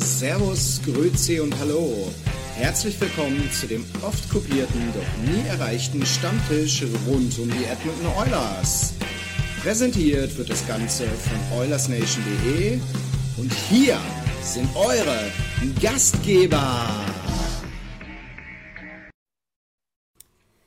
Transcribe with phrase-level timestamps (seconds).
[0.00, 2.10] Servus, Grüezi und Hallo.
[2.54, 8.94] Herzlich willkommen zu dem oft kopierten, doch nie erreichten Stammtisch rund um die Edmonton Oilers.
[9.62, 12.78] Präsentiert wird das Ganze von OilersNation.de
[13.38, 13.98] und hier
[14.42, 15.32] sind eure
[15.82, 16.86] Gastgeber.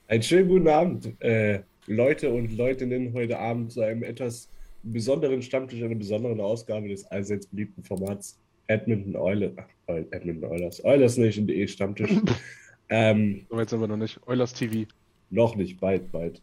[0.08, 4.50] Einen schönen guten Abend, äh, Leute und Leutinnen, heute Abend zu einem etwas
[4.84, 8.38] besonderen Stammtisch, einer besonderen Ausgabe des allseits beliebten Formats
[8.72, 9.52] Edmonton Oilers,
[9.88, 12.12] Edmonton Oilers, OilersNation.de Stammtisch.
[12.90, 14.20] ähm, So weit sind wir noch nicht.
[14.28, 14.88] Eulers TV.
[15.30, 16.42] noch nicht, bald, bald.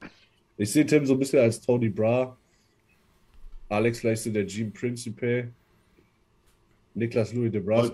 [0.57, 2.37] Ich sehe Tim so ein bisschen als Tony Bra.
[3.69, 5.49] Alex vielleicht so der Gene Principe.
[6.95, 7.93] Niklas Louis de aber.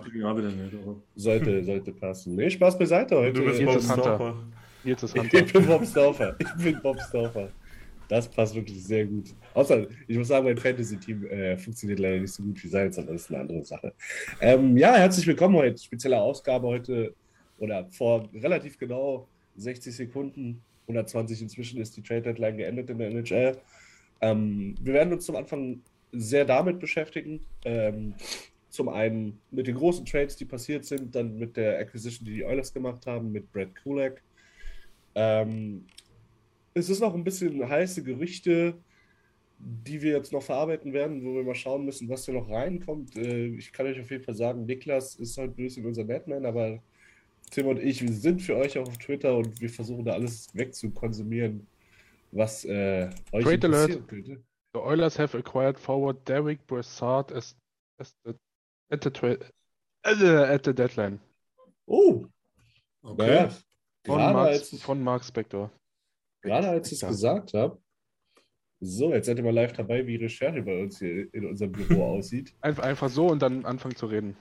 [1.14, 2.36] sollte, sollte passen.
[2.36, 3.34] Nee, Spaß beiseite heute.
[3.40, 4.02] Du bist Jetzt Bob ist Hunter.
[4.02, 4.36] Staufer.
[4.84, 5.42] Jetzt ist Ich Hunter.
[5.52, 6.36] bin Bob Stauffer.
[6.38, 7.48] Ich bin Bob Stauffer.
[8.08, 9.27] Das passt wirklich sehr gut.
[9.55, 13.12] Außer, ich muss sagen, mein Fantasy-Team äh, funktioniert leider nicht so gut wie seins, aber
[13.12, 13.94] das ist eine andere Sache.
[14.41, 15.80] Ähm, ja, herzlich willkommen heute.
[15.80, 17.14] Spezielle Ausgabe heute
[17.58, 23.08] oder vor relativ genau 60 Sekunden, 120 inzwischen ist die Trade Deadline geendet in der
[23.11, 23.56] NHL.
[24.20, 25.80] Ähm, wir werden uns zum Anfang
[26.11, 27.40] sehr damit beschäftigen.
[27.64, 28.14] Ähm,
[28.70, 32.45] zum einen mit den großen Trades, die passiert sind, dann mit der Acquisition, die die
[32.45, 34.20] Oilers gemacht haben, mit Brad Kulak.
[35.14, 35.86] Ähm,
[36.74, 38.74] es ist noch ein bisschen heiße Gerüchte,
[39.58, 43.16] die wir jetzt noch verarbeiten werden, wo wir mal schauen müssen, was da noch reinkommt.
[43.16, 46.44] Äh, ich kann euch auf jeden Fall sagen, Niklas ist halt ein bisschen unser Batman,
[46.46, 46.82] aber
[47.50, 50.48] Tim und ich, wir sind für euch auch auf Twitter und wir versuchen da alles
[50.54, 51.66] wegzukonsumieren,
[52.32, 53.90] was äh, euch Trade Alert.
[53.90, 54.42] interessieren könnte.
[54.74, 57.56] The Oilers have acquired forward Derek Brassard as,
[57.98, 58.32] as the,
[58.90, 59.38] at, the tra-
[60.02, 61.20] at the deadline.
[61.86, 62.26] Oh,
[63.02, 63.26] Okay.
[63.26, 63.50] naja,
[64.06, 65.70] Von, Mark, als, von Mark Spector.
[66.42, 67.78] gerade als ich es gesagt habe,
[68.84, 72.05] so, jetzt seid ihr mal live dabei, wie Recherche bei uns hier in unserem Büro
[72.17, 72.55] aussieht.
[72.61, 74.36] Einfach, einfach so und dann anfangen zu reden.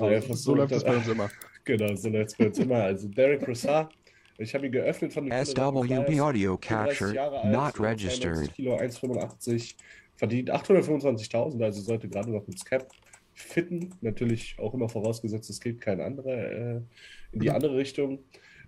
[0.00, 1.30] Einfach so läuft es bei uns immer.
[1.66, 2.82] Genau, so läuft es bei uns immer.
[2.82, 3.90] Also Derek Brassard,
[4.36, 7.14] ich habe ihn geöffnet von den SWB audio 34 capture
[7.50, 8.54] not 92 registered.
[8.54, 9.74] Kilo, 1,85,
[10.14, 12.86] verdient 825.000, also sollte gerade noch ins Cap
[13.32, 13.94] fitten.
[14.02, 16.80] Natürlich auch immer vorausgesetzt, es geht kein anderer äh,
[17.32, 18.18] in die andere Richtung.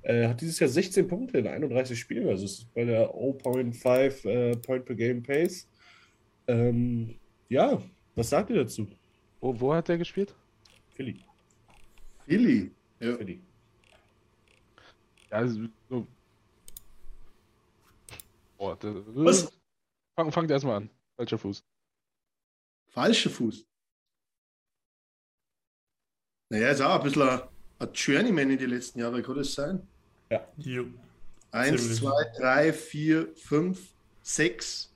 [0.07, 4.29] Äh, hat dieses Jahr 16 Punkte in 31 Spielen, also es ist bei der 0.5
[4.29, 5.69] äh, Point per Game Pace.
[6.47, 7.19] Ähm,
[7.49, 7.83] ja,
[8.15, 8.87] was sagt ihr dazu?
[9.41, 10.33] Wo, wo hat der gespielt?
[10.95, 11.25] Philly.
[12.25, 12.71] Philly.
[13.01, 13.17] Ja.
[13.17, 13.41] Philly.
[15.29, 16.07] Ja, also, so.
[18.59, 19.61] Boah, das, Was?
[20.15, 20.91] Fang, fangt erstmal an.
[21.17, 21.65] Falscher Fuß.
[22.91, 23.67] Falscher Fuß.
[26.49, 27.41] Naja, ist auch ein bisschen ein,
[27.81, 29.89] ein Journeyman in die letzten Jahre, kann das sein?
[30.31, 30.47] Ja.
[30.57, 30.87] Jo.
[31.53, 33.93] Eins, zwei, drei, vier, fünf,
[34.23, 34.93] sechs.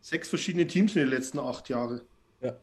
[0.00, 2.00] Sechs verschiedene Teams in den letzten acht Jahren.
[2.40, 2.56] Ja.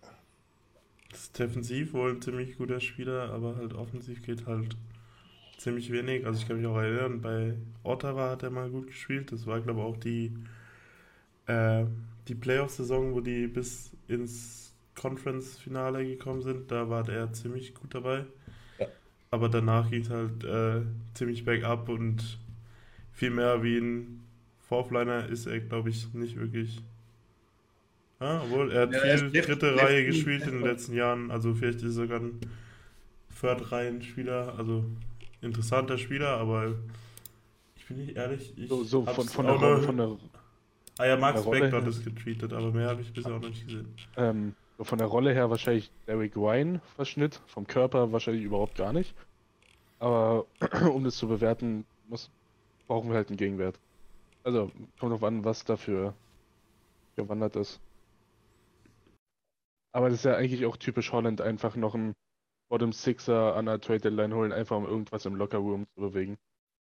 [1.12, 4.76] Ist defensiv wohl ein ziemlich guter Spieler, aber halt offensiv geht halt
[5.58, 6.26] ziemlich wenig.
[6.26, 9.32] Also ich kann mich auch erinnern, bei Ottawa hat er mal gut gespielt.
[9.32, 10.34] Das war, glaube ich, auch die,
[11.48, 11.86] äh,
[12.28, 16.70] die Playoff-Saison, wo die bis ins Conference-Finale gekommen sind.
[16.72, 18.26] Da war er ziemlich gut dabei.
[19.32, 20.82] Aber danach ging es halt äh,
[21.16, 22.38] ziemlich bergab und
[23.14, 24.24] viel mehr wie ein
[24.60, 26.82] Fourthliner ist er, glaube ich, nicht wirklich.
[28.20, 30.94] Ja, obwohl, er hat Ja, er viel def- dritte Reihe definitiv gespielt in den letzten
[30.94, 31.32] Jahren.
[31.32, 32.40] Also vielleicht ist er sogar ein
[33.40, 34.56] Third-Reihen-Spieler.
[34.58, 34.86] Also
[35.42, 36.76] interessanter Spieler, aber
[37.76, 38.54] ich bin nicht ehrlich.
[38.58, 40.18] Ich So, so von, von, der auch Rolle, von der
[41.00, 43.66] Ah ja, Max Beck hat das getweetet, aber mehr habe ich bisher auch noch nicht
[43.66, 43.88] gesehen.
[44.16, 44.56] Ähm,
[44.86, 49.14] von der Rolle her wahrscheinlich Derek Ryan Verschnitt, vom Körper wahrscheinlich überhaupt gar nicht.
[50.00, 50.46] Aber
[50.94, 52.32] um das zu bewerten, muss,
[52.88, 53.80] brauchen wir halt einen Gegenwert.
[54.44, 56.14] Also kommt drauf an, was dafür
[57.16, 57.82] gewandert ist.
[59.92, 62.14] Aber das ist ja eigentlich auch typisch Holland, einfach noch einen
[62.70, 66.38] Bottom Sixer an der Trade Deadline holen, einfach um irgendwas im Locker Room zu bewegen.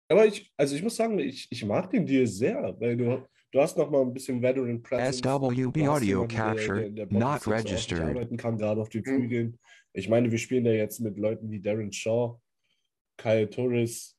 [0.09, 3.61] Aber ich, also ich muss sagen, ich, ich mag den Deal sehr, weil du, du
[3.61, 5.19] hast noch mal ein bisschen Veteran Presence.
[5.19, 8.03] SWB audio der- capture der- der Bottom not registered.
[8.03, 9.05] arbeiten kann, gerade auf den Mhm.
[9.17, 9.59] Flügeln.
[9.93, 12.39] Ich meine, wir spielen da jetzt mit Leuten wie Darren Shaw,
[13.17, 14.13] Kyle Torres.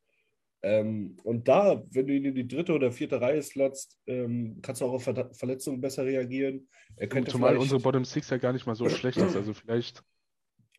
[0.64, 4.82] Ähm, und da, wenn du ihn in die dritte oder vierte Reihe slotst, ähm, kannst
[4.82, 6.68] du auch auf Ver Verletzungen besser reagieren.
[6.96, 9.36] Er könnte Zumal vielleicht- unsere Bottom Six ja gar nicht mal so schlecht ist.
[9.36, 10.04] Also vielleicht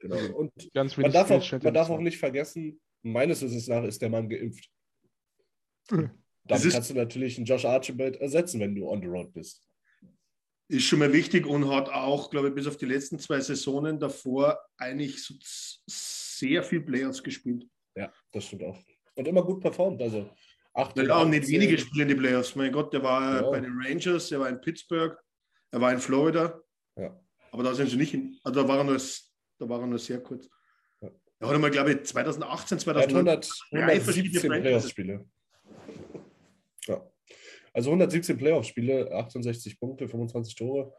[0.00, 0.16] Genau.
[0.36, 4.08] Und ganz man darf, auch, man darf auch nicht vergessen, meines Wissens nach ist der
[4.10, 4.68] Mann geimpft.
[5.88, 9.64] Damit ist- kannst du natürlich einen Josh Archibald ersetzen, wenn du on the road bist.
[10.70, 13.98] Ist schon mal wichtig und hat auch, glaube ich, bis auf die letzten zwei Saisonen
[13.98, 15.34] davor eigentlich so
[15.88, 17.66] sehr viel Playoffs gespielt.
[17.96, 18.78] Ja, das stimmt auch.
[19.14, 20.00] Und immer gut performt.
[20.02, 20.30] Also
[20.74, 21.54] acht Ja, auch nicht 18.
[21.60, 22.54] wenige Spiele in die Playoffs.
[22.54, 23.50] Mein Gott, der war Ja.
[23.50, 25.16] bei den Rangers, der war in Pittsburgh,
[25.70, 26.60] er war in Florida.
[26.96, 27.18] Ja.
[27.50, 28.38] Aber da sind sie nicht hin.
[28.42, 28.98] Also da war er nur,
[29.58, 30.48] da war er nur sehr kurz.
[31.00, 31.08] Ja.
[31.40, 33.16] Er hat einmal, glaube ich, 2018, Er hat 2019.
[33.16, 34.94] 100, drei verschiedene 117 Franchises.
[34.94, 35.28] Playoff-Spiele.
[37.68, 37.74] Ja.
[37.74, 40.92] Also 117 Playoff-Spiele, 68 Punkte, 25 Tore.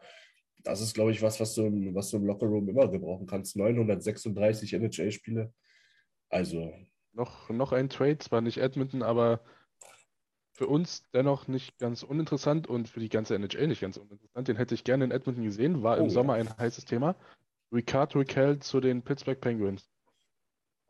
[0.62, 3.56] Das ist, glaube ich, was, was du, im, was du im Lockerroom immer gebrauchen kannst.
[3.56, 5.52] 936 NHL-Spiele.
[6.28, 6.72] Also,
[7.12, 9.40] Noch, noch ein Trade, zwar nicht Edmonton, aber
[10.52, 14.46] für uns dennoch nicht ganz uninteressant und für die ganze NHL nicht ganz uninteressant.
[14.48, 16.10] Den hätte ich gerne in Edmonton gesehen, war Oh, im ja.
[16.10, 17.16] Sommer ein heißes Thema.
[17.72, 19.88] Ricard Raquel zu den Pittsburgh Penguins.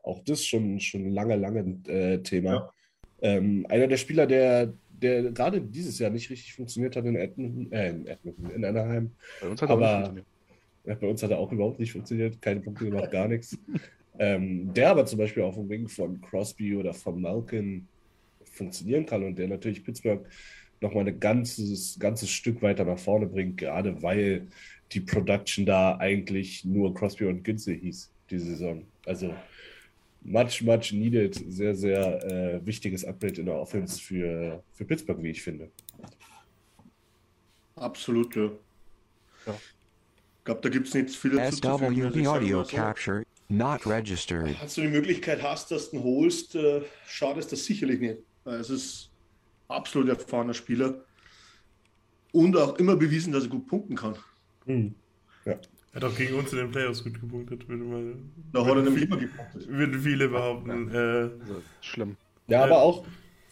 [0.03, 2.51] auch das schon schon lange, lange äh, Thema.
[2.53, 2.73] Ja.
[3.21, 7.71] Ähm, einer der Spieler, der, der gerade dieses Jahr nicht richtig funktioniert hat in Edmonton,
[7.71, 9.11] äh, in Edmonton, in Anaheim.
[9.39, 10.27] Bei uns hat er auch nicht Aber funktioniert.
[10.85, 13.57] ja, bei uns hat er auch überhaupt nicht funktioniert, keine Punkte gemacht, gar nichts.
[14.19, 17.87] Ähm, der aber zum Beispiel auf dem Wing von Crosby oder von Malkin
[18.43, 20.27] funktionieren kann und der natürlich Pittsburgh
[20.81, 24.47] nochmal ein ganzes, ganzes Stück weiter nach vorne bringt, gerade weil
[24.91, 28.83] die Production da eigentlich nur Crosby und Günze hieß, die Saison.
[29.05, 29.33] Also
[30.21, 35.31] much, much needed, sehr, sehr äh, wichtiges Upgrade in der Offense für, für Pittsburgh, wie
[35.31, 35.69] ich finde.
[37.75, 38.51] Absolut, ja.
[39.47, 39.55] Ja.
[40.39, 41.67] Ich glaube, da gibt es nicht viel dazu zu.
[41.67, 44.59] Also SWB audio mal so, capture not registered.
[44.61, 48.17] Als du die Möglichkeit hast, dass du ihn holst, äh, schadest das sicherlich nicht.
[48.43, 49.09] Weil es ist
[49.67, 51.03] absolut erfahrener Spieler
[52.31, 54.15] und auch immer bewiesen, dass er gut punkten kann.
[55.45, 55.59] Er
[55.93, 58.13] hat auch gegen uns in den Playoffs gut gepunktet, würde mal.
[58.53, 59.67] Da hat er würden nämlich viel- immer gepunktet.
[59.67, 60.89] Würden viele behaupten.
[60.89, 62.15] Äh, Also, schlimm.
[62.47, 62.63] Ja, Ja.
[62.65, 63.05] aber auch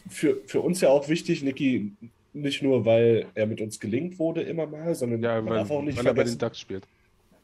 [0.09, 1.91] für, für uns ja auch wichtig, Niki,
[2.33, 5.81] nicht nur, weil er mit uns gelingt wurde immer mal, sondern Ja, man darf auch
[5.81, 6.88] nicht weil er bei den Ducks spielt.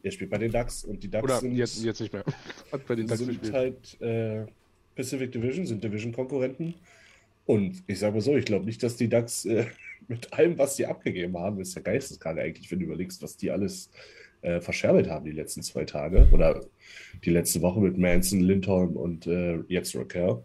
[0.03, 2.23] er spielt bei den Ducks und die Ducks Oder sind, jetzt, jetzt nicht mehr.
[2.71, 3.53] Hat bei den Ducks sind gespielt.
[3.53, 4.45] halt äh,
[4.95, 6.75] Pacific Division, sind Division-Konkurrenten.
[7.45, 9.65] Und ich sage mal so, ich glaube nicht, dass die Ducks äh,
[10.07, 13.51] mit allem, was sie abgegeben haben, ist ja geisteskrank eigentlich, wenn du überlegst, was die
[13.51, 13.89] alles
[14.45, 16.61] äh, verscherbelt haben die letzten zwei Tage oder
[17.25, 20.43] die letzte Woche mit Manson, Lindholm und äh, jetzt Raquel,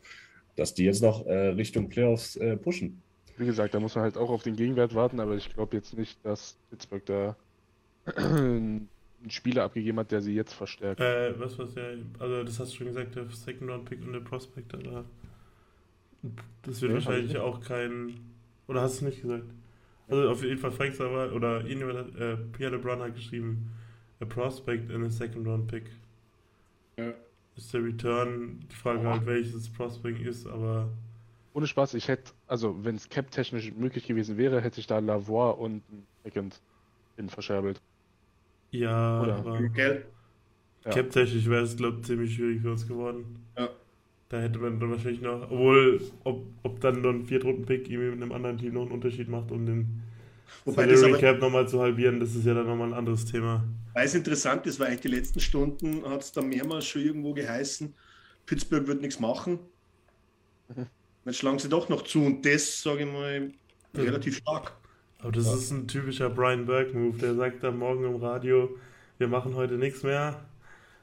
[0.57, 3.03] dass die jetzt noch äh, Richtung Playoffs äh, pushen.
[3.37, 5.95] Wie gesagt, da muss man halt auch auf den Gegenwert warten, aber ich glaube jetzt
[5.97, 7.37] nicht, dass Pittsburgh da
[8.17, 8.91] einen
[9.29, 11.01] Spieler abgegeben hat, der sie jetzt verstärkt.
[11.01, 11.83] äh, was was ja,
[12.19, 15.05] also das hast du schon gesagt, der Second Round Pick und der Prospect, aber
[16.63, 17.39] das wird Ja, wahrscheinlich nicht.
[17.39, 18.21] auch kein.
[18.69, 19.45] Oder hast du es nicht gesagt?
[20.09, 23.71] Also auf jeden Fall Frank Sauer oder irgendjemand hat, äh, Pierre LeBrun hat geschrieben,
[24.21, 25.85] a Prospect and a Second Round Pick.
[26.99, 27.13] Ja.
[27.57, 30.89] Ist der Return, die Frage halt, welches Prospect ist, aber
[31.53, 35.51] Ohne Spaß, ich hätte, also wenn es cap-technisch möglich gewesen wäre, hätte ich da Lavoie
[35.59, 36.61] und einen Second
[37.17, 37.81] hin verscherbelt.
[38.71, 40.05] ja, Oder- aber Gell?
[40.85, 40.91] Ja.
[40.93, 43.37] cap-technisch wäre es, glaube ich, ziemlich schwierig für uns geworden.
[43.59, 43.69] Ja.
[44.29, 48.23] Da hätte man dann wahrscheinlich noch, obwohl, ob, ob dann noch ein Viertrunden-Pick irgendwie mit
[48.23, 50.03] einem anderen Team noch einen Unterschied macht, um den
[50.65, 53.25] Wobei das Salary aber, Cap nochmal zu halbieren, das ist ja dann nochmal ein anderes
[53.25, 53.65] Thema.
[53.95, 57.33] weil es interessant ist, weil eigentlich die letzten Stunden hat es da mehrmals schon irgendwo
[57.33, 57.95] geheißen,
[58.47, 59.59] Pittsburgh wird nichts machen.
[61.25, 63.53] Jetzt schlagen sie doch noch zu und das, sage ich mal,
[63.95, 64.73] relativ stark.
[65.19, 68.77] Aber das ist ein typischer Brian Burke-Move, der sagt dann morgen im Radio,
[69.19, 70.47] wir machen heute nichts mehr.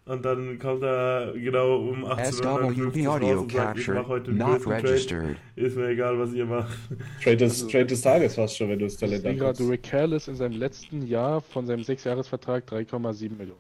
[0.07, 4.07] Und dann kommt er genau um 18 Uhr raus audio und sagt, ich capture mache
[4.07, 5.35] heute Trade.
[5.57, 6.77] Ist mir egal, was ihr macht.
[7.21, 9.69] Trade des, Trade des Tages fast schon, wenn du das Talent sehe gerade.
[9.69, 13.59] Raquel ist in seinem letzten Jahr von seinem Sechsjahresvertrag 3,7 Millionen.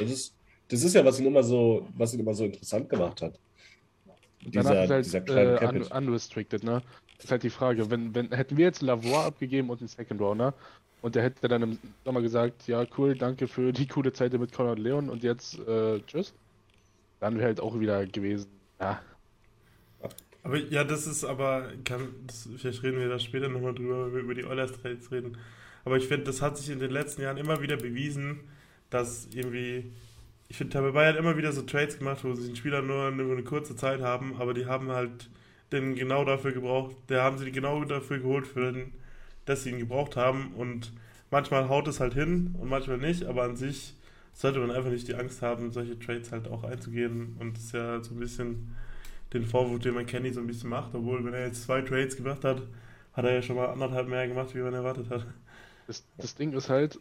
[0.00, 0.34] Das ist,
[0.68, 3.38] das ist ja, was ihn immer so, was ihn immer so interessant gemacht hat.
[4.44, 6.82] Danach Dieser, ist halt dieser kleine äh, un unrestricted, ne?
[7.16, 7.90] Das ist halt die Frage.
[7.90, 10.54] Wenn, wenn, hätten wir jetzt Lavoie abgegeben und einen Second Rounder
[11.02, 14.52] und der hätte dann im Sommer gesagt, ja cool, danke für die coole Zeit mit
[14.52, 16.34] Conrad Leon und jetzt äh, tschüss,
[17.20, 18.48] dann wäre halt auch wieder gewesen,
[18.80, 19.00] ja,
[20.42, 24.14] Aber ja, das ist aber, kann, das, vielleicht reden wir da später nochmal drüber, wenn
[24.14, 25.38] wir über die Oilers Trades reden.
[25.84, 28.40] Aber ich finde, das hat sich in den letzten Jahren immer wieder bewiesen,
[28.90, 29.92] dass irgendwie,
[30.48, 33.06] ich finde, Tampa Bay hat immer wieder so Trades gemacht, wo sie den Spieler nur
[33.06, 35.30] eine, eine kurze Zeit haben, aber die haben halt
[35.72, 38.92] den genau dafür gebraucht, der haben sie genau dafür geholt, für den,
[39.44, 40.92] dass sie ihn gebraucht haben und
[41.30, 43.94] manchmal haut es halt hin und manchmal nicht, aber an sich
[44.34, 47.72] sollte man einfach nicht die Angst haben, solche Trades halt auch einzugehen und das ist
[47.74, 48.74] ja so ein bisschen
[49.32, 52.16] den Vorwurf, den man Kenny so ein bisschen macht, obwohl wenn er jetzt zwei Trades
[52.16, 52.62] gemacht hat,
[53.14, 55.26] hat er ja schon mal anderthalb mehr gemacht, wie man erwartet hat.
[55.86, 56.98] Das, das Ding ist halt,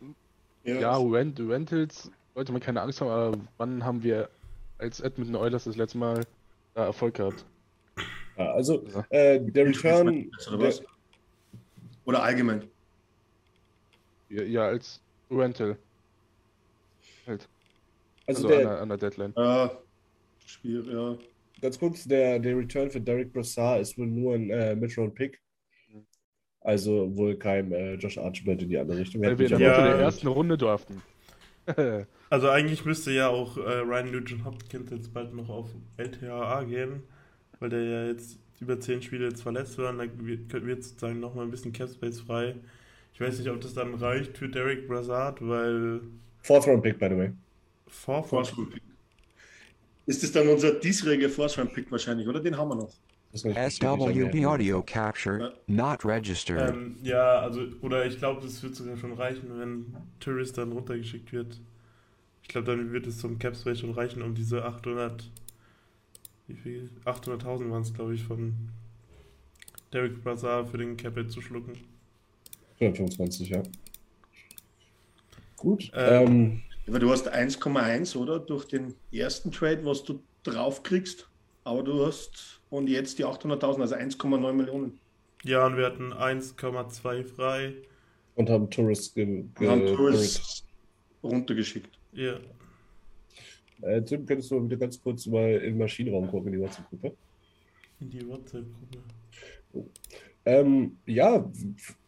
[0.63, 4.29] Ja, ja, Rent, Rentals sollte man keine Angst haben, aber wann haben wir
[4.77, 6.25] als Edmonton Oilers das letzte Mal
[6.73, 7.45] da Erfolg gehabt?
[8.45, 9.05] Ja, also Ja.
[9.09, 10.73] äh, der Return, Oder der?
[12.05, 12.67] Oder allgemein.
[14.29, 15.77] Ja, ja als Rental.
[17.27, 17.47] Halt.
[18.27, 19.33] also Also, der, an, der, an der Deadline.
[19.37, 19.71] Ja,
[20.45, 21.17] schwierig, ja.
[21.61, 25.39] ganz kurz, der, der Return für Derek Brassard ist wohl nur ein äh, Mid-Round-Pick.
[26.63, 29.21] Also wohl kein äh, Josh Archibald in die andere Richtung.
[29.23, 29.83] Weil wir in Ja.
[29.83, 31.01] der ersten Runde durften.
[32.29, 37.03] Also eigentlich müsste ja auch äh, Ryan Nugent Hopkins jetzt bald noch auf LTAA gehen,
[37.61, 41.51] weil der ja jetzt über zehn Spiele jetzt verletzt war dann wird, sozusagen nochmal ein
[41.51, 42.55] bisschen Cap Space frei.
[43.13, 46.01] Ich weiß nicht, ob das dann reicht für Derek Brassard, weil
[46.41, 47.31] Fourth Round Pick, by the way.
[47.87, 48.81] Force Round Pick.
[50.05, 52.39] Ist das dann unser diesjähriger Force Round Pick wahrscheinlich, oder?
[52.39, 52.93] Den haben wir noch.
[53.33, 56.73] SWB audio capture not registered.
[56.73, 61.31] Ähm, ja, also, oder ich glaube, das wird sogar schon reichen, wenn Tourist dann runtergeschickt
[61.31, 61.61] wird.
[62.41, 65.31] Ich glaube, dann wird es zum Cap Space schon reichen, um diese 800,
[66.51, 66.89] wie viel?
[67.05, 68.53] 800.000 waren es, glaube ich, von
[69.93, 71.73] Derek Brassard für den Capit zu schlucken.
[72.79, 73.63] 125, ja.
[75.57, 75.91] Gut.
[75.93, 78.39] Ähm, Ähm, Aber du hast 1,1, oder?
[78.39, 81.29] Durch den ersten Trade, was du drauf kriegst.
[81.63, 84.99] Aber du hast, und jetzt die 800.000, also 1,9 Millionen.
[85.43, 87.73] Ja, und wir hatten 1,2 frei.
[88.35, 90.65] und haben Tourist ge haben Tourist
[91.23, 91.97] runtergeschickt.
[92.13, 92.39] Ja,
[93.81, 96.65] Äh, Tim, könntest du mal wieder ganz kurz mal in den Maschinenraum gucken, in die
[96.65, 97.15] WhatsApp-Gruppe?
[97.99, 99.89] in die WhatsApp-Gruppe.
[100.45, 101.49] Ähm, ja,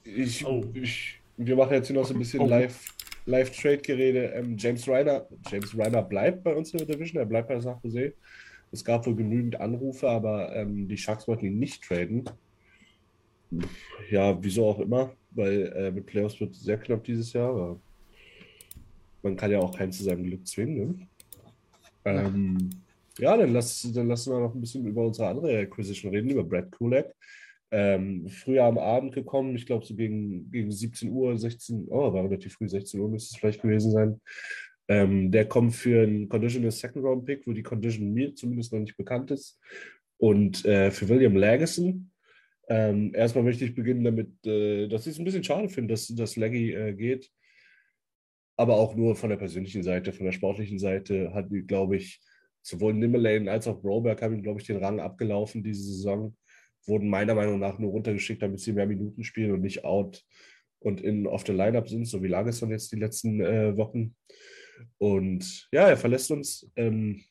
[0.03, 0.63] ich, Oh.
[0.73, 2.47] ich, wir machen jetzt hier noch so ein bisschen Oh.
[2.47, 2.93] Live,
[3.27, 4.25] Live-Trade-Gerede.
[4.33, 7.77] Ähm, James Reiner, James Reiner bleibt bei uns in der Division, er bleibt bei San
[7.83, 8.13] Jose.
[8.71, 12.23] Es gab wohl genügend Anrufe, aber ähm, die Sharks wollten ihn nicht traden.
[14.09, 17.79] Ja, wieso auch immer, weil äh, mit Playoffs wird sehr knapp dieses Jahr, aber
[19.21, 20.75] man kann ja auch keinen zu seinem Glück zwingen.
[20.97, 21.07] Ne?
[22.05, 22.69] Ähm,
[23.19, 26.43] ja, dann, lass, dann lassen wir noch ein bisschen über unsere andere Acquisition reden, über
[26.43, 27.13] Brad Kulak.
[27.71, 32.23] Ähm, früher am Abend gekommen, ich glaube so gegen, gegen 17 Uhr, 16, oh, war
[32.23, 34.21] relativ früh, 16 Uhr müsste es vielleicht gewesen sein.
[34.87, 38.79] Ähm, der kommt für einen Conditional Second Round Pick, wo die Condition mir zumindest noch
[38.79, 39.59] nicht bekannt ist.
[40.17, 42.11] Und äh, für William Lagesson.
[42.69, 46.07] Ähm, erstmal möchte ich beginnen damit, äh, dass ich es ein bisschen schade finde, dass,
[46.07, 47.29] dass Leggy äh, geht.
[48.55, 52.21] Aber auch nur von der persönlichen Seite, von der sportlichen Seite hat, glaube ich,
[52.61, 56.35] sowohl Nimmerlane als auch Broberg haben glaube ich, den Rang abgelaufen diese Saison.
[56.85, 60.23] Wurden meiner Meinung nach nur runtergeschickt, damit sie mehr Minuten spielen und nicht out
[60.79, 64.15] und in auf der Lineup sind, so wie Lagesson jetzt die letzten äh, Wochen.
[64.97, 66.69] Und ja, er verlässt uns.
[66.75, 67.23] Ähm,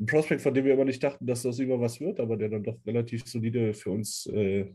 [0.00, 2.48] ein Prospect, von dem wir immer nicht dachten, dass das immer was wird, aber der
[2.48, 4.72] dann doch relativ solide für uns äh,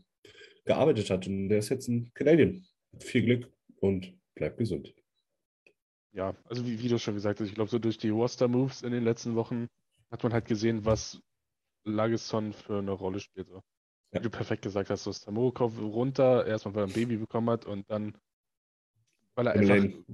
[0.64, 1.26] gearbeitet hat.
[1.26, 2.64] Und der ist jetzt ein Canadian.
[3.00, 4.94] Viel Glück und bleibt gesund.
[6.16, 8.90] Ja, also wie, wie du schon gesagt hast, ich glaube, so durch die Roster-Moves in
[8.92, 9.68] den letzten Wochen
[10.10, 11.20] hat man halt gesehen, was
[11.84, 13.48] Lagesson für eine Rolle spielt.
[13.48, 13.56] So.
[14.12, 14.20] Wie Ja.
[14.22, 17.90] du perfekt gesagt hast, so Stamokov runter, erstmal weil er ein Baby bekommen hat und
[17.90, 18.16] dann,
[19.34, 19.74] weil er einfach.
[19.74, 20.04] Nimmerlane.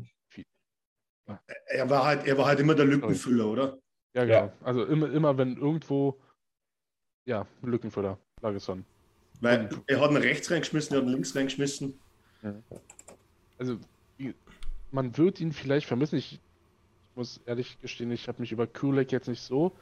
[1.67, 3.79] Er war halt, er war halt immer der Lückenfüller, oder?
[4.15, 4.41] Ja, Ja.
[4.47, 4.53] genau.
[4.65, 6.21] Also immer, immer wenn irgendwo,
[7.27, 8.85] ja, Lückenfüller, Lagesson.
[9.41, 11.95] Weil er hat ihn rechts reingeschmissen, er hat ihn links reingeschmissen.
[13.57, 13.79] Also
[14.17, 14.35] wie-
[14.93, 16.17] man wird ihn vielleicht vermissen.
[16.17, 16.41] Ich,
[17.15, 19.73] muss ehrlich gestehen, ich habe mich über Kulek jetzt nicht so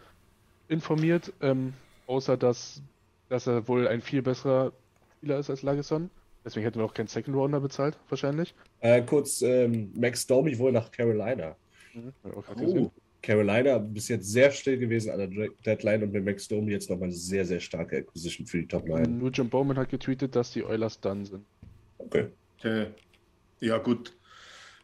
[0.69, 1.75] informiert, ähm,
[2.07, 2.83] außer dass,
[3.29, 4.73] dass er wohl ein viel besserer
[5.17, 6.11] Spieler ist als Lagesson.
[6.45, 8.55] Deswegen hätten wir auch keinen Second Rounder bezahlt, wahrscheinlich.
[8.81, 11.55] Äh, kurz, ähm, Max Domi wohl nach Carolina.
[11.93, 12.13] Mhm.
[12.25, 12.91] Oh.
[13.23, 17.09] Carolina bis jetzt sehr still gewesen an der Deadline und mit Max Domi jetzt nochmal
[17.09, 19.19] eine sehr, sehr starke Acquisition für die Top 9.
[19.19, 21.45] Nugent Bowman hat getweetet, dass die Oilers done sind.
[21.99, 22.29] Okay.
[22.63, 22.87] Äh,
[23.61, 24.17] ja, gut.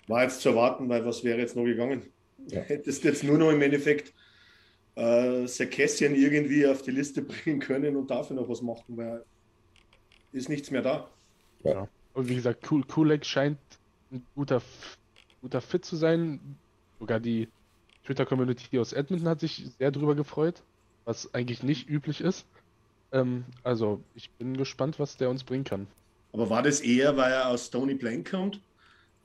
[0.09, 2.03] War jetzt zu erwarten, weil was wäre jetzt noch gegangen?
[2.49, 2.61] Ja.
[2.67, 4.13] Hättest jetzt nur noch im Endeffekt
[4.95, 9.25] äh, Sarkassian irgendwie auf die Liste bringen können und dafür noch was machen, weil
[10.33, 11.09] ist nichts mehr da.
[11.65, 11.89] Ja.
[12.15, 13.59] Und wie gesagt, Kul Kulek scheint
[14.11, 14.63] ein guter,
[15.41, 16.41] guter Fit zu sein.
[16.99, 17.49] Sogar die
[18.05, 20.63] Twitter-Community aus Edmonton hat sich sehr drüber gefreut,
[21.05, 22.47] was eigentlich nicht üblich ist.
[23.13, 25.87] Ähm, also, ich bin gespannt, was der uns bringen kann.
[26.33, 28.61] Aber war das eher, weil er aus Stony Plain kommt?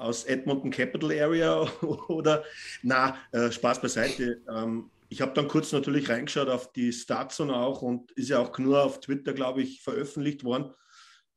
[0.01, 1.62] Aus Edmonton Capital Area
[2.08, 2.43] oder
[2.81, 4.41] na, äh, Spaß beiseite.
[4.50, 8.39] Ähm, ich habe dann kurz natürlich reingeschaut auf die Stats und auch und ist ja
[8.39, 10.74] auch nur auf Twitter, glaube ich, veröffentlicht worden.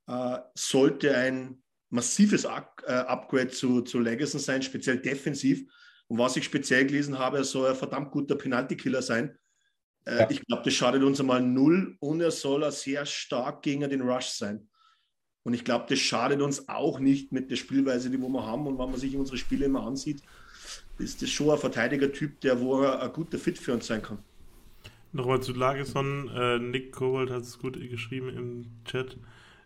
[0.06, 5.64] Äh, sollte ein massives äh, Upgrade zu, zu Legacy sein, speziell defensiv.
[6.06, 9.36] Und was ich speziell gelesen habe, er soll ein verdammt guter Penalty-Killer sein.
[10.04, 10.30] Äh, ja.
[10.30, 14.28] Ich glaube, das schadet uns einmal null und er soll sehr stark gegen den Rush
[14.28, 14.68] sein.
[15.44, 18.66] Und ich glaube, das schadet uns auch nicht mit der Spielweise, die wir haben.
[18.66, 20.22] Und wenn man sich unsere Spiele immer ansieht,
[20.98, 24.18] ist das schon ein Verteidiger-Typ, der wo ein guter Fit für uns sein kann.
[25.12, 26.28] Nochmal zu Lageson.
[26.34, 29.16] Äh, Nick Kobold hat es gut geschrieben im Chat.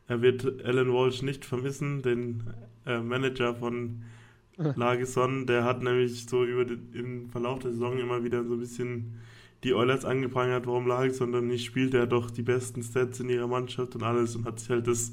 [0.08, 2.42] Er wird Alan Walsh nicht vermissen, den
[2.85, 4.02] äh, Manager von
[4.56, 5.47] Lageson.
[5.47, 9.20] Der hat nämlich so über den im Verlauf der Saison immer wieder so ein bisschen
[9.64, 11.94] die Oilers angeprangert, warum Lageson dann nicht spielt.
[11.94, 14.87] Er hat doch die besten Stats in ihrer Mannschaft und alles und hat sich halt
[14.87, 15.12] das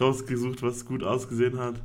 [0.00, 1.82] rausgesucht, was gut ausgesehen hat.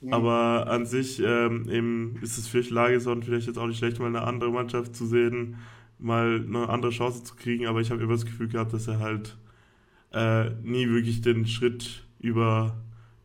[0.00, 0.12] Mhm.
[0.12, 4.06] Aber an sich ähm, eben ist es für Lageson vielleicht jetzt auch nicht schlecht, mal
[4.06, 5.56] eine andere Mannschaft zu sehen,
[5.98, 7.66] mal eine andere Chance zu kriegen.
[7.66, 9.36] Aber ich habe immer das Gefühl gehabt, dass er halt
[10.12, 12.76] äh, nie wirklich den Schritt über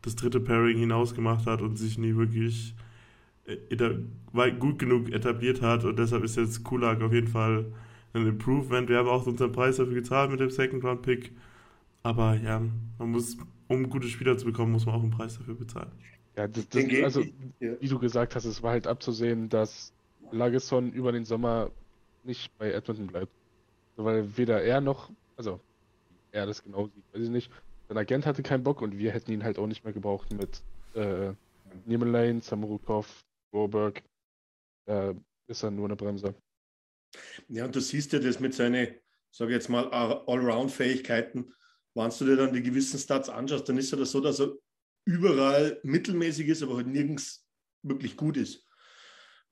[0.02, 2.74] das dritte Pairing hinaus gemacht hat und sich nie wirklich
[3.46, 5.84] äh, gut genug etabliert hat.
[5.84, 7.66] Und deshalb ist jetzt Kulak auf jeden Fall
[8.12, 8.88] ein Improvement.
[8.88, 11.32] Wir haben auch unseren Preis dafür gezahlt mit dem Second Round Pick.
[12.02, 12.62] Aber ja,
[12.98, 13.36] man muss,
[13.68, 15.92] um gute Spieler zu bekommen, muss man auch einen Preis dafür bezahlen.
[16.36, 17.24] Ja, das, das, also
[17.58, 19.92] wie du gesagt hast, es war halt abzusehen, dass
[20.30, 21.70] Lagesson über den Sommer
[22.24, 23.32] nicht bei Edmonton bleibt.
[23.96, 25.60] Weil weder er noch, also
[26.30, 27.50] er das genau sieht, weiß ich nicht.
[27.88, 30.62] Sein Agent hatte keinen Bock und wir hätten ihn halt auch nicht mehr gebraucht mit
[30.94, 31.32] äh,
[31.86, 34.02] Niemelain, Samurukov, Warburg.
[34.86, 35.14] Da
[35.48, 36.34] ist er nur eine Bremse.
[37.48, 38.94] Ja, und du siehst ja das mit seinen,
[39.30, 41.52] sage jetzt mal, Allround-Fähigkeiten.
[41.98, 44.52] Wenn du dir dann die gewissen Stats anschaust, dann ist er das so, dass er
[45.04, 47.44] überall mittelmäßig ist, aber halt nirgends
[47.82, 48.64] wirklich gut ist.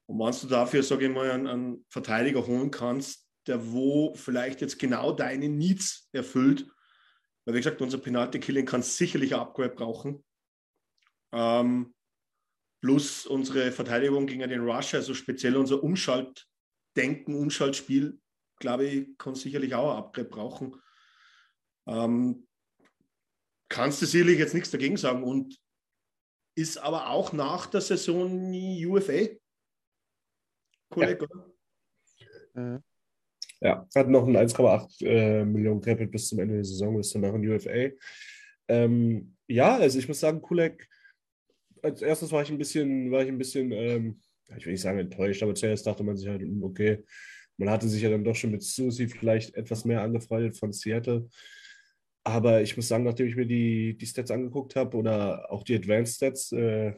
[0.07, 4.61] Und wenn du dafür, sage ich mal, einen, einen Verteidiger holen kannst, der wo vielleicht
[4.61, 6.67] jetzt genau deine Needs erfüllt,
[7.45, 10.25] weil wie gesagt, unser Penalty-Killing kann sicherlich ein Upgrade brauchen.
[11.33, 11.95] Ähm,
[12.81, 18.21] plus unsere Verteidigung gegen den Rush, also speziell unser Umschaltdenken, Umschaltspiel,
[18.59, 20.81] glaube ich, kann sicherlich auch ein Upgrade brauchen.
[21.87, 22.47] Ähm,
[23.69, 25.59] kannst du sicherlich jetzt nichts dagegen sagen und
[26.57, 28.53] ist aber auch nach der Saison
[28.87, 29.29] UFA.
[30.89, 31.29] Kollege,
[32.55, 32.83] ja.
[33.61, 37.35] Ja, hat noch ein 1,8 äh, Millionen Capit bis zum Ende der Saison, ist danach
[37.35, 37.91] in UFA.
[38.69, 40.89] Ähm, ja, also ich muss sagen, Kulek,
[41.83, 44.21] als erstes war ich ein bisschen, war ich ein bisschen, ähm,
[44.57, 47.05] ich will nicht sagen enttäuscht, aber zuerst dachte man sich halt, hm, okay,
[47.57, 51.29] man hatte sich ja dann doch schon mit Susi vielleicht etwas mehr angefreundet von Seattle.
[52.27, 55.77] Aber ich muss sagen, nachdem ich mir die, die Stats angeguckt habe oder auch die
[55.77, 56.93] Advanced Stats äh,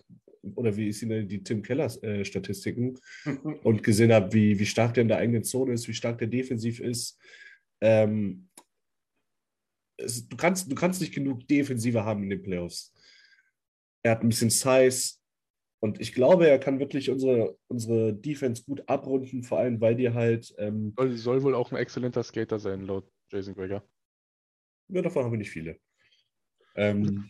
[0.55, 2.99] oder wie ist die, die Tim Keller äh, Statistiken
[3.63, 6.29] und gesehen habe, wie, wie stark der in der eigenen Zone ist, wie stark der
[6.29, 7.21] defensiv ist,
[7.83, 8.49] ähm,
[9.99, 12.95] es, du, kannst, du kannst nicht genug Defensive haben in den Playoffs.
[14.03, 15.17] Er hat ein bisschen Size
[15.81, 20.09] und ich glaube, er kann wirklich unsere, unsere Defense gut abrunden, vor allem weil die
[20.09, 20.55] halt.
[20.57, 23.85] Ähm, soll, soll wohl auch ein exzellenter Skater sein, laut Jason Greger.
[24.89, 25.79] Ja, davon haben wir nicht viele.
[26.77, 27.29] Ähm,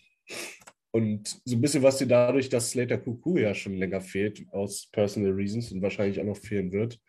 [0.90, 4.88] und so ein bisschen was dir dadurch, dass Slater Kuku ja schon länger fehlt, aus
[4.90, 7.01] Personal Reasons und wahrscheinlich auch noch fehlen wird,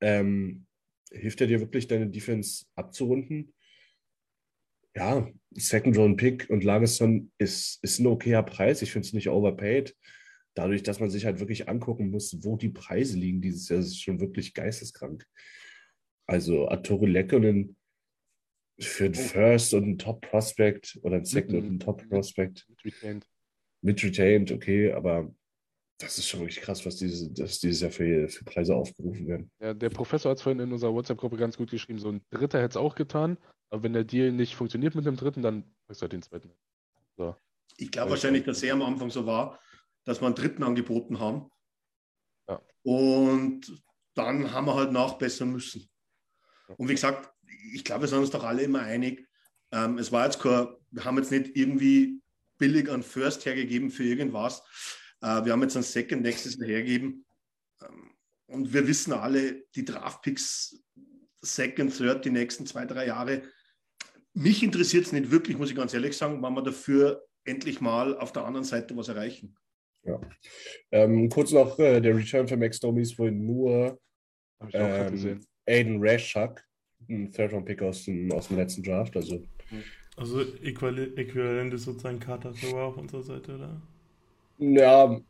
[0.00, 0.66] ähm,
[1.10, 3.54] hilft er dir wirklich, deine Defense abzurunden?
[4.94, 8.82] Ja, Second Round Pick und Lagesson ist, ist ein okayer Preis.
[8.82, 9.96] Ich finde es nicht overpaid.
[10.54, 14.02] Dadurch, dass man sich halt wirklich angucken muss, wo die Preise liegen dieses Jahr, ist
[14.02, 15.24] schon wirklich geisteskrank.
[16.26, 17.76] Also Arturo Lekkonen
[18.80, 22.66] für ein First und ein Top Prospect oder ein Second und ein Top Prospect.
[22.68, 23.26] Mit retained.
[23.82, 25.32] Mit retained, okay, aber
[26.00, 29.50] das ist schon wirklich krass, was dieses, dass dieses Jahr für, für Preise aufgerufen werden.
[29.60, 31.98] Ja, der Professor hat es vorhin in unserer WhatsApp-Gruppe ganz gut geschrieben.
[31.98, 33.36] So ein Dritter hätte es auch getan,
[33.70, 36.52] aber wenn der Deal nicht funktioniert mit dem Dritten, dann packst du halt den Zweiten.
[37.16, 37.34] So.
[37.76, 39.58] Ich glaube wahrscheinlich, dass er am Anfang so war,
[40.04, 41.50] dass wir einen Dritten angeboten haben.
[42.48, 42.62] Ja.
[42.82, 43.82] Und
[44.14, 45.88] dann haben wir halt nachbessern müssen.
[46.76, 47.32] Und wie gesagt,
[47.72, 49.26] ich glaube, wir sind uns doch alle immer einig.
[49.72, 52.20] Ähm, es war jetzt kein, wir haben jetzt nicht irgendwie
[52.58, 54.62] billig an First hergegeben für irgendwas.
[55.20, 57.24] Äh, wir haben jetzt ein Second nächstes Jahr hergegeben.
[57.82, 58.12] Ähm,
[58.46, 60.82] und wir wissen alle, die Draftpicks
[61.42, 63.42] Second, Third, die nächsten zwei, drei Jahre.
[64.34, 68.16] Mich interessiert es nicht wirklich, muss ich ganz ehrlich sagen, wann wir dafür endlich mal
[68.18, 69.56] auf der anderen Seite was erreichen.
[70.04, 70.20] Ja.
[70.90, 74.00] Ähm, kurz noch äh, der Return für Max Domi ist wohl nur
[74.72, 76.67] ähm, Aiden Rashak
[77.08, 79.16] ein Third-Round-Pick aus dem, aus dem letzten Draft.
[79.16, 79.42] Also,
[80.16, 83.80] also äquivalent ist sozusagen Carter Thrower auf unserer Seite, oder?
[84.58, 85.20] Ja,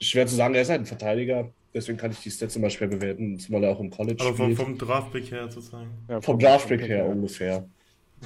[0.00, 2.88] schwer zu sagen, er ist halt ein Verteidiger, deswegen kann ich die Stats immer schwer
[2.88, 5.90] bewerten, zumal er auch im College Aber vom, vom Draftpick her sozusagen.
[6.08, 7.68] Ja, Vom Draftpick her ungefähr.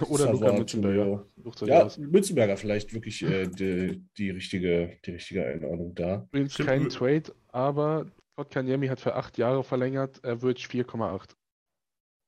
[0.08, 1.26] Oder Luca Savard, Mützenberger.
[1.62, 1.88] Ja.
[1.98, 6.26] Mützenberger vielleicht wirklich äh, die, die, richtige, die richtige Einordnung da.
[6.30, 11.34] Übrigens kein Trade, aber Todd Kanyemi hat für acht Jahre verlängert, Average 4,8.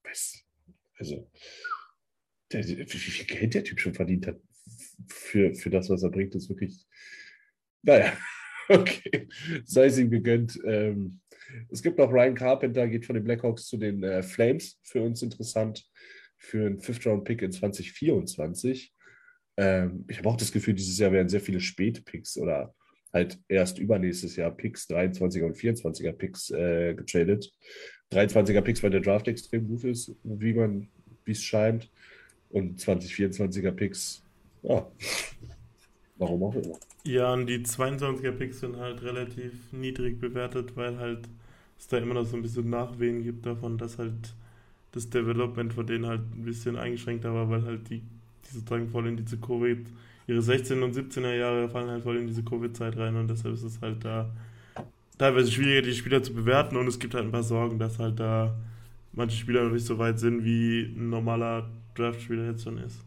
[0.02, 0.44] Was?
[1.00, 1.30] Also,
[2.52, 4.38] der, wie viel Geld der Typ schon verdient hat
[5.08, 6.86] für, für das, was er bringt, ist wirklich.
[7.82, 8.12] Naja,
[8.68, 9.28] okay.
[9.64, 10.60] Sei es ihm gegönnt.
[10.64, 11.20] Ähm,
[11.70, 14.78] es gibt noch Ryan Carpenter, geht von den Blackhawks zu den äh, Flames.
[14.82, 15.84] Für uns interessant.
[16.36, 18.94] Für einen Fifth-Round-Pick in 2024.
[19.56, 22.74] Ähm, ich habe auch das Gefühl, dieses Jahr werden sehr viele Spätpicks oder
[23.12, 27.52] halt erst übernächstes Jahr Picks, 23er und 24er Picks äh, getradet.
[28.12, 30.88] 23er Picks, weil der Draft extrem gut ist, wie man,
[31.24, 31.90] wie es scheint.
[32.50, 34.22] Und 2024er Picks,
[34.62, 34.90] ja,
[36.18, 36.78] warum auch immer.
[37.04, 41.28] Ja, und die 22er Picks sind halt relativ niedrig bewertet, weil halt
[41.78, 44.34] es da immer noch so ein bisschen Nachwehen gibt davon, dass halt
[44.92, 49.06] das Development von denen halt ein bisschen eingeschränkter war, weil halt die, die sozusagen voll
[49.06, 49.86] in diese Covid,
[50.30, 53.64] ihre 16 und 17er Jahre fallen halt voll in diese Covid-Zeit rein und deshalb ist
[53.64, 54.30] es halt da
[55.18, 58.20] teilweise schwieriger, die Spieler zu bewerten und es gibt halt ein paar Sorgen, dass halt
[58.20, 58.56] da
[59.12, 63.00] manche Spieler noch nicht so weit sind, wie ein normaler Draft-Spieler jetzt schon ist.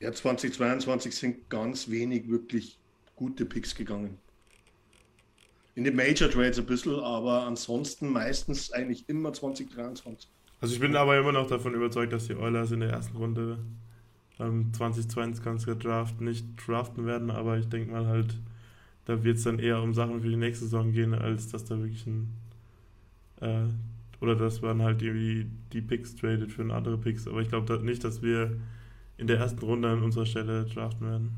[0.00, 2.78] Ja, 2022 sind ganz wenig wirklich
[3.14, 4.18] gute Picks gegangen.
[5.76, 10.28] In den Major Trades ein bisschen, aber ansonsten meistens eigentlich immer 2023.
[10.60, 13.58] Also ich bin aber immer noch davon überzeugt, dass die Oilers in der ersten Runde
[14.42, 18.38] beim 2022er Draft nicht draften werden, aber ich denke mal halt,
[19.04, 21.78] da wird es dann eher um Sachen für die nächste Saison gehen, als dass da
[21.78, 22.28] wirklich ein
[23.40, 23.66] äh,
[24.20, 27.82] oder dass man halt die, die Picks tradet für andere Picks, aber ich glaube da
[27.82, 28.60] nicht, dass wir
[29.16, 31.30] in der ersten Runde an unserer Stelle draften werden.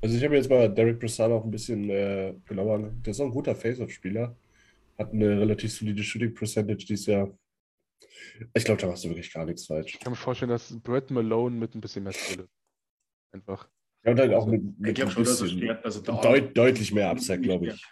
[0.00, 3.06] Also ich habe jetzt mal Derek Brassard auch ein bisschen äh, genauer angeguckt.
[3.06, 4.36] Der ist auch ein guter Face-Off-Spieler.
[4.98, 7.30] Hat eine relativ solide Shooting Percentage dieses Jahr.
[8.54, 9.94] Ich glaube, da machst du wirklich gar nichts falsch.
[9.94, 12.50] Ich kann mir vorstellen, dass Brett Malone mit ein bisschen mehr Skill ist.
[13.32, 13.68] Einfach.
[14.04, 15.84] Ja, und halt auch mit, Ich mit glaube ein schon, dass er bisschen stärkt.
[15.84, 17.86] Also da deut deutlich mehr Upside, glaube ich.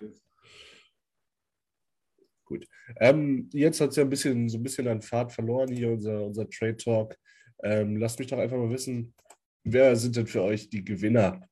[2.44, 2.66] Gut.
[2.96, 6.24] Ähm, jetzt hat es ja ein bisschen, so ein bisschen an Fahrt verloren hier, unser,
[6.24, 7.16] unser Trade Talk.
[7.62, 9.14] Ähm, lasst mich doch einfach mal wissen,
[9.62, 11.48] wer sind denn für euch die Gewinner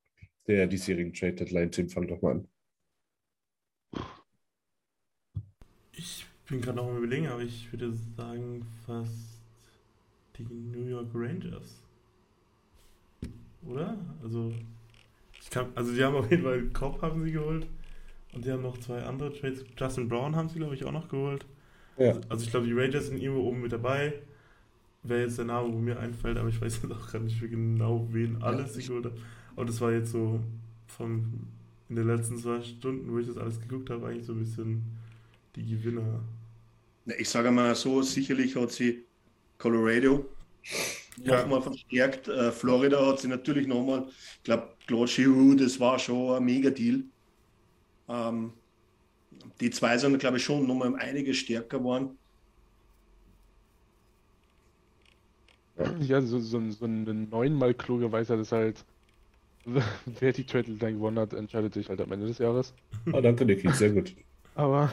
[0.49, 1.71] der diesjährigen Trade Deadline?
[1.71, 2.49] Tim, fang doch mal an.
[5.93, 9.41] Ich bin gerade noch am überlegen, aber ich würde sagen fast
[10.37, 11.83] die New York Rangers.
[13.67, 13.97] Oder?
[14.23, 14.53] Also,
[15.41, 17.67] ich kann, also die haben auf jeden Fall Cobb haben sie geholt
[18.33, 19.65] und die haben noch zwei andere Trades.
[19.79, 21.45] Justin Brown haben sie, glaube ich, auch noch geholt.
[21.99, 22.09] Ja.
[22.09, 24.15] Also, also ich glaube, die Rangers sind irgendwo oben mit dabei.
[25.03, 27.49] Wäre jetzt der Name, wo mir einfällt, aber ich weiß jetzt auch gar nicht für
[27.49, 29.17] genau, wen alles sie geholt haben.
[29.55, 30.41] Aber das war jetzt so
[30.87, 31.47] vom,
[31.89, 34.83] in den letzten zwei Stunden, wo ich das alles geguckt habe, eigentlich so ein bisschen
[35.57, 36.21] die Gewinner.
[37.19, 39.09] Ich sage mal so, sicherlich hat sie
[39.59, 40.37] Colorado
[41.17, 41.43] Ja.
[41.43, 42.29] nochmal verstärkt.
[42.29, 47.05] Äh, Florida hat sie natürlich nochmal, ich glaube, Claude Giroux, das war schon ein Mega-Deal.
[48.09, 48.63] Ähm,
[49.61, 52.19] die zwei sind, glaube ich, schon nochmal einiges stärker geworden.
[56.01, 58.85] Ja, so, so, so eine neunmal kluge Weisheit ist halt,
[59.65, 62.75] wer die Trade Deadline gewonnen hat, entscheidet sich halt am Ende des Jahres.
[63.13, 64.15] Ah, danke, Niki, sehr gut.
[64.55, 64.93] Aber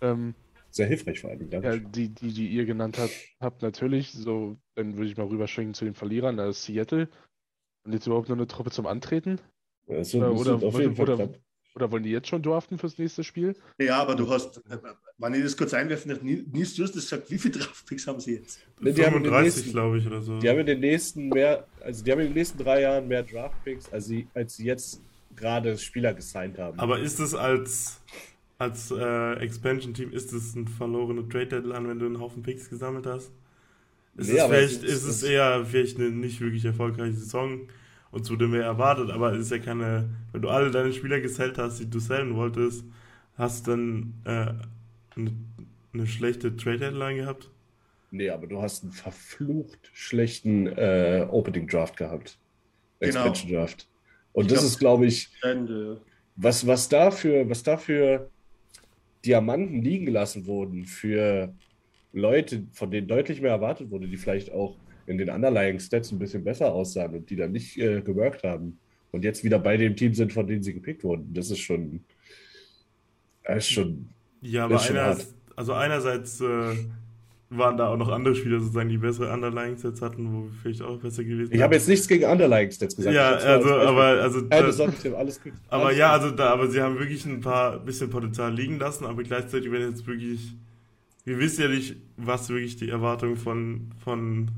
[0.00, 0.34] ähm,
[0.72, 1.50] Sehr hilfreich vor allem.
[1.50, 5.74] Ja, die, die, die ihr genannt habt, habt natürlich, so, dann würde ich mal rüberschwenken
[5.74, 7.08] zu den Verlierern, da ist Seattle.
[7.84, 9.38] Und jetzt überhaupt nur eine Truppe zum Antreten?
[9.86, 13.56] Oder, wollen die jetzt schon draften fürs nächste Spiel?
[13.78, 14.62] Ja, aber du hast,
[15.18, 18.20] wenn ich das kurz einwerfen darf, Nils, du hast das gesagt, wie viele Draftpicks haben
[18.20, 18.60] sie jetzt?
[18.80, 20.38] Ne, die haben in den 35, nächsten- glaube ich, oder so.
[20.38, 23.22] Die haben in den nächsten mehr, also die haben in den nächsten drei Jahren mehr
[23.22, 25.02] Draftpicks, als sie, als sie jetzt
[25.34, 26.78] gerade Spieler gesigned haben.
[26.78, 28.00] Aber ist es als,
[28.62, 33.32] als äh, Expansion-Team, ist es ein verlorener Trade-Deadline, wenn du einen Haufen Picks gesammelt hast?
[34.16, 37.60] Ist, Nee, es, vielleicht, ist- es eher vielleicht eine nicht wirklich erfolgreiche Saison
[38.10, 41.20] und zu dem wir erwartet, aber es ist ja keine, wenn du alle deine Spieler
[41.20, 42.84] gesellt hast, die du sellen wolltest,
[43.36, 44.52] hast du dann äh,
[45.18, 45.32] eine,
[45.94, 47.50] eine schlechte Trade-Deadline gehabt?
[48.10, 52.38] Nee, aber du hast einen verflucht schlechten äh, Opening Draft gehabt.
[53.00, 53.24] Genau.
[53.24, 53.88] Expansion Draft.
[54.34, 55.30] Und Ich das glaub- ist, glaube ich,
[56.36, 58.28] was, was dafür, was dafür
[59.24, 61.54] Diamanten liegen gelassen wurden für
[62.12, 66.18] Leute, von denen deutlich mehr erwartet wurde, die vielleicht auch in den underlying Stats ein
[66.18, 68.78] bisschen besser aussahen und die dann nicht äh, geworkt haben
[69.10, 71.32] und jetzt wieder bei dem Team sind, von denen sie gepickt wurden.
[71.34, 72.04] Das ist schon,
[73.44, 74.08] das ist schon
[74.40, 75.26] Ja, aber Ist schon einer, hart.
[75.56, 76.74] also einerseits äh,
[77.56, 80.98] waren da auch noch andere Spieler sozusagen, die bessere Underlying-Sets hatten, wo wir vielleicht auch
[80.98, 83.14] besser gewesen Ich habe jetzt nichts gegen Underlying-Stats gesagt.
[83.14, 85.52] Ja, also, aber, also, Keine da- Sorge, Tim, alles gut.
[85.68, 86.22] Aber Alles ja, gut.
[86.24, 89.82] also da, aber sie haben wirklich ein paar bisschen Potenzial liegen lassen, aber gleichzeitig, wenn
[89.82, 90.54] jetzt wirklich,
[91.24, 94.50] wir wissen ja nicht, was wirklich die Erwartung von, von,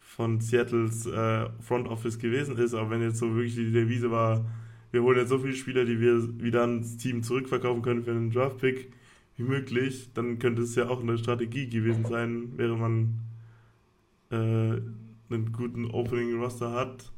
[0.00, 4.44] von Seattles äh, Front Office gewesen ist, aber wenn jetzt so wirklich die Devise war,
[4.92, 8.30] wir holen jetzt so viele Spieler, die wir wieder ans Team zurückverkaufen können für einen
[8.30, 8.92] Draftpick
[9.36, 13.20] wie möglich, dann könnte es ja auch eine Strategie gewesen sein, während man
[14.30, 17.12] äh, einen guten Opening Roster hat.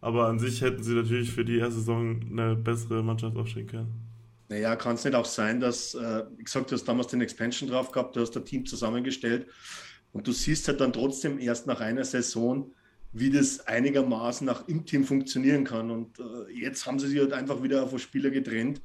[0.00, 4.10] Aber an sich hätten sie natürlich für die erste Saison eine bessere Mannschaft aufstellen können.
[4.48, 7.68] Naja, kann es nicht auch sein, dass, äh, wie gesagt, du hast damals den Expansion
[7.68, 9.46] drauf gehabt, du hast das Team zusammengestellt
[10.12, 12.72] und du siehst halt dann trotzdem erst nach einer Saison,
[13.12, 15.90] wie das einigermaßen auch im Team funktionieren kann.
[15.90, 18.80] Und äh, jetzt haben sie sich halt einfach wieder auf Spieler getrennt,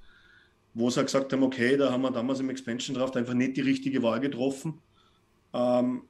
[0.75, 3.61] wo sie gesagt haben, okay, da haben wir damals im Expansion Draft einfach nicht die
[3.61, 4.81] richtige Wahl getroffen.
[5.53, 6.03] Ähm,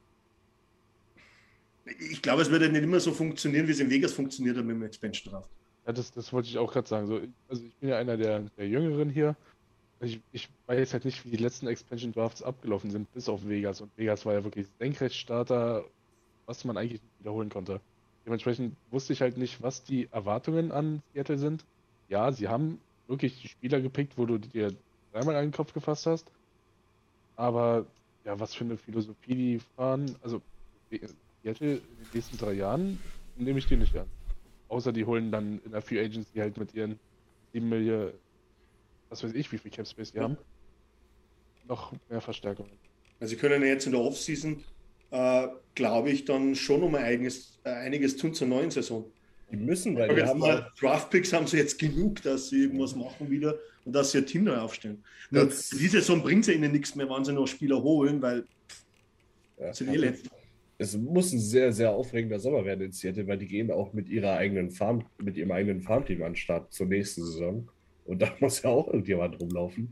[2.10, 4.64] ich glaube, es wird ja nicht immer so funktionieren, wie es in Vegas funktioniert hat
[4.64, 5.48] mit dem Expansion Draft.
[5.86, 7.06] Ja, das, das wollte ich auch gerade sagen.
[7.06, 9.36] So, also ich bin ja einer der, der Jüngeren hier.
[10.00, 13.80] Ich, ich weiß halt nicht, wie die letzten Expansion Drafts abgelaufen sind, bis auf Vegas.
[13.80, 15.84] Und Vegas war ja wirklich Senkrechtstarter,
[16.46, 17.80] was man eigentlich wiederholen konnte.
[18.26, 21.64] Dementsprechend wusste ich halt nicht, was die Erwartungen an Seattle sind.
[22.08, 24.72] Ja, sie haben wirklich die Spieler gepickt, wo du dir
[25.12, 26.30] dreimal einen Kopf gefasst hast.
[27.36, 27.86] Aber
[28.24, 30.14] ja, was für eine Philosophie die fahren.
[30.22, 30.42] Also
[30.90, 32.98] Seattle in den nächsten drei Jahren
[33.36, 34.06] nehme ich die nicht an.
[34.68, 36.98] Außer die holen dann in der Free Agency halt mit ihren
[37.52, 38.12] 7 Millionen,
[39.08, 40.36] was weiß ich, wie viel Cap Space die haben,
[41.68, 42.72] noch mehr Verstärkungen.
[43.20, 44.62] Also sie können ja jetzt in der Offseason,
[45.10, 49.04] äh, glaube ich, dann schon um ein eigenes, äh, einiges tun zur neuen Saison.
[49.50, 53.30] Die müssen, weil jetzt haben mal, Draftpicks haben sie jetzt genug, dass sie irgendwas machen
[53.30, 55.04] wieder und dass sie ihr Team neu aufstellen.
[55.30, 58.44] Nur diese Saison bringt es ja ihnen nichts mehr, wenn sie noch Spieler holen, weil
[59.58, 60.30] Ja, sind eh letzte.
[60.78, 64.08] es muss ein sehr, sehr aufregender Sommer werden in Seattle, weil die gehen auch mit
[64.08, 67.68] ihrer eigenen Farm, mit ihrem eigenen Farmteam an den Start zur nächsten Saison.
[68.04, 69.90] Und da muss ja auch irgendjemand rumlaufen.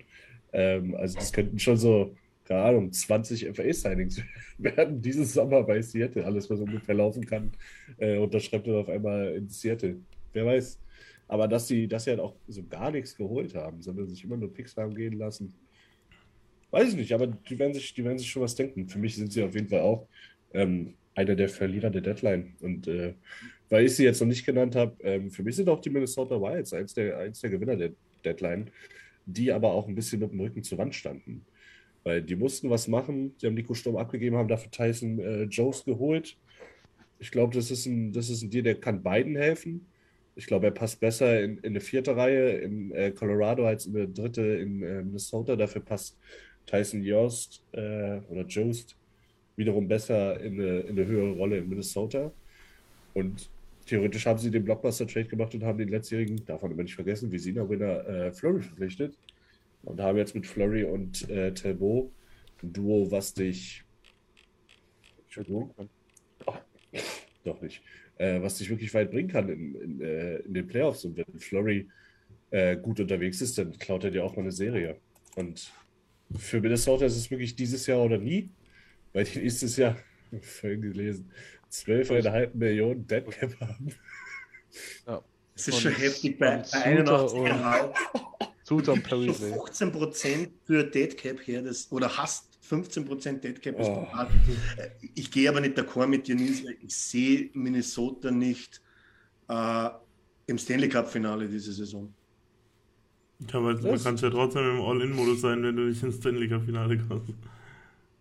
[0.53, 2.15] Ähm, also das könnten schon so,
[2.45, 4.23] keine Ahnung, 20 FA-Signings
[4.59, 6.25] werden dieses Sommer bei Seattle.
[6.25, 7.53] Alles, was ungefähr laufen kann,
[7.99, 9.97] äh, unterschreibt er auf einmal in Seattle.
[10.33, 10.79] Wer weiß.
[11.27, 14.37] Aber dass sie, dass sie halt auch so gar nichts geholt haben, sondern sich immer
[14.37, 15.55] nur Picks haben gehen lassen.
[16.71, 18.89] Weiß ich nicht, aber die werden sich, die werden sich schon was denken.
[18.89, 20.07] Für mich sind sie auf jeden Fall auch
[20.53, 22.55] ähm, einer der Verlierer der Deadline.
[22.61, 23.15] Und äh,
[23.71, 26.41] weil ich sie jetzt noch nicht genannt habe, ähm, für mich sind auch die Minnesota
[26.41, 27.93] Wilds eins der, eins der Gewinner der
[28.25, 28.71] Deadline,
[29.25, 31.47] die aber auch ein bisschen mit dem Rücken zur Wand standen.
[32.05, 35.85] Weil die mussten was machen, die haben Nico Sturm abgegeben, haben dafür Tyson äh, Jones
[35.85, 36.37] geholt.
[37.19, 39.87] Ich glaube, das ist ein, das ist ein Deal, der kann beiden helfen.
[40.37, 43.97] Ich glaube, er passt besser in, in eine vierte Reihe in äh, Colorado als in
[43.97, 45.57] eine dritte in äh, Minnesota.
[45.57, 46.19] Dafür passt
[46.67, 48.97] Tyson Jost äh, oder Jost
[49.57, 52.33] wiederum besser in eine, in eine höhere Rolle in Minnesota.
[53.15, 53.49] Und
[53.87, 58.09] theoretisch haben sie den Blockbuster-Trade gemacht und haben den letztjährigen, davon immer nicht vergessen, Visina-Winner
[58.09, 59.17] äh, Flurry verpflichtet.
[59.85, 62.11] Und haben jetzt mit Flurry und äh, Talbot
[62.63, 63.85] ein Duo, was dich.
[65.25, 65.75] Entschuldigung.
[66.47, 66.53] Oh,
[67.45, 67.83] doch nicht.
[68.19, 71.05] Äh, was dich wirklich weit bringen kann in, in, äh, in den Playoffs.
[71.07, 71.89] Und wenn Flurry
[72.51, 74.97] äh, gut unterwegs ist, dann klaut er dir auch mal eine Serie.
[75.37, 75.73] Und
[76.37, 78.51] für Minnesota ist es wirklich dieses Jahr oder nie,
[79.13, 79.97] weil die nächstes Jahr,
[80.41, 81.31] vorhin gelesen,
[81.73, 83.89] 12,5 Millionen Deadcap haben.
[85.07, 85.25] Ja.
[85.55, 88.34] Das ist schon heftig bei, und bei Suter 81 und-
[88.67, 93.79] Perry schon 15% für Deadcap her, das, oder hast 15% Deadcap.
[93.79, 94.07] ist Oh.
[95.15, 96.63] Ich gehe aber nicht d'accord mit dir, Nils.
[96.81, 98.81] Ich sehe Minnesota nicht
[99.49, 99.89] äh,
[100.47, 102.13] im Stanley Cup-Finale diese Saison.
[103.51, 104.05] Ja, aber du Was?
[104.05, 107.35] kannst ja trotzdem im All-In-Modus sein, wenn du nicht ins Stanley Cup-Finale kommst.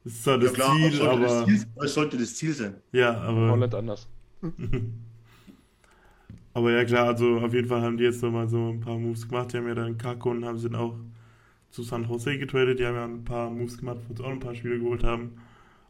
[0.04, 1.22] Das ist zwar das Ja, klar, Ziel, sollte aber.
[1.22, 2.76] das Ziel, das sollte das Ziel sein.
[2.92, 3.52] Ja, aber.
[3.52, 4.08] Holland anders.
[6.54, 9.28] Aber ja klar, also auf jeden Fall haben die jetzt nochmal so ein paar Moves
[9.28, 9.54] gemacht.
[9.54, 10.96] Die haben ja dann Kako und haben sie dann auch
[11.72, 12.80] zu San Jose getradet.
[12.80, 15.32] Die haben ja ein paar Moves gemacht, wo sie auch ein paar Spiele geholt haben.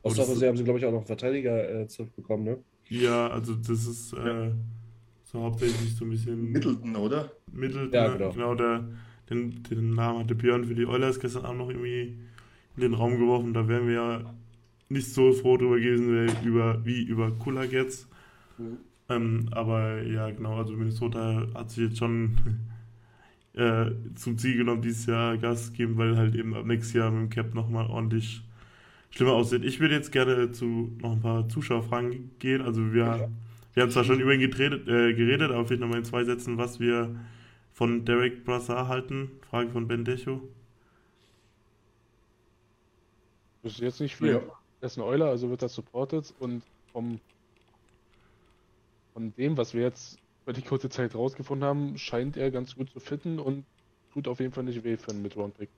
[0.04, 2.58] Aus San Jose haben sie, glaube ich, auch noch einen Verteidiger äh, zurückbekommen, ne?
[2.90, 4.52] Ja, also das ist äh,
[5.24, 7.32] so hauptsächlich so ein bisschen Middleton, oder?
[7.52, 7.92] Middleton.
[7.92, 8.32] Ja, genau.
[8.32, 8.56] genau.
[8.56, 8.88] der,
[9.30, 12.18] den, den Namen hatte Björn für die Oilers gestern Abend noch irgendwie
[12.76, 13.54] in den Raum geworfen.
[13.54, 14.34] Da wären wir ja
[14.90, 18.08] nicht so froh drüber gewesen wie über, wie über Kulak jetzt.
[19.10, 22.38] Ähm, aber ja, genau, also Minnesota hat sich jetzt schon
[23.54, 27.12] äh, zum Ziel genommen, dieses Jahr Gas zu geben, weil halt eben ab nächstes Jahr
[27.12, 28.42] mit dem Cap nochmal ordentlich
[29.10, 29.64] schlimmer aussieht.
[29.64, 32.62] Ich würde jetzt gerne zu noch ein paar Zuschauerfragen gehen.
[32.62, 33.30] Also wir,
[33.74, 36.58] wir haben zwar schon über ihn geredet, äh, geredet aber vielleicht nochmal in zwei Sätzen,
[36.58, 37.16] was wir
[37.74, 39.32] von Derek Brassard halten.
[39.50, 40.42] Frage von Ben Decho.
[43.64, 44.28] Das ist jetzt nicht viel.
[44.28, 44.42] Ja.
[44.82, 47.20] er ist ein Euler, also wird das supported und vom
[49.14, 52.90] von dem, was wir jetzt über die kurze Zeit rausgefunden haben, scheint er ganz gut
[52.90, 53.64] zu fitten und
[54.12, 55.70] tut auf jeden Fall nicht weh für einen Mid-Round-Pick.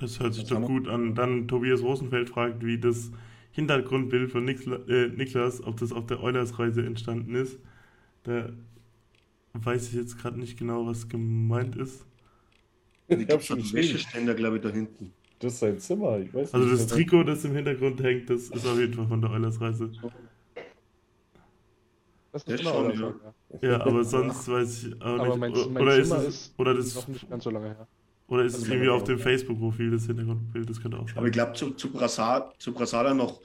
[0.00, 1.14] Das hört sich Das doch gut an.
[1.14, 3.10] Dann Tobias Rosenfeld fragt, wie das
[3.52, 7.58] Hintergrundbild von Nikla äh, Niklas, ob das auf der Eulers-Reise entstanden ist.
[8.22, 8.50] Da
[9.54, 12.04] weiß ich jetzt gerade nicht genau, was gemeint ist.
[13.08, 13.72] Ich hab gibt schon einen.
[13.72, 15.12] Wäscheständer, glaube ich, da hinten.
[15.40, 16.18] Das ist sein Zimmer.
[16.18, 18.94] Ich weiß Also nicht, das was- Trikot, das im Hintergrund hängt, das ist auf jeden
[18.94, 19.90] Fall von der Eulers-Reise.
[22.44, 23.14] Das ist immer schon, ja.
[23.62, 23.68] ja.
[23.70, 25.38] Ja, aber sonst weiß ich auch Aber nicht.
[25.38, 27.88] mein, mein oder ist es, ist oder das, noch nicht ganz so lange her.
[28.28, 29.18] oder ist also es irgendwie auf dem.
[29.18, 30.68] Facebook-Profil das Hintergrundbild?
[30.68, 31.32] Das könnte auch Aber ich sein.
[31.32, 33.40] glaube, zu, zu, Brasa, zu Brasada noch,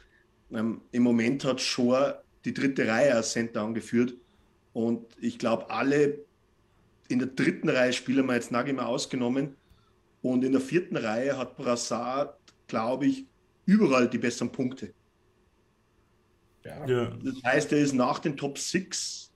[0.52, 4.16] ähm, im Moment hat Shore die dritte Reihe als Center angeführt.
[4.74, 6.20] Und ich glaube, alle
[7.08, 9.56] in der dritten Reihe spielen wir jetzt Nagi mal ausgenommen.
[10.22, 13.26] Und in der vierten Reihe hat Brassard, glaube ich,
[13.66, 14.94] überall die besseren Punkte.
[16.64, 16.86] Ja.
[16.88, 19.32] Ja, Das heißt, er ist nach den Top 6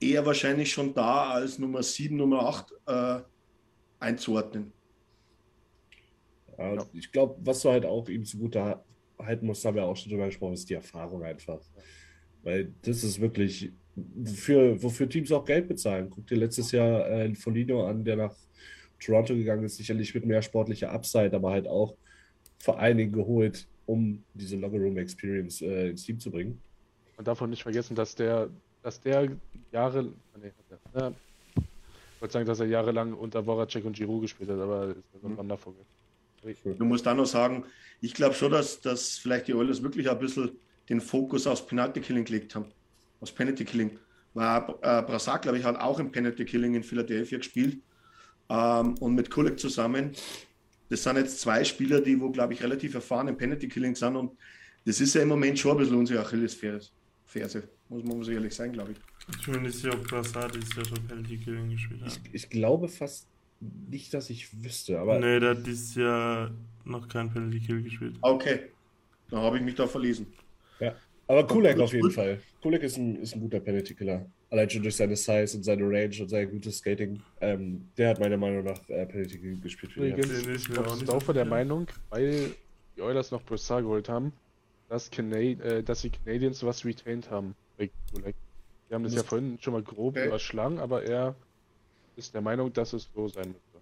[0.00, 3.20] eher wahrscheinlich schon da als Nummer 7, Nummer 8 äh,
[4.00, 4.72] einzuordnen.
[6.58, 8.80] Ja, Ich glaube, was du halt auch ihm zugute
[9.18, 11.60] halten musst, haben wir auch schon drüber gesprochen, ist die Erfahrung einfach.
[12.42, 16.10] Weil das ist wirklich, wofür, wofür Teams auch Geld bezahlen.
[16.10, 18.34] Guck dir letztes Jahr äh, Folino an, der nach
[19.00, 21.96] Toronto gegangen ist, sicherlich mit mehr sportlicher Upside, aber halt auch
[22.58, 26.60] vor allen Dingen geholt, um diese Locker Room Experience äh, ins Team zu bringen.
[27.16, 28.48] Man darf auch nicht vergessen, dass der,
[28.82, 29.30] dass der
[29.70, 30.04] Jahre,
[30.40, 31.14] nee, hat er, ja,
[31.56, 35.28] ich wollte sagen, dass er jahrelang unter Voracek und Giroud gespielt hat, aber ist so
[35.28, 35.84] ein Wandervogel.
[36.64, 37.64] Du musst dann noch sagen,
[38.00, 40.50] ich glaube schon, dass, dass vielleicht die Oilers wirklich ein bisschen
[40.88, 42.66] den Fokus aufs Penalty Killing gelegt haben.
[43.20, 43.98] Aufs Penalty Killing.
[44.34, 47.78] Weil äh, Brassard, glaube ich, hat auch im Penalty Killing in Philadelphia gespielt.
[48.50, 50.10] Ähm, und mit Kulik zusammen.
[50.88, 54.16] Das sind jetzt zwei Spieler, die, wo, glaube ich, relativ erfahren im Penalty Killing sind.
[54.16, 54.32] Und
[54.84, 56.90] das ist ja im Moment schon ein bisschen unsere Achillesferse.
[57.26, 58.98] Ferse, muss man muss ehrlich sein, glaube ich.
[59.38, 62.20] ich bin mir nicht sicher, ob Brassard dieses Jahr schon Penalty Killing gespielt hat.
[62.26, 63.26] Ich, ich glaube fast
[63.60, 66.52] nicht, dass ich wüsste, aber Nee, der hat dieses Jahr
[66.84, 68.16] noch kein Penalty Kill gespielt.
[68.20, 68.70] Okay,
[69.30, 70.26] da habe ich mich da verlesen.
[70.80, 70.94] Ja,
[71.26, 72.14] aber Kulak gut, auf jeden gut.
[72.14, 72.40] Fall.
[72.60, 74.26] Kulak ist ein, ist ein guter Penalty-Killer.
[74.54, 77.20] Allein schon durch seine Size und seine Range und sein gutes Skating.
[77.40, 79.92] Ähm, der hat meiner Meinung nach äh, Penalty gespielt.
[79.92, 81.44] für die Übrigens mir ist auch nicht Staufer so der.
[81.44, 82.54] Meinung, weil
[82.96, 84.32] die Oilers noch Brassard geholt haben,
[84.88, 87.56] dass, Cana äh, dass die Canadiens was retained haben.
[87.78, 87.88] Wir
[88.92, 90.28] haben das ja vorhin schon mal grob Okay.
[90.28, 91.34] überschlagen, aber er
[92.14, 93.80] ist der Meinung, dass es so sein müsste.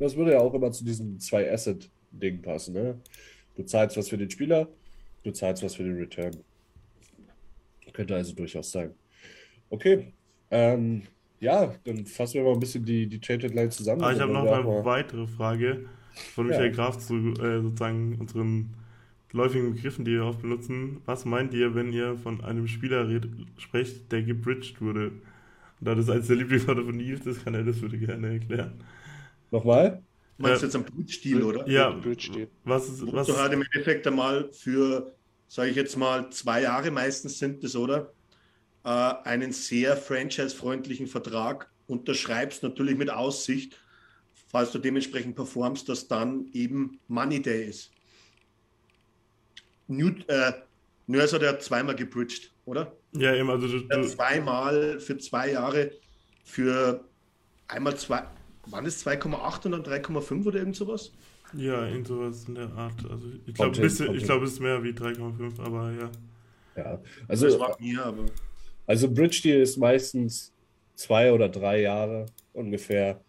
[0.00, 2.74] Das würde ja auch immer zu diesem Zwei-Asset-Ding passen.
[2.74, 3.00] Ne?
[3.54, 4.66] Du zahlst was für den Spieler,
[5.22, 6.42] du zahlst was für den Return.
[7.98, 8.94] Könnte also durchaus sein.
[9.70, 10.12] Okay.
[10.52, 11.02] Ähm,
[11.40, 14.00] ja, dann fassen wir mal ein bisschen die, die Trade Deadline zusammen.
[14.02, 15.86] Aber Ah, ich habe noch eine mal- weitere Frage
[16.34, 16.52] von Ja.
[16.52, 18.74] Michael Graf zu äh, sozusagen unseren
[19.32, 21.00] läufigen Begriffen, die wir oft benutzen.
[21.06, 25.08] Was meint ihr, wenn ihr von einem Spieler red sprecht, der gebridged wurde?
[25.08, 28.74] Und da das eines der Lieblingsworte von Nils ist, kann er das bitte gerne erklären.
[29.50, 30.02] Nochmal?
[30.36, 30.68] Du meinst Ja.
[30.68, 31.68] jetzt am Blutstil, oder?
[31.68, 32.48] Ja, Bridge steht.
[32.62, 35.12] was ist, was du halt im Endeffekt einmal für,
[35.48, 38.12] sage ich jetzt mal, zwei Jahre meistens sind es, oder?
[38.84, 43.80] Äh, einen sehr franchise-freundlichen Vertrag unterschreibst, natürlich mit Aussicht,
[44.48, 47.90] falls du dementsprechend performst, dass dann eben Money Day ist.
[49.88, 50.52] Newt, äh,
[51.06, 52.92] Nurse, hat zweimal gebridged, oder?
[53.12, 55.92] ja, eben, also du, du, zweimal für zwei Jahre
[56.44, 57.04] für
[57.68, 58.24] einmal zwei,
[58.66, 61.12] waren es 2,8 und dann 3,5 oder irgend sowas?
[61.54, 62.94] Ja, irgend sowas in der Art.
[63.10, 63.80] Also ich glaube,
[64.22, 66.10] glaube, es ist mehr wie 3,5, aber ja.
[66.76, 67.02] Ja.
[67.26, 68.26] Also, das mir, aber.
[68.86, 70.52] Also Bridge Deal ist meistens
[70.94, 73.20] zwei oder drei Jahre ungefähr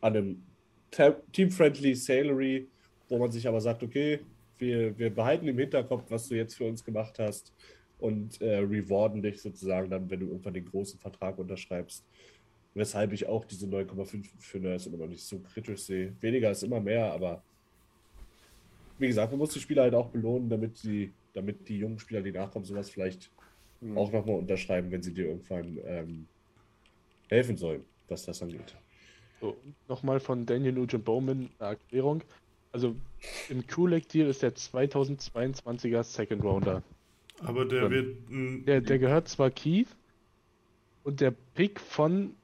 [0.00, 0.42] an einem
[0.90, 2.68] te- team-friendly Salary,
[3.08, 4.20] wo man sich aber sagt, okay,
[4.58, 7.52] wir, wir behalten im Hinterkopf, was du jetzt für uns gemacht hast
[7.98, 12.04] und äh, rewarden dich sozusagen dann, wenn du irgendwann den großen Vertrag unterschreibst.
[12.74, 16.14] Weshalb ich auch diese 9,5 für Nurse immer noch nicht so kritisch sehe.
[16.20, 17.42] Weniger ist immer mehr, aber
[18.98, 22.22] wie gesagt, man muss die Spieler halt auch belohnen, damit die, damit die jungen Spieler,
[22.22, 23.30] die nachkommen, sowas vielleicht
[23.96, 26.26] auch nochmal unterschreiben, wenn sie dir irgendwann ähm,
[27.28, 28.76] helfen sollen, was das angeht.
[29.40, 29.56] So,
[29.88, 32.22] nochmal von Daniel Nugent Bowman eine Erklärung.
[32.70, 32.94] Also
[33.48, 36.82] im Kulak-Deal ist der 2022er Second Rounder.
[37.40, 38.68] Aber der Dann- wird.
[38.68, 39.88] Der, der gehört zwar Keith
[41.02, 42.36] und der Pick von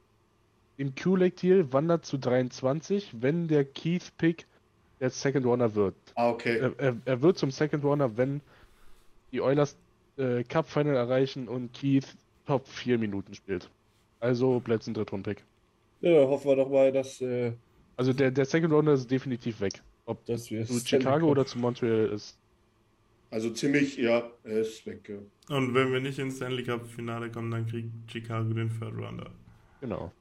[0.79, 4.47] dem Kulak-Deal wandert zu 23, wenn der Keith-Pick
[4.99, 5.95] der Second Runner wird.
[6.15, 6.57] Ah, okay.
[6.57, 8.41] Er, er, er wird zum Second Runner, wenn
[9.31, 9.77] die Oilers
[10.17, 12.07] äh, Cup Final erreichen und Keith
[12.45, 13.69] Top 4 Minuten spielt.
[14.19, 15.43] Also bleibt es ein Drittrunden-Pick.
[16.01, 17.21] Ja, hoffen wir doch mal, dass.
[17.21, 17.53] Äh,
[17.97, 19.81] Also der, der Second Runner ist definitiv weg.
[20.05, 22.37] Ob wir zu Chicago oder zu Montreal ist.
[23.31, 25.07] Also ziemlich, ja, er ist weg.
[25.07, 25.55] Ja.
[25.55, 29.29] Und wenn wir nicht ins Stanley Cup Finale kommen, dann kriegt Chicago den Third Rounder.
[29.81, 30.11] Genau.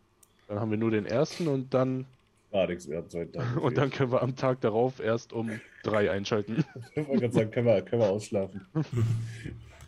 [0.48, 2.06] Dann haben wir nur den ersten und dann.
[2.50, 3.56] Ah, nichts mehr am zweiten Tag.
[3.62, 5.50] Und dann können wir am Tag darauf erst um
[5.82, 6.64] drei einschalten.
[6.94, 8.66] Ich wollte gerade sagen, können wir, können wir ausschlafen.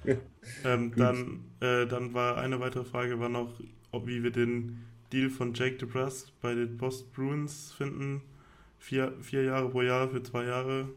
[0.64, 3.58] ähm, dann, äh, dann war eine weitere Frage war noch,
[3.90, 8.20] ob wie wir den Deal von Jake DeBrus bei den Post Bruins finden.
[8.78, 10.90] Vier, vier Jahre pro Jahr für zwei Jahre.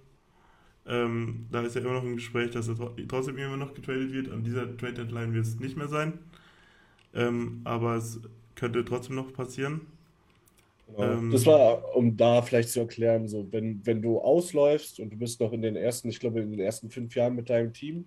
[0.86, 2.76] Ähm, da ist ja immer noch ein Gespräch, dass er
[3.07, 4.30] trotzdem immer noch getradet wird.
[4.30, 6.20] An dieser Trade Deadline wird es nicht mehr sein.
[7.14, 8.20] Ähm, aber es
[8.56, 9.82] könnte trotzdem noch passieren.
[10.88, 11.14] Genau.
[11.14, 15.18] Ähm, das war, um da vielleicht zu erklären, so, wenn, wenn du ausläufst und du
[15.18, 18.06] bist noch in den ersten, ich glaube, in den ersten fünf Jahren mit deinem Team.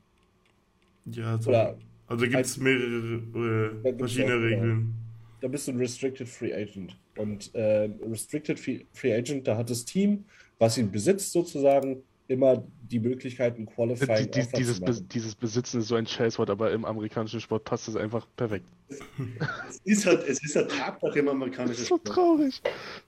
[1.06, 4.60] Ja, so, Oder also gibt es mehrere äh, verschiedene auch, Regeln.
[4.60, 4.92] Genau.
[5.40, 6.96] Da bist du ein Restricted Free Agent.
[7.16, 10.24] Und äh, Restricted Free Agent, da hat das Team,
[10.58, 15.80] was ihn besitzt, sozusagen, immer die Möglichkeit, ein Qualifying die, die, dieses, Be dieses Besitzen
[15.80, 18.66] ist so ein Scheißwort, aber im amerikanischen Sport passt es einfach perfekt.
[19.68, 22.06] es ist halt, es ist halt Tatsache im amerikanischen Sport.
[22.06, 22.62] So traurig.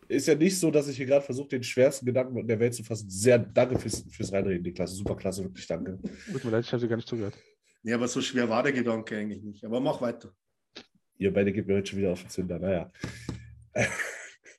[0.09, 2.83] Ist ja nicht so, dass ich hier gerade versuche, den schwersten Gedanken der Welt zu
[2.83, 3.09] fassen.
[3.09, 4.95] Sehr danke fürs, fürs Reinreden, Niklas.
[4.95, 5.99] Super klasse, wirklich danke.
[6.33, 7.35] Tut mir leid, ich habe dir gar nicht zugehört.
[7.83, 9.65] Nee, aber so schwer war der Gedanke eigentlich nicht.
[9.65, 10.33] Aber mach weiter.
[11.17, 12.59] Ihr beide gebt mir heute schon wieder auf den Zünder.
[12.59, 12.91] Naja.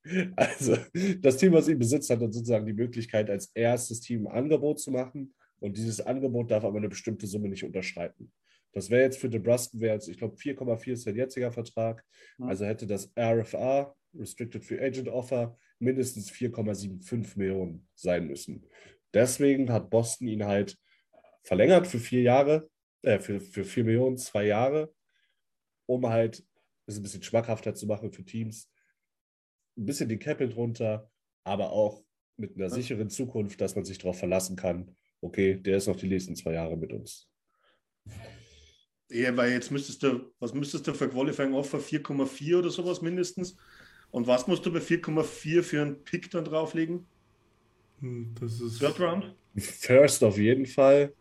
[0.36, 0.78] Also,
[1.20, 4.80] das Team, was ihn besitzt, hat dann sozusagen die Möglichkeit, als erstes Team ein Angebot
[4.80, 5.34] zu machen.
[5.60, 8.32] Und dieses Angebot darf aber eine bestimmte Summe nicht unterschreiten.
[8.72, 12.06] Das wäre jetzt für DeBruston, wäre jetzt, ich glaube, 4,4 ist sein jetziger Vertrag.
[12.38, 18.66] Also hätte das RFA, Restricted Free Agent Offer, mindestens 4,75 Millionen sein müssen.
[19.14, 20.78] Deswegen hat Boston ihn halt
[21.44, 22.70] verlängert für vier Jahre,
[23.02, 24.94] äh, für, für 4 Millionen, zwei Jahre,
[25.88, 26.46] um halt
[26.86, 28.70] es ein bisschen schmackhafter zu machen für Teams,
[29.78, 31.10] ein bisschen die Capital runter,
[31.44, 32.04] aber auch
[32.38, 36.08] mit einer sicheren Zukunft, dass man sich darauf verlassen kann, okay, der ist noch die
[36.08, 37.28] nächsten zwei Jahre mit uns.
[39.10, 41.80] Ja, weil jetzt müsstest du, was müsstest du für Qualifying Offer?
[41.80, 43.58] 4,4 oder sowas mindestens?
[44.12, 47.06] Und was musst du bei 4,4 für einen Pick dann drauflegen?
[48.00, 48.80] Hm, das ist.
[48.80, 49.36] Third Round?
[49.58, 51.14] First auf jeden Fall.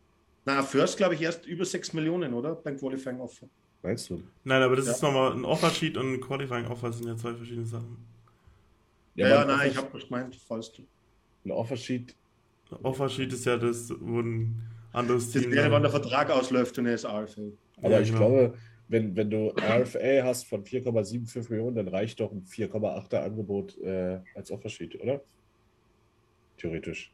[0.44, 2.54] Na, First glaube ich erst über 6 Millionen, oder?
[2.54, 3.48] Beim Qualifying Offer.
[3.82, 4.22] Meinst du?
[4.44, 4.92] Nein, aber das ja.
[4.92, 7.96] ist nochmal ein Offer-Sheet und ein Qualifying Offer sind ja zwei verschiedene Sachen.
[9.18, 10.82] Ja, ja nein, ich habe das gemeint, falls du.
[11.44, 12.14] Ein Offersheet.
[12.82, 14.62] Offersheet ist ja das, wo ein
[14.92, 15.52] anderes das Team.
[15.52, 17.42] wäre, wann der Vertrag ausläuft und er ist RFA.
[17.78, 18.18] Aber ja, ich genau.
[18.18, 18.54] glaube,
[18.88, 24.20] wenn, wenn du RFA hast von 4,75 Millionen, dann reicht doch ein 4,8er Angebot äh,
[24.34, 25.20] als Offersheet, oder?
[26.56, 27.12] Theoretisch.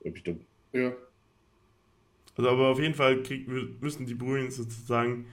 [0.00, 0.40] Irgendwie dumm.
[0.72, 0.92] Ja.
[2.36, 3.46] Also, aber auf jeden Fall krieg,
[3.80, 5.26] müssen die Bruins sozusagen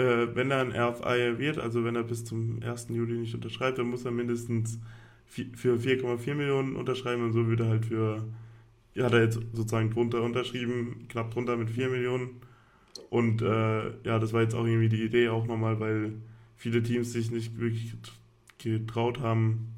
[0.00, 2.88] äh, wenn er ein RFI wird, also wenn er bis zum 1.
[2.90, 4.78] Juli nicht unterschreibt, dann muss er mindestens
[5.26, 8.24] für 4,4 Millionen unterschreiben und so würde er halt für,
[8.98, 12.40] hat er jetzt sozusagen drunter unterschrieben, knapp drunter mit 4 Millionen.
[13.10, 16.12] Und äh, ja, das war jetzt auch irgendwie die Idee auch nochmal, weil
[16.56, 17.94] viele Teams sich nicht wirklich
[18.58, 19.74] getraut haben,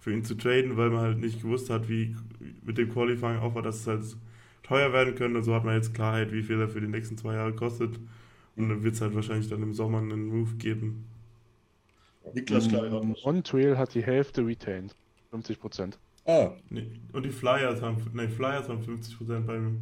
[0.00, 2.16] für ihn zu traden, weil man halt nicht gewusst hat, wie
[2.64, 4.16] mit dem Qualifying Offer, dass es halt
[4.62, 5.38] teuer werden könnte.
[5.38, 7.98] Und so hat man jetzt Klarheit, wie viel er für die nächsten zwei Jahre kostet.
[8.58, 11.06] Und dann wird es halt wahrscheinlich dann im Sommer einen Move geben.
[12.34, 13.00] Niklas Kleiner.
[13.24, 14.94] On-Trail hat die Hälfte retained.
[15.30, 15.98] 50 Prozent.
[16.26, 16.50] Ah.
[16.68, 19.80] Nee, und die Flyers haben, nee, Flyers haben 50 Prozent beim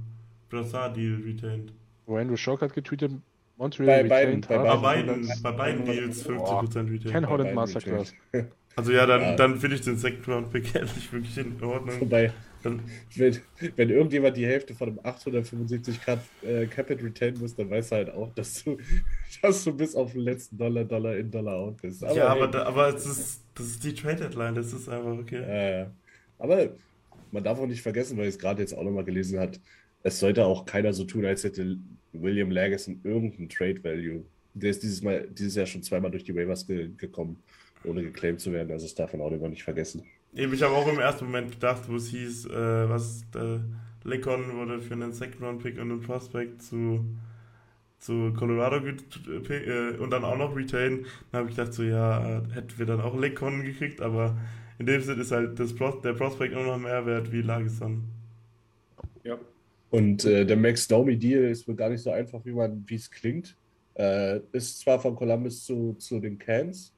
[0.48, 1.72] Brassard-Deal retained.
[2.06, 3.12] Andrew Shock hat getweetet,
[3.56, 7.12] Montreal bei beiden, bei beiden, bei beiden, bei beiden Deals 50 Prozent retained.
[7.12, 8.14] Ken Holland Masterclass.
[8.76, 9.36] Also ja, dann, ja.
[9.36, 12.00] dann finde ich den Second Round Pick endlich wirklich in Ordnung.
[12.00, 12.32] Wobei,
[13.16, 13.38] wenn,
[13.76, 17.98] wenn irgendjemand die Hälfte von einem 875 Cut, äh, Capit retain muss, dann weiß er
[17.98, 18.78] halt auch, dass du,
[19.42, 22.04] dass du bis auf den letzten Dollar, Dollar in, Dollar out bist.
[22.04, 25.18] Aber, ja, aber, da, aber es ist, das ist die Trade Deadline, das ist einfach
[25.18, 25.42] okay.
[25.42, 25.86] Äh,
[26.38, 26.70] aber
[27.32, 29.60] man darf auch nicht vergessen, weil ich es gerade jetzt auch nochmal gelesen hat,
[30.02, 31.78] es sollte auch keiner so tun, als hätte
[32.12, 34.24] William Lagerson irgendeinen Trade Value.
[34.54, 37.42] Der ist dieses, Mal, dieses Jahr schon zweimal durch die Waivers ge gekommen,
[37.84, 38.70] ohne geclaimed zu werden.
[38.70, 40.04] Also das darf man auch immer nicht vergessen.
[40.36, 43.58] Eben, ich habe auch im ersten Moment gedacht, wo es hieß, äh, was äh,
[44.06, 47.06] Lecon wurde für einen Second-Round-Pick und einen Prospect zu,
[47.98, 51.06] zu Colorado äh, und dann auch noch Retain.
[51.32, 54.36] Dann habe ich gedacht, so ja, hätten wir dann auch Lecon gekriegt, aber
[54.78, 58.04] in dem Sinne ist halt das Pros der Prospect immer noch mehr wert wie Lageson.
[59.24, 59.38] Ja.
[59.88, 63.10] Und äh, der Max Domi-Deal ist wohl gar nicht so einfach, wie man wie es
[63.10, 63.56] klingt.
[63.94, 66.92] Äh, ist zwar von Columbus zu, zu den Cans,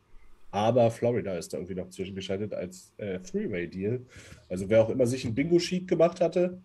[0.50, 4.00] aber Florida ist da irgendwie noch zwischengeschaltet als äh, Three-Way-Deal.
[4.48, 6.60] Also wer auch immer sich ein Bingo-Sheet gemacht hatte,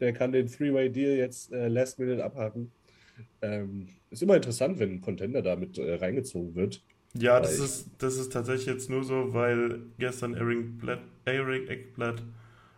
[0.00, 2.72] der kann den Three-Way-Deal jetzt äh, Last Minute abhaken.
[3.42, 6.82] Ähm, ist immer interessant, wenn ein Contender damit äh, reingezogen wird.
[7.14, 12.22] Ja, das ist, das ist tatsächlich jetzt nur so, weil gestern Eric, Blatt, Eric Eckblatt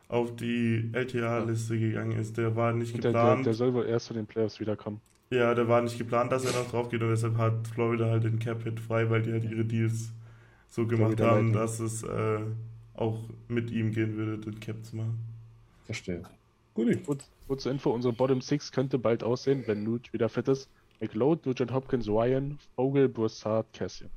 [0.09, 2.37] auf die LTA-Liste gegangen ist.
[2.37, 3.47] Der war nicht Und der, der, geplant.
[3.47, 5.01] der soll wohl erst zu den Playoffs wiederkommen.
[5.31, 8.25] Ja, der war nicht geplant, dass er noch drauf geht und deshalb hat Florida halt
[8.25, 10.13] den Cap-Hit frei, weil die halt ihre Deals
[10.71, 11.53] so gemacht Florida haben, Lightning.
[11.53, 12.41] dass es äh,
[12.95, 13.19] auch
[13.49, 15.19] mit ihm gehen würde, den Cap zu machen.
[15.85, 16.23] Verstehe.
[16.75, 17.05] Gut.
[17.05, 20.71] Kurz, kurze Info, unsere Bottom Six könnte bald aussehen, wenn Nuge wieder fit ist.
[21.01, 24.11] McLeod, Nugent Hopkins, Ryan, Vogel, Broussard, Cassian.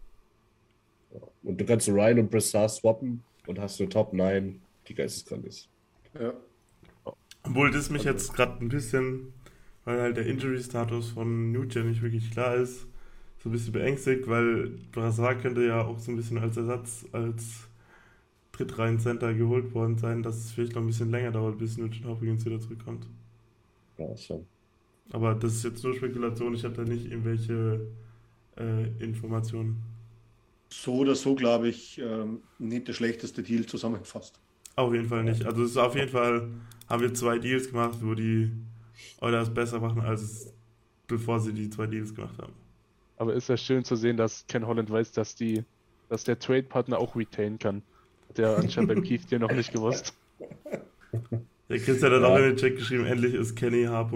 [1.43, 5.69] Und du kannst Ryan und Brissard swappen und hast eine Top 9, die geisteskrank ist.
[6.19, 6.33] Ja.
[7.43, 9.33] Obwohl das mich jetzt gerade ein bisschen,
[9.85, 12.87] weil halt der Injury-Status von Nugent nicht wirklich klar ist,
[13.43, 17.67] so ein bisschen beängstigt, weil Brassard könnte ja auch so ein bisschen als Ersatz, als
[18.53, 22.45] Drittreihen-Center geholt worden sein, dass es vielleicht noch ein bisschen länger dauert, bis Nugent Hopkins
[22.45, 23.05] wieder zurückkommt.
[23.97, 24.45] Ja, schon.
[25.11, 27.85] Aber das ist jetzt nur Spekulation, ich habe da nicht irgendwelche
[28.57, 29.83] äh, Informationen.
[30.69, 34.39] So oder so, glaube ich, ähm, nicht der schlechteste Deal zusammengefasst.
[34.77, 35.45] Auf jeden Fall nicht.
[35.45, 36.49] Also es ist auf jeden Fall,
[36.87, 38.51] haben wir zwei Deals gemacht, wo die
[39.19, 40.53] Oilers besser machen, als
[41.07, 42.62] bevor sie die zwei Deals gemacht haben.
[43.23, 45.63] Aber ist ja schön zu sehen, dass Ken Holland weiß, dass die,
[46.09, 47.81] dass der Trade-Partner auch retain kann.
[48.27, 50.13] Hat der anscheinend beim Keith dir noch nicht gewusst.
[51.69, 52.27] Der Christian hat Ja.
[52.27, 54.11] auch in den Chat geschrieben, endlich ist Kenny H.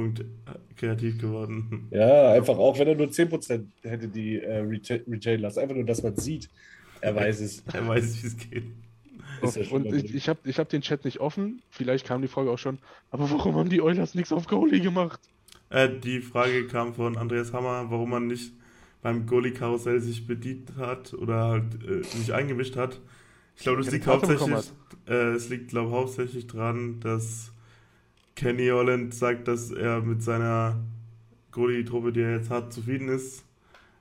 [0.76, 1.88] kreativ geworden.
[1.90, 5.60] Ja, einfach auch, wenn er nur 10% hätte die äh, reta- retain lassen.
[5.60, 6.50] Einfach nur, dass man sieht.
[7.00, 7.64] Er weiß es.
[7.72, 8.64] Er weiß, wie es geht.
[9.70, 12.52] Schon Und ich, ich habe ich hab den Chat nicht offen, vielleicht kam die Frage
[12.52, 12.80] auch schon,
[13.12, 15.22] aber warum haben die Oilers nichts auf Goalie gemacht?
[15.70, 18.52] Äh, die Frage kam von Andreas Hammer, warum man nicht
[19.02, 23.00] beim Goalie-Karussell sich bedient hat oder halt äh, sich eingemischt hat.
[23.56, 24.72] Ich glaube, das liegt hauptsächlich,
[25.08, 27.52] äh, es liegt, glaube hauptsächlich dran, dass
[28.36, 30.80] Kenny Holland sagt, dass er mit seiner
[31.52, 33.44] Goalie-Truppe, die er jetzt hat, zufrieden ist.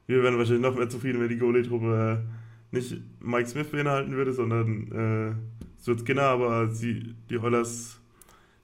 [0.07, 2.23] Wir wären wahrscheinlich noch mehr zufrieden, wenn die Goalie-Truppe
[2.71, 8.01] nicht Mike Smith beinhalten würde, sondern äh, Stuart Skinner, aber sie, die Oilers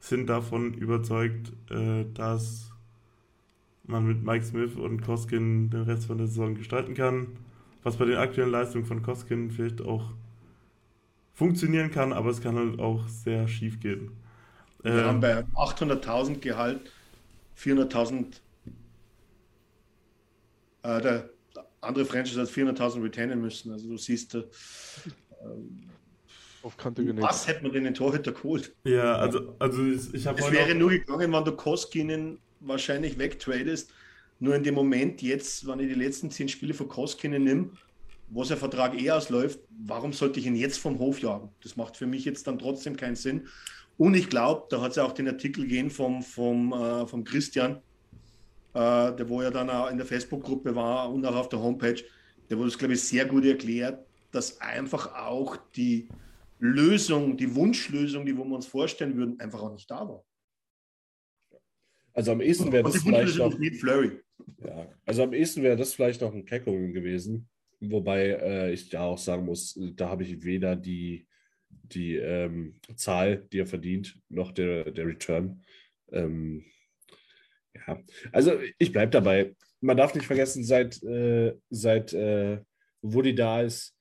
[0.00, 2.71] sind davon überzeugt, äh, dass
[3.84, 7.28] man mit Mike Smith und Koskin den Rest von der Saison gestalten kann.
[7.82, 10.12] Was bei den aktuellen Leistungen von Koskin vielleicht auch
[11.34, 14.12] funktionieren kann, aber es kann halt auch sehr schief gehen.
[14.82, 16.92] Wir haben Ähm, bei 800.000 Gehalt
[17.56, 18.40] 400.000.
[20.82, 21.30] Äh, der
[21.80, 23.72] andere Franchise hat 400.000 retainen müssen.
[23.72, 24.44] Also du siehst, äh,
[26.62, 27.22] Auf Kante genäht.
[27.24, 28.74] was hätte man denn den Torhüter geholt?
[28.84, 33.18] ja, also, also ich, ich habe Es wäre auch- nur gegangen, wenn du Koskinen wahrscheinlich
[33.18, 33.92] wegtradest.
[34.40, 37.70] Nur in dem Moment jetzt, wenn ich die letzten zehn Spiele von Koskinen nehme,
[38.28, 41.50] wo sein Vertrag eh ausläuft, warum sollte ich ihn jetzt vom Hof jagen?
[41.62, 43.46] Das macht für mich jetzt dann trotzdem keinen Sinn.
[43.98, 47.24] Und ich glaube, da hat es ja auch den Artikel gegeben vom, vom, äh, vom
[47.24, 47.76] Christian,
[48.74, 52.02] äh, der wo ja dann auch in der Facebook-Gruppe war und auch auf der Homepage,
[52.48, 56.08] der wurde es, glaube ich, sehr gut erklärt, dass einfach auch die
[56.58, 60.24] Lösung, die Wunschlösung, die wo wir uns vorstellen würden, einfach auch nicht da war.
[62.14, 63.58] Also am ehesten wäre das vielleicht noch.
[64.64, 67.48] Ja, also am ehesten wäre das vielleicht noch ein Kekkonen gewesen.
[67.80, 71.26] Wobei äh, ich da auch sagen muss, da habe ich weder die,
[71.68, 75.64] die ähm, Zahl, die er verdient, noch der, der Return.
[76.12, 76.64] Ähm,
[77.74, 78.00] ja,
[78.30, 79.56] also ich bleibe dabei.
[79.80, 82.60] Man darf nicht vergessen, seit, äh, seit äh,
[83.00, 83.96] Woody da ist,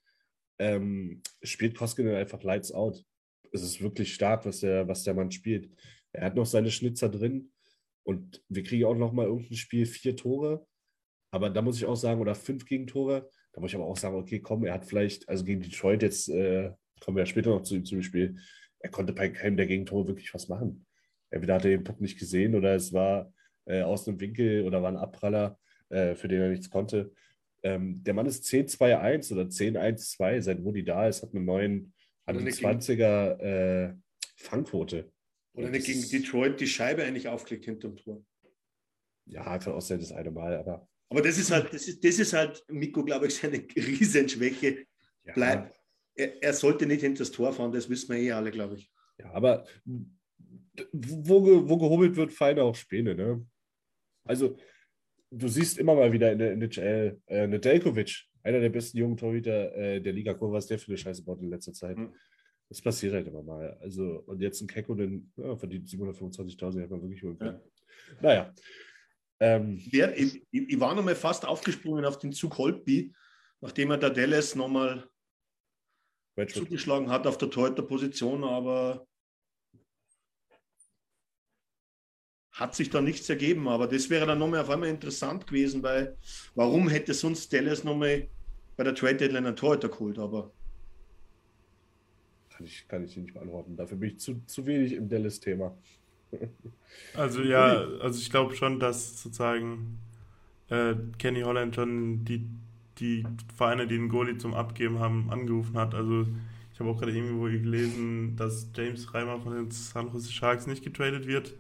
[0.59, 3.03] ähm, spielt Koskinen einfach Lights Out.
[3.51, 5.70] Es ist wirklich stark, was der, was der Mann spielt.
[6.14, 7.51] Er hat noch seine Schnitzer drin
[8.04, 10.66] und wir kriegen auch noch mal irgendein Spiel vier Tore.
[11.32, 13.30] Aber da muss ich auch sagen, oder fünf Gegentore.
[13.54, 16.30] Da muss ich aber auch sagen, okay, komm, er hat vielleicht, also gegen Detroit jetzt,
[16.30, 18.38] äh, kommen wir ja später noch zu, zu dem Spiel,
[18.80, 20.86] er konnte bei keinem der Gegentore wirklich was machen.
[21.30, 23.34] Entweder hat er den Puck nicht gesehen oder es war
[23.66, 25.58] äh, aus einem Winkel oder war ein Abpraller,
[25.89, 27.14] äh, für den er nichts konnte.
[27.64, 31.93] Ähm, der Mann ist 10-2-1 oder 10-1-2, seit Woody da ist, hat einen neuen,
[32.26, 33.93] hat eine nicht gegen- 20er äh,
[34.36, 35.12] Fangquote.
[35.54, 38.24] Oder nicht gegen Detroit die Scheibe eigentlich aufgelegt hinterm Tor.
[39.26, 42.34] Ja, auch sein, das eine Mal, aber Aber das ist halt, das ist, das ist
[42.34, 44.86] halt, Mikko, glaube ich, seine Riesenschwäche.
[45.26, 45.78] ja, Bleibt.
[46.16, 48.91] Er, er sollte nicht hinter das Tor fahren, das wissen wir eh alle, glaube ich.
[49.18, 49.66] Ja, aber
[50.91, 53.45] wo, wo gehobelt wird, fallen auch Späne, ne?
[54.24, 54.58] Also,
[55.32, 59.76] du siehst immer mal wieder in der NHL, äh, Nedeljkovic, einer der besten jungen Torhüter
[59.76, 60.34] äh, der Liga.
[60.34, 61.97] Guck, was der für eine Scheiße baut in letzter Zeit.
[61.97, 62.14] Mhm.
[62.72, 63.78] Das passiert halt immer mal.
[63.82, 67.60] Also, und jetzt ein Kekkonen ja, verdient 725.000, hätte man wirklich holen können.
[68.22, 68.54] Naja.
[69.42, 73.14] Ähm, Der, ich, ich war nochmal fast aufgesprungen auf den Zug Holtby,
[73.60, 75.06] nachdem er der Dallas nochmal
[76.48, 79.06] zugeschlagen hat auf der Torhüter-Position, aber
[82.54, 83.68] hat sich da nichts ergeben.
[83.68, 86.18] Aber das wäre dann nochmal auf einmal interessant gewesen, weil
[86.56, 88.30] warum hätte sonst Dallas nochmal
[88.78, 90.18] bei der Trade Deadline einen Torhüter geholt?
[90.18, 90.54] Aber
[92.62, 93.76] kann ich, kann ich nicht beantworten.
[93.76, 95.76] Dafür bin ich zu, zu wenig im Dallas-Thema.
[97.16, 99.97] Also ja, also ich glaube schon, dass sozusagen
[100.70, 102.45] äh, Kenny Holland schon die,
[102.99, 105.95] die Vereine, die den Goalie zum Abgeben haben, angerufen hat.
[105.95, 106.28] Also
[106.74, 110.84] ich habe auch gerade irgendwo gelesen, dass James Reimer von den San Jose Sharks nicht
[110.84, 111.53] getradet wird,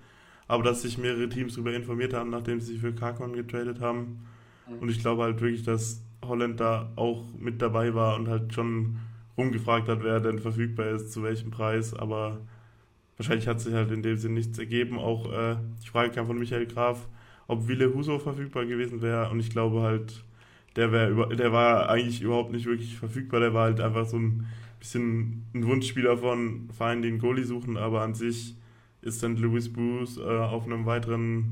[0.49, 4.27] aber dass sich mehrere Teams darüber informiert haben, nachdem sie sich für Karkman getradet haben.
[4.81, 8.99] Und ich glaube halt wirklich, dass Holland da auch mit dabei war und halt schon
[9.41, 12.41] rumgefragt hat, wer denn verfügbar ist, zu welchem Preis, aber
[13.17, 14.97] wahrscheinlich hat sich halt in dem Sinn nichts ergeben.
[14.97, 17.07] Auch äh, die Frage kam von Michael Graf,
[17.47, 19.29] ob Wille Huso verfügbar gewesen wäre.
[19.29, 20.23] Und ich glaube halt,
[20.75, 24.47] der, wär, der war eigentlich überhaupt nicht wirklich verfügbar, der war halt einfach so ein
[24.79, 28.55] bisschen ein Wunschspieler von Vereinen, einen Goalie suchen, aber an sich
[29.01, 31.51] ist dann Louis Bruce äh, auf einem weiteren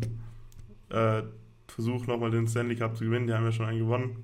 [0.89, 1.23] äh,
[1.67, 4.23] Versuch nochmal den Stanley Cup zu gewinnen, die haben ja schon einen gewonnen.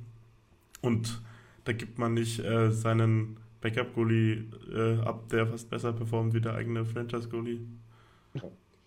[0.82, 1.22] Und
[1.64, 6.54] da gibt man nicht äh, seinen Backup-Goalie äh, ab, der fast besser performt wie der
[6.54, 7.62] eigene Franchise-Goalie.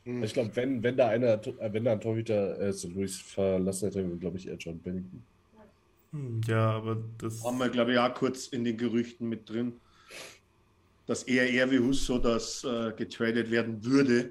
[0.05, 2.95] Ich glaube, wenn, wenn da einer, wenn da ein Torhüter äh, St.
[2.95, 5.23] Louis verlassen hätte, glaube ich eher John Bennington.
[6.13, 7.45] Hm, Ja, aber das.
[7.45, 9.75] Haben wir, glaube ich, auch kurz in den Gerüchten mit drin,
[11.07, 14.31] dass eher er wie Husso das äh, getradet werden würde.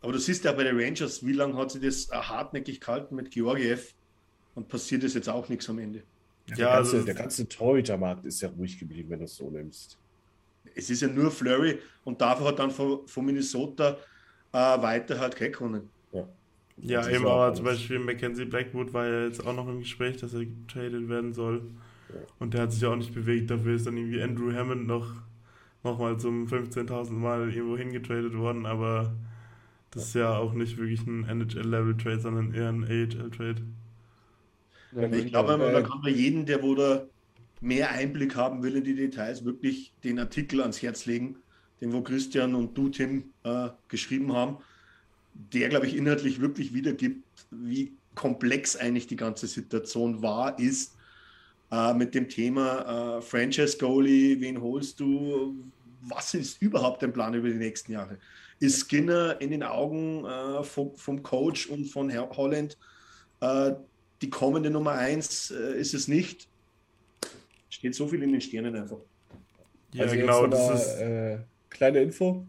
[0.00, 3.16] Aber du siehst ja bei den Rangers, wie lange hat sie das äh, hartnäckig gehalten
[3.16, 3.94] mit Georgiev
[4.54, 6.04] und passiert ist jetzt auch nichts am Ende.
[6.48, 9.36] Ja, Ja, der, ganze, also- der ganze Torhütermarkt ist ja ruhig geblieben, wenn du es
[9.36, 9.98] so nimmst.
[10.74, 13.96] Es ist ja nur Flurry und dafür hat dann von, von Minnesota
[14.52, 15.90] äh, weiter halt Kekkonen.
[16.78, 17.56] Ja, Das ist eben, auch aber alles.
[17.58, 21.32] zum Beispiel Mackenzie Blackwood war ja jetzt auch noch im Gespräch, dass er getradet werden
[21.32, 21.62] soll.
[22.38, 23.50] Und der hat sich ja auch nicht bewegt.
[23.50, 25.06] Dafür ist dann irgendwie Andrew Hammond noch,
[25.84, 28.66] noch mal zum 15.000 Mal irgendwo hingetradet worden.
[28.66, 29.14] Aber
[29.92, 33.62] das ist ja auch nicht wirklich ein NHL-Level-Trade, sondern eher ein AHL-Trade.
[34.94, 37.06] Ja, Ich glaube, da kann man jeden, der wo da
[37.60, 41.36] mehr Einblick haben will in die Details, wirklich den Artikel ans Herz legen,
[41.80, 44.58] den wo Christian und du, Tim, äh, geschrieben haben,
[45.34, 50.94] der, glaube ich, inhaltlich wirklich wiedergibt, wie komplex eigentlich die ganze Situation war, ist
[51.70, 55.54] äh, mit dem Thema äh, Franchise Goalie, wen holst du,
[56.02, 58.18] was ist überhaupt dein Plan über die nächsten Jahre?
[58.60, 62.76] Ist Skinner in den Augen äh, vom, vom Coach und von Herr Holland
[63.40, 63.72] äh,
[64.22, 66.48] die kommende Nummer eins äh, ist es nicht.
[67.68, 68.98] Steht so viel in den Sternen einfach.
[69.92, 70.46] Ja, also genau.
[70.46, 72.46] Das mal, ist, äh, kleine Info.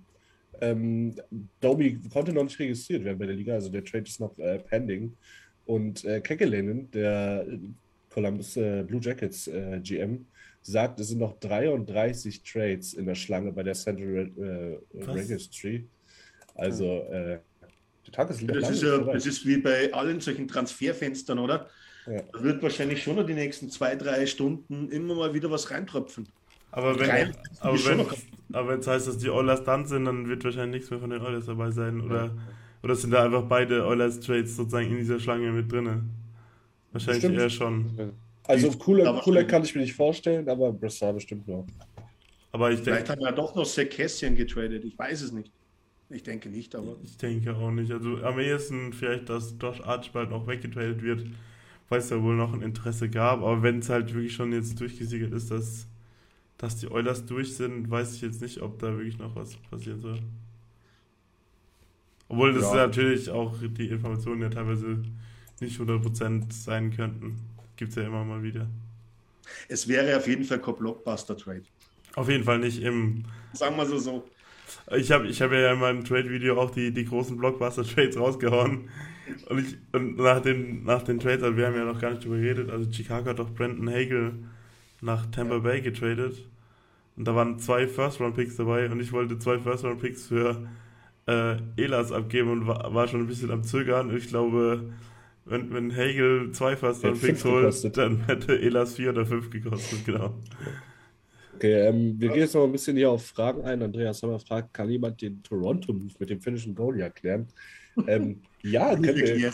[0.62, 1.16] Ähm,
[1.60, 4.60] Domi konnte noch nicht registriert werden bei der Liga, also der Trade ist noch äh,
[4.60, 5.18] pending.
[5.66, 7.46] Und äh, Kekelinen, der
[8.10, 10.26] Columbus äh, Blue Jackets äh, GM,
[10.62, 15.04] sagt, es sind noch 33 Trades in der Schlange bei der Central äh?
[15.04, 15.88] Registry.
[16.56, 17.40] Also äh,
[18.06, 21.70] der Tag ist Das ist, ja, das ist wie bei allen solchen Transferfenstern, oder?
[22.06, 22.22] Ja.
[22.34, 26.28] Da wird wahrscheinlich schon noch die nächsten zwei, drei Stunden immer mal wieder was reintröpfen.
[26.72, 28.06] aber wenn Rein- aber wenn
[28.52, 31.10] aber wenn es heißt, dass die Oilers dann sind, dann wird wahrscheinlich nichts mehr von
[31.10, 32.02] den Oilers dabei sein.
[32.02, 32.32] Oder,
[32.84, 36.10] oder sind da einfach beide Oilers-Trades sozusagen in dieser Schlange mit drin?
[36.92, 37.40] Wahrscheinlich Bestimmt.
[37.42, 38.14] eher schon.
[38.46, 41.66] Also cooler, cooler kann ich mir nicht vorstellen, aber Brassard bestimmt noch.
[42.52, 44.84] Aber ich Vielleicht denke, haben wir ja doch noch Cassian getradet.
[44.86, 45.52] Ich weiß es nicht.
[46.14, 47.92] Ich denke nicht, aber ich denke auch nicht.
[47.92, 51.26] Also am ehesten vielleicht, dass Josh Archibald noch weggetradet wird,
[51.90, 53.40] weil es ja wohl noch ein Interesse gab.
[53.40, 55.88] Aber wenn es halt wirklich schon jetzt durchgesickert ist, dass,
[56.58, 60.02] dass die Oilers durch sind, weiß ich jetzt nicht, ob da wirklich noch was passieren
[60.02, 60.20] soll.
[62.28, 62.74] Obwohl das Ja.
[62.74, 65.04] natürlich auch die Informationen ja teilweise
[65.62, 67.38] nicht 100% sein könnten.
[67.78, 68.68] Gibt es ja immer mal wieder.
[69.68, 71.64] es wäre auf jeden Fall kein Blockbuster-Trade.
[72.16, 73.26] Auf jeden Fall nicht im.
[73.54, 74.33] Sagen wir so so.
[74.96, 78.90] Ich habe ich hab ja in meinem Trade-Video auch die, die großen Blockbuster-Trades rausgehauen.
[79.50, 82.26] Und, ich, und nach, den, nach den Trades, also wir haben ja noch gar nicht
[82.26, 84.34] drüber geredet, also Chicago hat doch Brandon Hagel
[85.02, 86.36] nach Tampa Bay getradet.
[87.16, 90.68] Und da waren zwei First-Round-Picks dabei und ich wollte zwei First-Round-Picks für
[91.28, 94.10] äh, Elas abgeben und war, war schon ein bisschen am Zögern.
[94.10, 94.94] Und ich glaube,
[95.46, 100.36] wenn, wenn Hagel zwei First-Round-Picks holt, dann hätte Elas vier oder fünf gekostet, genau.
[101.56, 103.82] Okay, ähm, wir gehen jetzt noch ein bisschen hier auf Fragen ein.
[103.82, 107.48] Andreas Sommer fragt, kann jemand den Toronto-Move mit dem finnischen Goalie erklären?
[108.08, 109.52] Ähm, ja, können wir,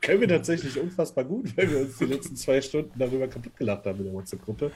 [0.00, 3.84] können wir tatsächlich unfassbar gut, weil wir uns die letzten zwei Stunden darüber kaputt gelacht
[3.84, 4.72] haben in der WhatsApp-Gruppe.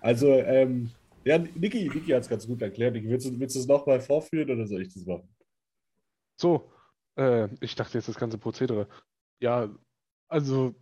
[0.00, 0.90] Also, ähm,
[1.24, 2.94] ja, Niki, Niki hat es ganz gut erklärt.
[2.94, 5.28] Niki, willst du, willst du es nochmal vorführen oder soll ich das machen?
[6.36, 6.72] So,
[7.16, 8.88] äh, ich dachte jetzt das ganze Prozedere.
[9.40, 9.68] Ja,
[10.28, 10.74] also,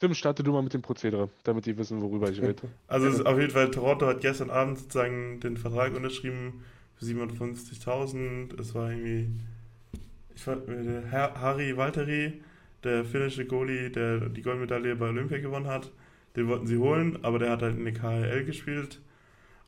[0.00, 2.62] Tim, starte du mal mit dem Prozedere, damit die wissen, worüber ich rede.
[2.86, 6.64] Also auf jeden Fall, Toronto hat gestern Abend sozusagen den Vertrag unterschrieben
[6.96, 8.60] für 750.000.
[8.60, 9.28] Es war irgendwie,
[10.36, 12.34] ich war, der Har- Harry Valtteri,
[12.84, 15.90] der finnische Goalie, der die Goldmedaille bei Olympia gewonnen hat.
[16.36, 19.00] Den wollten sie holen, aber der hat halt in der KHL gespielt.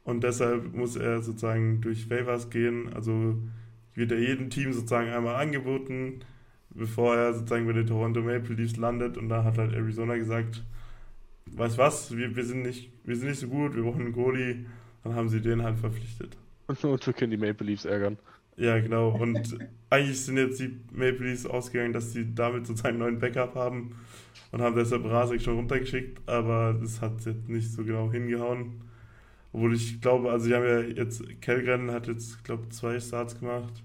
[0.04, 2.92] Und deshalb muss er sozusagen durch Favors gehen.
[2.94, 3.36] Also
[3.94, 6.20] wird er jedem Team sozusagen einmal angeboten,
[6.70, 9.16] bevor er sozusagen bei den Toronto Maple Leafs landet.
[9.16, 10.62] Und da hat halt Arizona gesagt,
[11.46, 14.66] weißt was, wir, wir, sind nicht, wir sind nicht so gut, wir brauchen einen Goalie.
[15.04, 16.36] Dann haben sie den halt verpflichtet.
[16.66, 18.16] Und, und wir können die Maple Leafs ärgern.
[18.56, 19.08] Ja, genau.
[19.08, 19.58] Und
[19.90, 23.96] eigentlich sind jetzt die Maple Leafs ausgegangen, dass sie damit sozusagen einen neuen Backup haben
[24.52, 28.82] und haben deshalb Rasek schon runtergeschickt, aber das hat jetzt nicht so genau hingehauen.
[29.52, 33.38] Obwohl ich glaube, also sie haben ja jetzt, Kellgren hat jetzt, glaube ich, zwei Starts
[33.38, 33.82] gemacht.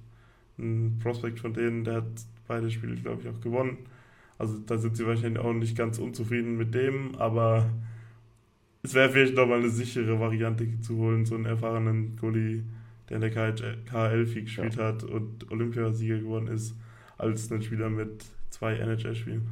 [0.58, 2.06] Ein Prospect von denen, der hat
[2.47, 3.78] beide Spiele, glaube ich, auch gewonnen.
[4.38, 7.70] Also da sind sie wahrscheinlich auch nicht ganz unzufrieden mit dem, aber
[8.84, 12.64] es wäre vielleicht nochmal eine sichere Variante zu holen, so einen erfahrenen Goalie,
[13.10, 14.86] der in der KHL viel gespielt ja.
[14.86, 16.76] hat und Olympiasieger geworden ist,
[17.18, 19.47] als ein Spieler mit zwei NHL-Spielen.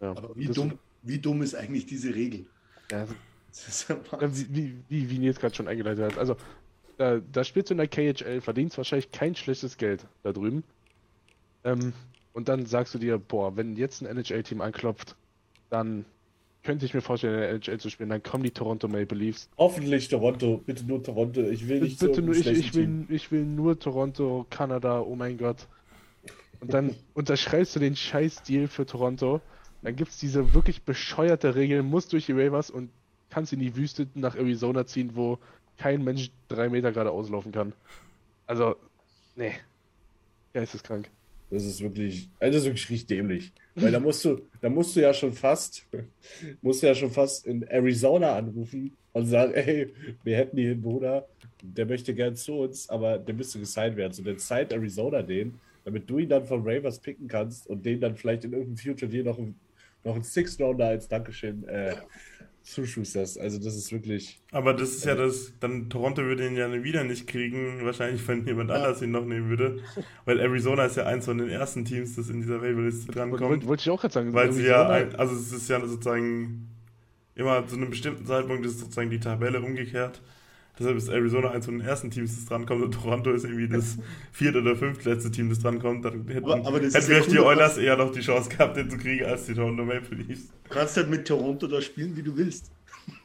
[0.00, 0.10] Ja.
[0.10, 2.46] Aber wie dumm, wie dumm ist eigentlich diese Regel?
[2.90, 3.06] Ja,
[3.88, 6.18] ja, wie, wie, wie Nils gerade schon eingeleitet hat.
[6.18, 6.36] Also,
[7.02, 10.62] da, da spielst du in der KHL, verdienst wahrscheinlich kein schlechtes Geld da drüben.
[11.64, 11.92] Ähm,
[12.32, 15.16] und dann sagst du dir, boah, wenn jetzt ein NHL-Team anklopft,
[15.68, 16.04] dann
[16.62, 18.08] könnte ich mir vorstellen, in der NHL zu spielen.
[18.08, 19.50] Dann kommen die Toronto Maple Leafs.
[19.58, 21.40] Hoffentlich Toronto, bitte nur Toronto.
[21.42, 25.16] Ich will nicht bitte so nur, ich, ich, will, ich will nur Toronto, Kanada, oh
[25.16, 25.66] mein Gott.
[26.60, 29.40] Und dann unterschreibst du den Scheiß-Deal für Toronto.
[29.82, 32.90] Dann gibt es diese wirklich bescheuerte Regel, muss durch die Ravers und
[33.28, 35.40] kannst in die Wüste nach Arizona ziehen, wo
[35.78, 37.72] kein Mensch drei Meter gerade auslaufen kann.
[38.46, 38.76] Also,
[39.36, 39.52] nee.
[40.52, 41.08] Geisteskrank.
[41.50, 43.52] Das ist wirklich, also das ist wirklich richtig dämlich.
[43.74, 45.86] Weil da musst du, da musst du ja schon fast,
[46.62, 49.92] musst du ja schon fast in Arizona anrufen und sagen, ey,
[50.24, 51.26] wir hätten hier einen Bruder,
[51.62, 54.12] der möchte gern zu uns, aber der müsste gesigned werden.
[54.12, 58.00] So, dann signed Arizona den, damit du ihn dann von Ravers picken kannst und den
[58.00, 59.38] dann vielleicht in irgendeinem Future Deal noch,
[60.04, 61.96] noch einen Six-Rounder als Dankeschön äh,
[62.62, 63.38] zuschusterst.
[63.38, 64.40] Also das ist wirklich.
[64.50, 68.46] Aber das ist ja das, dann Toronto würde ihn ja wieder nicht kriegen, wahrscheinlich wenn
[68.46, 68.76] jemand ja.
[68.76, 69.80] anders ihn noch nehmen würde.
[70.24, 73.42] Weil Arizona ist ja eins von den ersten Teams, das in dieser Waiver-Liste drankommt.
[73.42, 74.32] Wollte wollt ich auch gerade sagen.
[74.32, 76.68] Weil sie ja, ein, also es ist ja sozusagen
[77.34, 80.20] immer zu einem bestimmten Zeitpunkt ist sozusagen die Tabelle umgekehrt.
[80.78, 83.98] Deshalb ist Arizona eins von den ersten Teams, das drankommt und Toronto ist irgendwie das
[84.32, 86.04] vierte oder fünftletzte Team, das drankommt.
[86.04, 88.88] Dann hätten, aber, aber hätten vielleicht cool, die Oilers eher noch die Chance gehabt, den
[88.90, 90.48] zu kriegen, als die Toronto Maple Leafs.
[90.64, 92.70] Du kannst halt mit Toronto da spielen, wie du willst.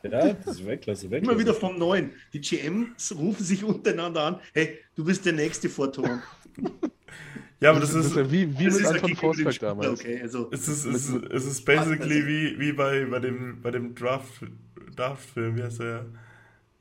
[0.04, 1.34] Ja, das ist Weltklasse, Weltklasse.
[1.34, 2.12] Immer wieder vom Neuen.
[2.34, 6.22] Die GMs rufen sich untereinander an, hey, du bist der Nächste vor Toronto.
[7.60, 10.00] Ja, aber das, das ist, ist wie, wie mit Anton Forsberg damals.
[10.00, 13.72] Okay, also es, ist, es, ist, es ist basically wie, wie bei, bei dem, bei
[13.72, 14.46] dem Draft,
[14.96, 16.06] Draft-Film, wie heißt der?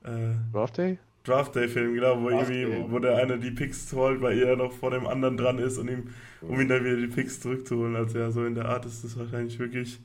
[0.06, 0.98] Äh, Draft Day?
[1.24, 4.72] Draft Day Film, genau, wo, irgendwie, wo der eine die Picks holt, weil er noch
[4.72, 6.04] vor dem anderen dran ist und ihm,
[6.40, 7.96] um ihm dann wieder die Picks zurückzuholen.
[7.96, 9.98] Also ja, so in der Art ist das wahrscheinlich wirklich.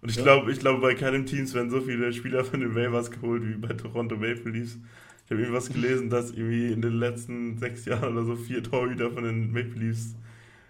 [0.00, 0.22] Und ich ja.
[0.22, 3.56] glaube, ich glaube, bei keinem Teams werden so viele Spieler von den Waivers geholt wie
[3.56, 4.78] bei Toronto Maple Leafs.
[5.24, 9.10] Ich habe irgendwas gelesen, dass irgendwie in den letzten sechs Jahren oder so vier Torhüter
[9.10, 10.14] von den Maple Leafs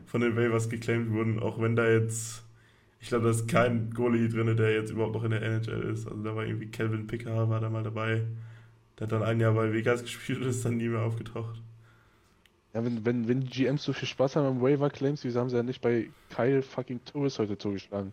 [0.06, 2.44] von den Waivers geclaimed wurden, auch wenn da jetzt,
[3.00, 6.06] ich glaube, da ist kein Goalie drin, der jetzt überhaupt noch in der NHL ist.
[6.06, 8.22] Also da war irgendwie Calvin Picker, war da mal dabei.
[8.98, 11.60] Der hat dann ein Jahr bei Vegas gespielt und ist dann nie mehr aufgetaucht.
[12.72, 15.48] Ja, wenn, wenn, wenn die GMs so viel Spaß haben am Waiver Claims, wieso haben
[15.48, 18.12] sie ja nicht bei Kyle fucking Torres heute zugeschlagen?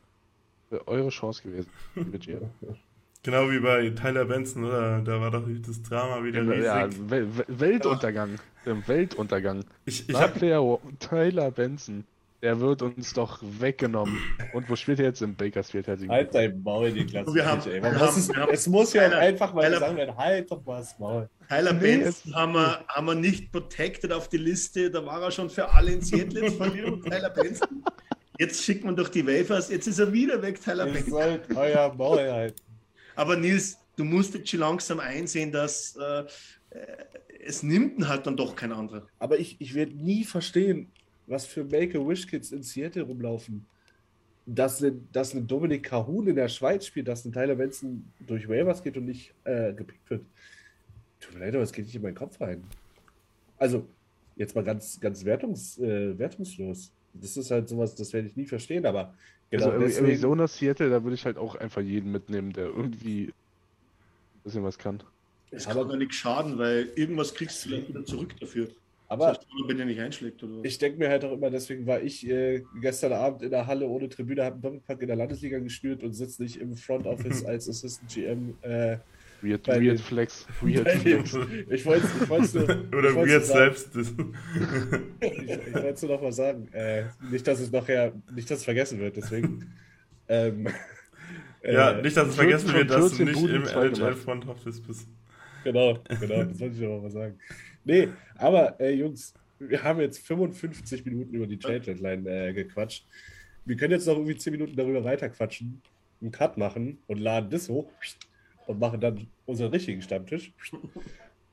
[0.70, 2.50] Wäre eure Chance gewesen, liebe GM.
[3.24, 5.00] Genau wie bei Tyler Benson, oder?
[5.02, 6.64] Da war doch das Drama wieder riesig.
[6.64, 8.40] Ja, Wel Weltuntergang.
[8.66, 8.88] Ja.
[8.88, 9.64] Weltuntergang.
[9.86, 10.40] Ich, ich hab...
[11.00, 12.04] Tyler Benson.
[12.42, 14.18] Der wird uns doch weggenommen.
[14.54, 15.22] Und wo spielt er jetzt?
[15.22, 17.34] Im Bakersfield Halt dein Maul, die Klasse.
[17.36, 20.50] Wir haben, wir haben, ist, es muss ja Tyler, einfach mal Tyler, sagen werden, halt
[20.50, 21.30] doch mal das Maul.
[21.48, 24.90] Tyler nee, Benson haben wir, haben wir nicht protected auf die Liste.
[24.90, 26.50] Da war er schon für alle in Seattle.
[26.52, 27.84] Verlieren Tyler Benson.
[28.40, 29.70] Jetzt schickt man doch die Wafers.
[29.70, 31.12] Jetzt ist er wieder weg, Tyler Ihr Benson.
[31.12, 32.62] Sollt euer Maul halten.
[33.16, 36.24] Aber Nils, du musst jetzt schon langsam einsehen, dass äh,
[37.46, 39.06] es nimmt halt dann doch kein anderer.
[39.20, 40.92] Aber ich, ich werde nie verstehen,
[41.32, 43.66] was für Make-A-Wish-Kids in Seattle rumlaufen.
[44.46, 48.84] Dass eine, dass Dominik Cahun in der Schweiz spielt, dass ein Tyler Benson durch Waivers
[48.84, 50.26] geht und nicht äh, gepickt wird.
[51.20, 52.64] Tut mir leid, aber es geht nicht in meinen Kopf rein.
[53.58, 53.88] Also,
[54.36, 56.92] jetzt mal ganz, ganz wertungs, äh, wertungslos.
[57.14, 59.14] Das ist halt sowas, das werde ich nie verstehen, aber
[59.52, 60.08] genau also deswegen...
[60.08, 64.78] Arizona, Seattle, da würde ich halt auch einfach jeden mitnehmen, der irgendwie ein bisschen was
[64.78, 65.04] kann.
[65.52, 68.70] Es kann aber nichts schaden, weil irgendwas kriegst du vielleicht wieder zurück dafür.
[69.12, 69.38] Aber
[69.68, 70.64] er nicht einschlägt, oder?
[70.64, 73.86] ich denke mir halt auch immer, deswegen war ich äh, gestern Abend in der Halle
[73.86, 77.44] ohne Tribüne, habe einen Doppelpack in der Landesliga gespielt und sitze nicht im Front Office
[77.46, 78.56] als Assistant GM.
[78.62, 79.00] Äh,
[79.42, 80.48] weird, weird den, Flex.
[80.62, 81.38] Weird Flex.
[81.70, 82.06] Ich wollte
[82.42, 82.64] es nur.
[82.64, 83.90] Oder weird selbst.
[83.98, 84.08] ich,
[85.20, 86.70] ich wollte es nur noch mal sagen.
[86.72, 89.74] Äh, nicht, dass es nachher, nicht, dass es vergessen wird, deswegen.
[90.30, 90.70] ähm,
[91.66, 95.10] ja, äh, nicht, dass es vergessen wird, dass du nicht im NHL Front Office bist.
[95.66, 97.38] genau, genau, das wollte ich noch mal sagen.
[97.84, 103.06] Nee, aber äh, Jungs, wir haben jetzt 55 Minuten über die Trade Deadline äh, gequatscht.
[103.66, 105.82] Wir können jetzt noch irgendwie 10 Minuten darüber weiterquatschen,
[106.22, 107.92] einen Cut machen und laden das hoch
[108.68, 110.52] und machen dann unseren richtigen Stammtisch.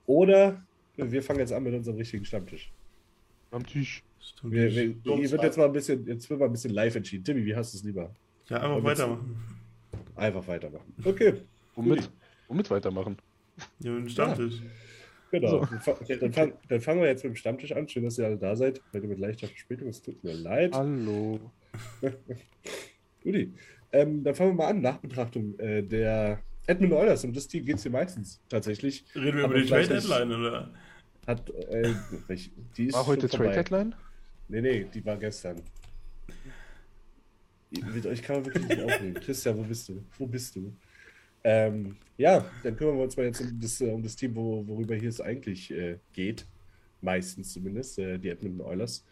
[0.06, 0.64] Oder
[0.96, 2.72] wir fangen jetzt an mit unserem richtigen Stammtisch.
[3.48, 4.02] Stammtisch.
[4.42, 7.24] Wir, wir, hier wird jetzt mal ein bisschen, jetzt wird mal ein bisschen live entschieden.
[7.24, 8.14] Timmy, wie hast du es lieber?
[8.48, 9.36] Ja, einfach weitermachen.
[10.16, 10.94] Einfach weitermachen.
[11.04, 11.34] Okay.
[11.74, 12.10] Womit?
[12.48, 13.16] Womit weitermachen?
[13.80, 14.62] Ja, mit dem Stammtisch.
[15.30, 15.48] Genau.
[15.48, 15.58] So.
[15.66, 17.88] Dann, fa- dann, fang, dann fangen wir jetzt mit dem Stammtisch an.
[17.88, 18.80] Schön, dass ihr alle da seid.
[18.92, 19.88] Heute mit leichter Verspätung.
[19.88, 20.74] Es tut mir leid.
[20.74, 21.38] Hallo.
[23.22, 23.52] Guti.
[23.92, 24.80] Ähm, dann fangen wir mal an.
[24.80, 27.24] Nachbetrachtung äh, der Edmund Oilers.
[27.24, 29.04] Um das Team geht es hier meistens tatsächlich.
[29.14, 30.74] Reden wir Aber über die Trade Deadline, oder?
[31.26, 31.92] Hat, äh,
[32.76, 33.50] die ist War heute Trade.
[33.52, 33.94] Deadline?
[34.48, 35.60] Nee, nee, die war gestern.
[37.70, 39.14] Mit euch kann man wirklich nicht aufnehmen.
[39.22, 40.02] Christian, wo bist du?
[40.18, 40.72] Wo bist du?
[41.44, 44.66] Ähm, ja, dann kümmern wir uns mal jetzt um das, äh, um das Team, wo,
[44.66, 46.46] worüber hier es eigentlich äh, geht.
[47.00, 49.04] Meistens zumindest, äh, die Edmonton Oilers.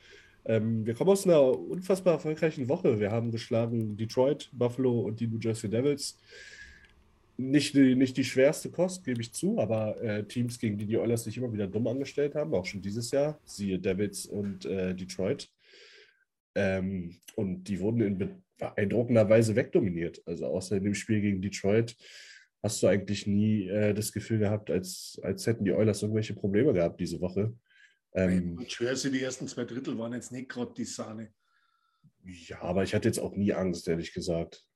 [0.44, 3.00] Ähm, wir kommen aus einer unfassbar erfolgreichen Woche.
[3.00, 6.18] Wir haben geschlagen Detroit, Buffalo und die New Jersey Devils.
[7.36, 10.96] Nicht die, nicht die schwerste Kost, gebe ich zu, aber äh, Teams, gegen die die
[10.96, 14.94] Oilers sich immer wieder dumm angestellt haben, auch schon dieses Jahr, siehe Devils und äh,
[14.94, 15.50] Detroit.
[16.54, 20.22] Ähm, und die wurden in beeindruckender Weise wegdominiert.
[20.26, 21.96] Also außer in dem Spiel gegen Detroit
[22.62, 26.72] hast du eigentlich nie äh, das Gefühl gehabt, als, als hätten die Oilers irgendwelche Probleme
[26.72, 27.54] gehabt diese Woche.
[28.14, 31.32] Ähm, Und Jersey, die ersten zwei Drittel waren jetzt nicht gerade die Sahne.
[32.24, 34.66] ja, aber ich hatte jetzt auch nie Angst, ehrlich gesagt.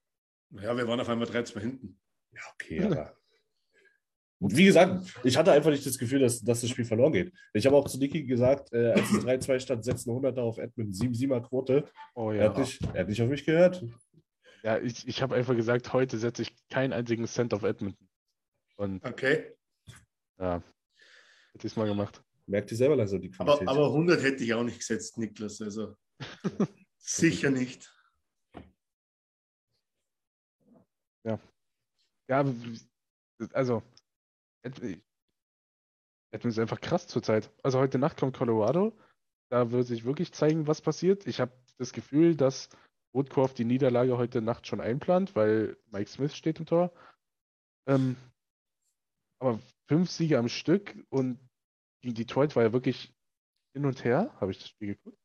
[0.50, 2.00] Ja, wir waren auf einmal 3-2 hinten.
[2.32, 3.19] Ja, okay, aber.
[4.42, 7.32] Wie gesagt, ich hatte einfach nicht das Gefühl, dass, dass das Spiel verloren geht.
[7.52, 10.94] Ich habe auch zu Niki gesagt, äh, als es 3-2 stand, setzen 100 auf Edmund,
[10.94, 11.84] 7-7er Quote.
[12.14, 12.48] Oh Er, ja.
[12.48, 13.84] hat nicht, er hat nicht auf mich gehört.
[14.62, 18.08] Ja, ich, ich habe einfach gesagt, heute setze ich keinen einzigen Cent auf Edmonton.
[18.76, 19.54] Und Okay.
[20.38, 20.56] ja,
[21.52, 22.22] hätte ich es mal gemacht.
[22.46, 23.68] Merkt ihr selber langsam die Aber, Qualität.
[23.68, 25.60] aber 100 hätte ich auch nicht gesetzt, Niklas.
[25.60, 25.96] Also
[26.98, 27.92] sicher nicht.
[31.24, 31.38] Ja,
[32.28, 32.54] aber-
[33.52, 33.82] also,
[34.62, 35.02] Edmonton
[36.44, 37.50] ist einfach krass zurzeit.
[37.62, 38.96] Also heute Nacht kommt Colorado.
[39.50, 41.26] Da wird sich wirklich zeigen, was passiert.
[41.26, 42.68] Ich habe das Gefühl, dass
[43.12, 46.92] Woodcroft die Niederlage heute Nacht schon einplant, weil Mike Smith steht im Tor.
[47.86, 48.16] Ähm,
[49.40, 49.58] aber
[49.88, 51.38] fünf Siege am Stück und
[52.02, 53.12] gegen Detroit war ja wirklich
[53.74, 54.32] hin und her.
[54.40, 55.18] Habe ich das Spiel geguckt?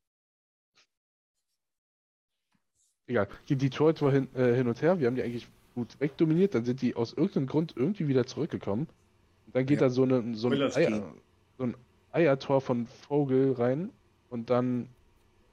[3.07, 3.27] Egal.
[3.45, 4.99] Gegen Detroit war hin, äh, hin und her.
[4.99, 6.55] Wir haben die eigentlich gut wegdominiert.
[6.55, 8.87] Dann sind die aus irgendeinem Grund irgendwie wieder zurückgekommen.
[9.55, 9.87] Dann geht Ja.
[9.87, 11.13] da so, eine, so, ein Eier,
[11.57, 11.77] so ein
[12.11, 13.89] Eiertor von Vogel rein
[14.29, 14.89] und dann,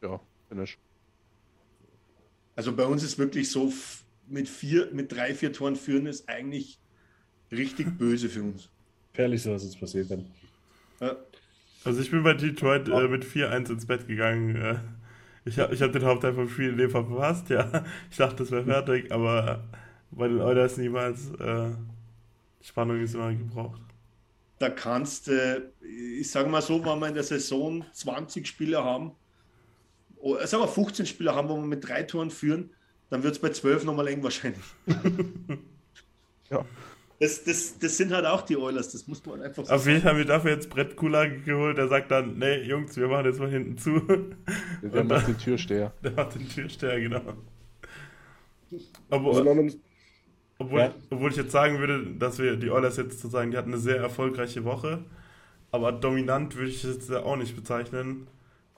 [0.03, 0.77] ja, Finish.
[2.57, 3.73] Also bei uns ist wirklich so,
[4.27, 6.81] mit, vier, mit drei, vier Toren führen ist eigentlich
[7.53, 8.71] richtig böse für uns.
[9.13, 10.27] Gefährlich, so was jetzt passiert dann.
[10.99, 11.15] Ja.
[11.85, 14.57] Also ich bin bei Detroit äh, mit 4-1 ins Bett gegangen.
[14.57, 14.81] Äh,
[15.45, 17.85] ich habe ich hab den Hauptteil vom Spiel in dem Fall verpasst, ja.
[18.11, 19.63] Ich dachte, das wäre fertig, aber
[20.11, 21.31] bei den Oilers niemals.
[21.39, 21.71] Äh,
[22.63, 23.81] Spannung ist immer gebraucht.
[24.63, 29.11] Da kannst du, ich sage mal so, wenn wir in der Saison 20 Spieler haben,
[30.45, 32.71] sagen wir 15 Spieler haben, wo wir mit drei Toren führen,
[33.11, 34.63] dann wird es bei 12 nochmal eng wahrscheinlich.
[36.49, 36.65] Ja.
[37.19, 40.01] Das, das, das sind halt auch die Oilers, das muss man einfach so Auf jeden
[40.03, 43.25] Fall haben wir dafür jetzt Brett Kulage geholt, der sagt dann, nee, Jungs, wir machen
[43.27, 44.01] jetzt mal hinten zu.
[44.83, 45.93] Der macht dann- den Türsteher.
[46.05, 47.23] Der macht den Türsteher, genau.
[49.11, 49.75] Also noch ein-
[50.63, 50.95] obwohl, Ja.
[51.11, 53.99] obwohl ich jetzt sagen würde, dass wir die Oilers jetzt sozusagen, die hatten eine sehr
[53.99, 55.01] erfolgreiche Woche,
[55.71, 58.27] aber dominant würde ich es jetzt auch nicht bezeichnen,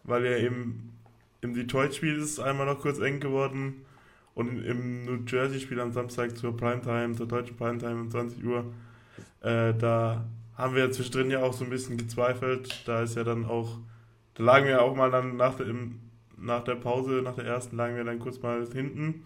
[0.05, 0.93] weil ja eben
[1.41, 3.85] im Detroit-Spiel ist es einmal noch kurz eng geworden
[4.35, 8.65] und im New Jersey-Spiel am Samstag zur Primetime, zur deutschen Primetime um 20 Uhr,
[9.43, 10.25] äh, da
[10.57, 12.83] haben wir zwischendrin ja auch so ein bisschen gezweifelt.
[12.87, 13.79] Da ist ja dann auch,
[14.35, 15.99] da lagen wir auch mal dann nach der, im,
[16.39, 19.25] nach der Pause, nach der ersten, lagen wir dann kurz mal hinten.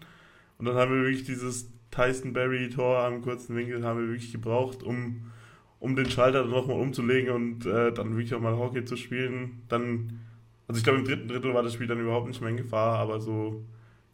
[0.57, 4.83] Und dann haben wir wirklich dieses Tyson Berry-Tor am kurzen Winkel haben wir wirklich gebraucht,
[4.83, 5.31] um,
[5.79, 9.63] um den Schalter dann nochmal umzulegen und äh, dann wirklich auch mal Hockey zu spielen.
[9.69, 10.19] Dann,
[10.67, 12.99] also ich glaube im dritten Drittel war das Spiel dann überhaupt nicht mehr in Gefahr,
[12.99, 13.65] aber so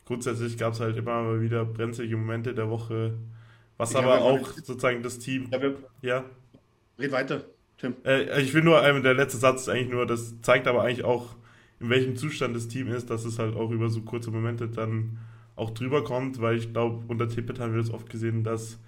[0.06, 3.18] grundsätzlich gab es halt immer mal wieder brenzlige Momente der Woche,
[3.78, 6.26] was Ich aber auch sozusagen das Team, Ja, wir, ja,
[7.00, 7.46] red weiter,
[7.78, 7.96] Tim.
[8.06, 11.04] äh, ich will nur, ähm, der letzte Satz ist eigentlich nur, das zeigt aber eigentlich
[11.04, 11.36] auch,
[11.80, 15.18] in welchem Zustand das Team ist, dass es halt auch über so kurze Momente dann
[15.56, 18.80] auch drüber kommt, weil ich glaube, unter Tippett haben wir das oft gesehen, dass,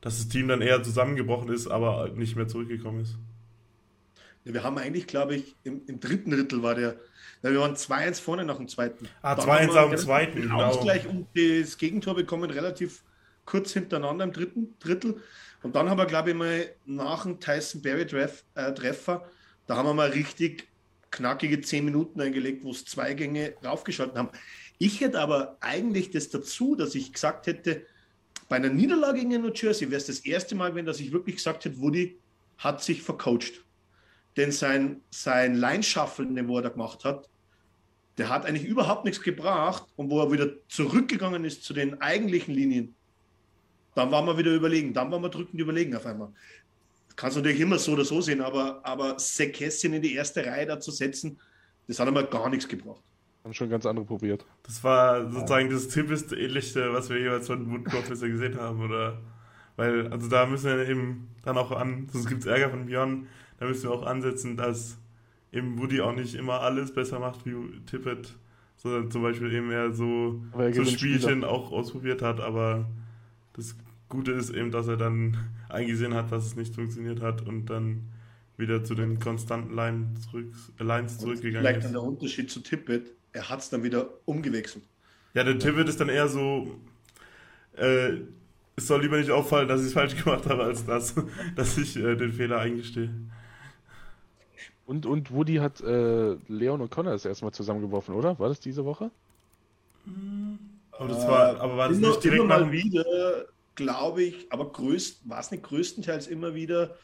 [0.00, 3.16] dass das Team dann eher zusammengebrochen ist, aber nicht mehr zurückgekommen ist.
[4.44, 6.96] Ja, Wir haben eigentlich, glaube ich, im, im dritten Drittel war der,
[7.42, 9.08] ja, wir waren 2-1 vorne nach dem zweiten.
[9.22, 10.62] Ah, Dann 2-1 haben wir am zweiten, genau.
[10.62, 13.02] Ausgleich und das Gegentor bekommen relativ
[13.44, 15.20] kurz hintereinander im dritten Drittel.
[15.62, 19.28] Und dann haben wir, glaube ich, mal nach dem Tyson Berry äh, Treffer,
[19.66, 20.68] da haben wir mal richtig
[21.10, 24.28] knackige zehn Minuten eingelegt, wo es zwei Gänge raufgeschalten haben.
[24.78, 27.86] Ich hätte aber eigentlich das dazu, dass ich gesagt hätte,
[28.48, 31.36] bei einer Niederlage gegen New Jersey wäre es das erste Mal, wenn dass ich wirklich
[31.36, 32.18] gesagt hätte, Woody
[32.58, 33.64] hat sich vercoacht.
[34.36, 37.28] Denn sein, sein Line-Shuffle, wo er da gemacht hat,
[38.18, 39.86] der hat eigentlich überhaupt nichts gebracht.
[39.96, 42.94] Und wo er wieder zurückgegangen ist zu den eigentlichen Linien,
[43.94, 44.92] dann waren wir wieder überlegen.
[44.92, 46.32] Dann waren wir drückend überlegen auf einmal.
[47.16, 50.78] Kannst natürlich immer so oder so sehen, aber, aber Sekessin in die erste Reihe da
[50.78, 51.40] zu setzen,
[51.88, 53.02] das hat einmal gar nichts gebracht.
[53.46, 54.44] Haben schon ganz andere probiert.
[54.64, 59.20] Das war sozusagen das typischste ähnlichste, was wir jeweils von Woodcock bisher gesehen haben, oder?
[59.76, 63.28] Weil, also da müssen wir eben dann auch an, sonst gibt es Ärger von Björn,
[63.60, 64.98] da müssen wir auch ansetzen, dass
[65.52, 67.54] eben Woody auch nicht immer alles besser macht wie
[67.86, 68.34] Tippett,
[68.78, 70.42] sondern zum Beispiel eben eher so,
[70.72, 71.48] so Spielchen Spieler.
[71.48, 72.90] auch ausprobiert hat, aber
[73.52, 73.76] das
[74.08, 75.36] Gute ist eben, dass er dann
[75.68, 78.08] eingesehen hat, dass es nicht funktioniert hat und dann
[78.56, 81.84] wieder zu den konstanten Lines, zurück, Lines zurückgegangen vielleicht ist.
[81.84, 84.84] Vielleicht der Unterschied zu Tippett, er hat es dann wieder umgewechselt.
[85.34, 86.80] Ja, der Tippett ist dann eher so,
[87.76, 88.20] äh,
[88.74, 91.14] es soll lieber nicht auffallen, dass ich es falsch gemacht habe, als das,
[91.56, 93.10] dass ich äh, den Fehler eingestehe.
[94.86, 98.38] Und, und Woody hat äh, Leon und Connor das erstmal zusammengeworfen, oder?
[98.38, 99.10] War das diese Woche?
[100.92, 103.04] Aber, das war, aber war das immer, nicht direkt immer mal wieder,
[103.74, 106.96] glaube ich, aber größt, war es nicht größtenteils immer wieder,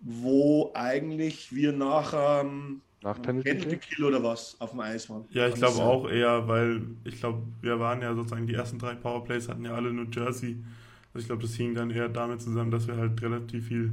[0.00, 5.26] wo eigentlich wir nach ähm, nach Penalty, Kill oder was auf dem Eis waren.
[5.30, 8.94] Ja, ich glaube auch eher, weil ich glaube, wir waren ja sozusagen die ersten drei
[8.94, 10.56] Powerplays hatten ja alle New Jersey.
[11.12, 13.92] Also ich glaube, das hing dann eher damit zusammen, dass wir halt relativ viel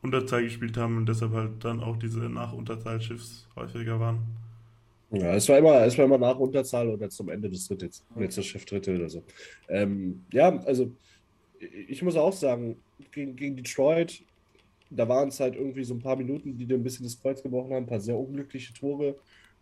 [0.00, 4.20] Unterzahl gespielt haben und deshalb halt dann auch diese Nach-Unterzahl-Schiffs häufiger waren.
[5.10, 8.46] Ja, es war immer, es war immer nach Unterzahl oder zum Ende des Drittels, letztes
[8.46, 9.22] Schiff Drittel oder so.
[9.68, 10.90] Ähm, ja, also
[11.86, 12.76] ich muss auch sagen,
[13.10, 14.24] gegen, gegen Detroit
[14.96, 17.42] da waren es halt irgendwie so ein paar Minuten, die dir ein bisschen das Kreuz
[17.42, 19.16] gebrochen haben, ein paar sehr unglückliche Tore,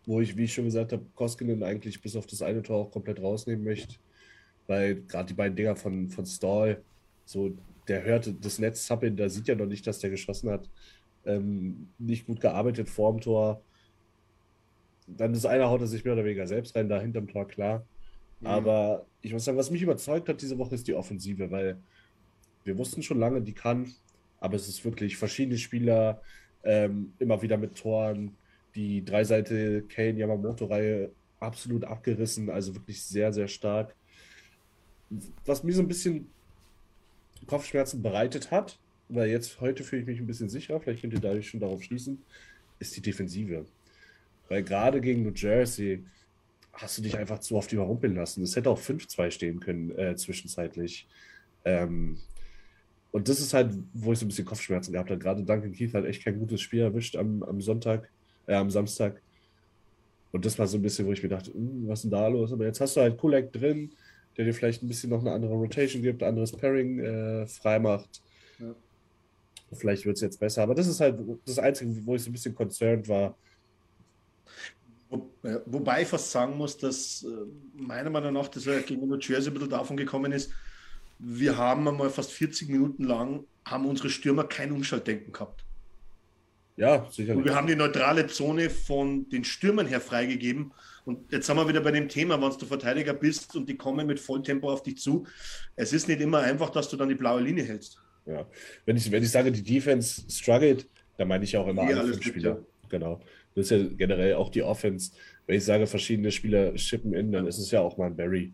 [0.05, 2.91] wo ich, wie ich schon gesagt habe, Koskinen eigentlich bis auf das eine Tor auch
[2.91, 3.95] komplett rausnehmen möchte.
[4.67, 6.81] Weil gerade die beiden Dinger von, von Stall,
[7.25, 7.51] so
[7.87, 10.69] der hörte das Netz zappeln, da sieht ja noch nicht, dass der geschossen hat.
[11.25, 13.61] Ähm, nicht gut gearbeitet vorm Tor.
[15.07, 17.85] Dann das eine haut er sich mehr oder weniger selbst rein, da hinterm Tor, klar.
[18.39, 18.47] Mhm.
[18.47, 21.77] Aber ich muss sagen, was mich überzeugt hat diese Woche ist die Offensive, weil
[22.63, 23.93] wir wussten schon lange, die kann.
[24.41, 26.21] Aber es ist wirklich verschiedene Spieler,
[26.63, 28.35] ähm, immer wieder mit Toren.
[28.75, 33.95] Die Dreiseite Kane Yamamoto-Reihe absolut abgerissen, also wirklich sehr, sehr stark.
[35.45, 36.29] Was mir so ein bisschen
[37.47, 38.79] Kopfschmerzen bereitet hat,
[39.09, 41.83] weil jetzt heute fühle ich mich ein bisschen sicher, vielleicht könnt ihr dadurch schon darauf
[41.83, 42.21] schließen,
[42.79, 43.65] ist die Defensive.
[44.47, 46.03] Weil gerade gegen New Jersey
[46.73, 48.43] hast du dich einfach zu oft überrumpeln lassen.
[48.43, 51.07] Es hätte auch 5-2 stehen können äh, zwischenzeitlich.
[51.65, 52.17] Ähm,
[53.11, 55.19] und das ist halt, wo ich so ein bisschen Kopfschmerzen gehabt habe.
[55.19, 58.09] Gerade Duncan Keith hat echt kein gutes Spiel erwischt am, am Sonntag,
[58.47, 59.21] äh, am Samstag.
[60.31, 62.27] Und das war so ein bisschen, wo ich mir dachte, hm, was ist denn da
[62.27, 62.53] los?
[62.53, 63.91] Aber jetzt hast du halt Kulak drin,
[64.37, 68.21] der dir vielleicht ein bisschen noch eine andere Rotation gibt, anderes Pairing äh, freimacht.
[68.59, 68.73] Ja.
[69.73, 70.63] Vielleicht wird es jetzt besser.
[70.63, 73.35] Aber das ist halt das Einzige, wo ich so ein bisschen concerned war.
[75.09, 77.27] Wo, äh, wobei ich fast sagen muss, dass äh,
[77.73, 80.53] meiner Meinung nach das gegen New Jersey ein bisschen davon gekommen ist,
[81.23, 85.63] wir haben einmal fast 40 Minuten lang, haben unsere Stürmer kein Umschaltdenken gehabt.
[86.77, 87.35] Ja, sicher.
[87.35, 90.73] Und wir haben die neutrale Zone von den Stürmern her freigegeben.
[91.05, 94.07] Und jetzt sind wir wieder bei dem Thema, wenn du Verteidiger bist und die kommen
[94.07, 95.27] mit Volltempo auf dich zu.
[95.75, 98.01] Es ist nicht immer einfach, dass du dann die blaue Linie hältst.
[98.25, 98.47] Ja,
[98.85, 102.13] wenn ich, wenn ich sage, die Defense struggelt, dann meine ich auch immer ja, alle
[102.13, 102.51] fünf Spieler.
[102.51, 102.89] Ja.
[102.89, 103.21] Genau.
[103.53, 105.11] Das ist ja generell auch die Offense.
[105.45, 108.53] Wenn ich sage, verschiedene Spieler schippen in, dann ist es ja auch mal ein Barry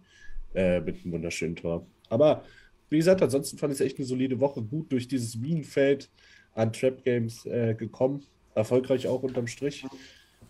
[0.55, 1.86] äh, mit einem wunderschönen Tor.
[2.10, 2.43] Aber
[2.89, 4.62] wie gesagt, ansonsten fand ich es echt eine solide Woche.
[4.62, 6.10] Gut durch dieses Minenfeld
[6.53, 8.24] an Trap Games äh, gekommen.
[8.55, 9.86] Erfolgreich auch unterm Strich.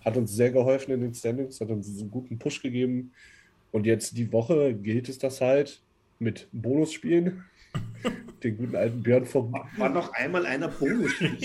[0.05, 3.11] Hat uns sehr geholfen in den Standings, hat uns einen guten Push gegeben.
[3.71, 5.81] Und jetzt die Woche gilt es das halt
[6.19, 7.43] mit Bonusspielen.
[8.43, 9.51] Den guten alten Björn vom.
[9.51, 11.11] War noch einmal einer Bonus.
[11.21, 11.41] mit,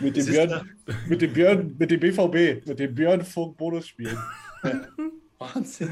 [0.00, 0.70] mit, dem Björn,
[1.08, 4.18] mit dem Björn, mit dem BVB, mit dem Björn Funk Bonusspielen.
[5.38, 5.90] Wahnsinn.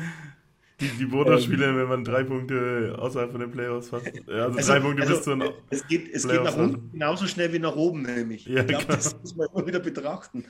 [0.80, 4.02] Die, die Bonusspiele, ähm, wenn man drei Punkte außerhalb von den Playoffs hat.
[4.26, 7.26] Also, also drei Punkte also, bis zu den Es geht, es geht nach unten genauso
[7.26, 8.46] schnell wie nach oben, nämlich.
[8.46, 10.44] Ja, ich glaube, das muss man immer wieder betrachten.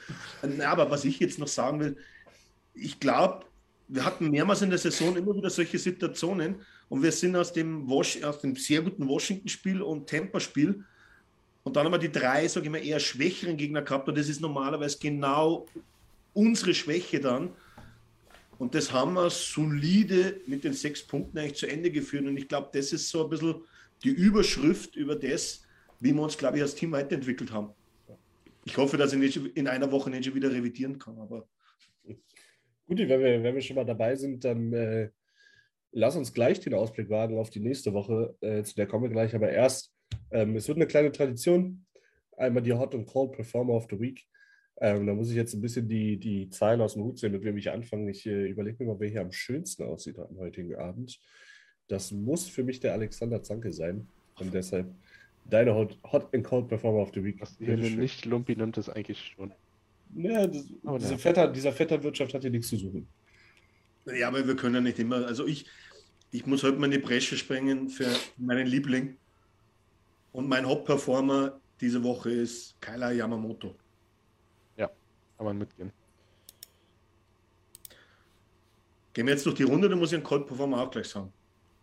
[0.64, 1.96] Aber was ich jetzt noch sagen will,
[2.74, 3.44] ich glaube,
[3.88, 6.56] wir hatten mehrmals in der Saison immer wieder solche Situationen
[6.88, 10.84] und wir sind aus dem, Was aus dem sehr guten Washington-Spiel und Tampa-Spiel
[11.62, 14.28] und dann haben wir die drei, sage ich mal, eher schwächeren Gegner gehabt und das
[14.28, 15.66] ist normalerweise genau
[16.32, 17.50] unsere Schwäche dann.
[18.60, 22.26] Und das haben wir solide mit den sechs Punkten eigentlich zu Ende geführt.
[22.26, 23.54] Und ich glaube, das ist so ein bisschen
[24.04, 25.66] die Überschrift über das,
[25.98, 27.70] wie wir uns, glaube ich, als Team weiterentwickelt haben.
[28.66, 31.48] Ich hoffe, dass ich nicht in einer Woche nicht schon wieder revidieren kann, aber.
[32.04, 35.08] Gut, wenn wir, wenn wir schon mal dabei sind, dann äh,
[35.92, 38.36] lass uns gleich den Ausblick wagen auf die nächste Woche.
[38.42, 39.34] Äh, zu der kommen wir gleich.
[39.34, 39.90] Aber erst,
[40.30, 41.86] ähm, es wird eine kleine Tradition.
[42.36, 44.26] Einmal die Hot und Cold Performer of the Week.
[44.80, 47.44] Ähm, da muss ich jetzt ein bisschen die, die Zahlen aus dem Hut sehen, mit
[47.44, 48.10] wem ich anfange.
[48.10, 51.20] Ich äh, überlege mir mal, wer hier am schönsten aussieht am heutigen Abend.
[51.86, 54.08] Das muss für mich der Alexander Zanke sein.
[54.38, 54.86] Und deshalb
[55.50, 57.40] deine Hot, Hot and Cold Performer of the Week.
[57.40, 59.52] Was hier nicht Lumpi nimmt, ist eigentlich schon.
[60.14, 61.18] Ja, das, Oh, diese ja.
[61.18, 63.06] Vetter, dieser Vetterwirtschaft hat hier nichts zu suchen.
[64.06, 65.26] Ja, aber wir können ja nicht immer.
[65.26, 65.66] Also ich,
[66.30, 68.08] ich muss heute mal in die Bresche sprengen für
[68.38, 69.16] meinen Liebling.
[70.32, 73.74] Und mein Hauptperformer diese Woche ist Kyla Yamamoto.
[75.40, 75.90] Kann man mitgehen.
[79.14, 81.32] Gehen wir jetzt durch die Runde, dann muss ich einen Cold Performer auch gleich sagen.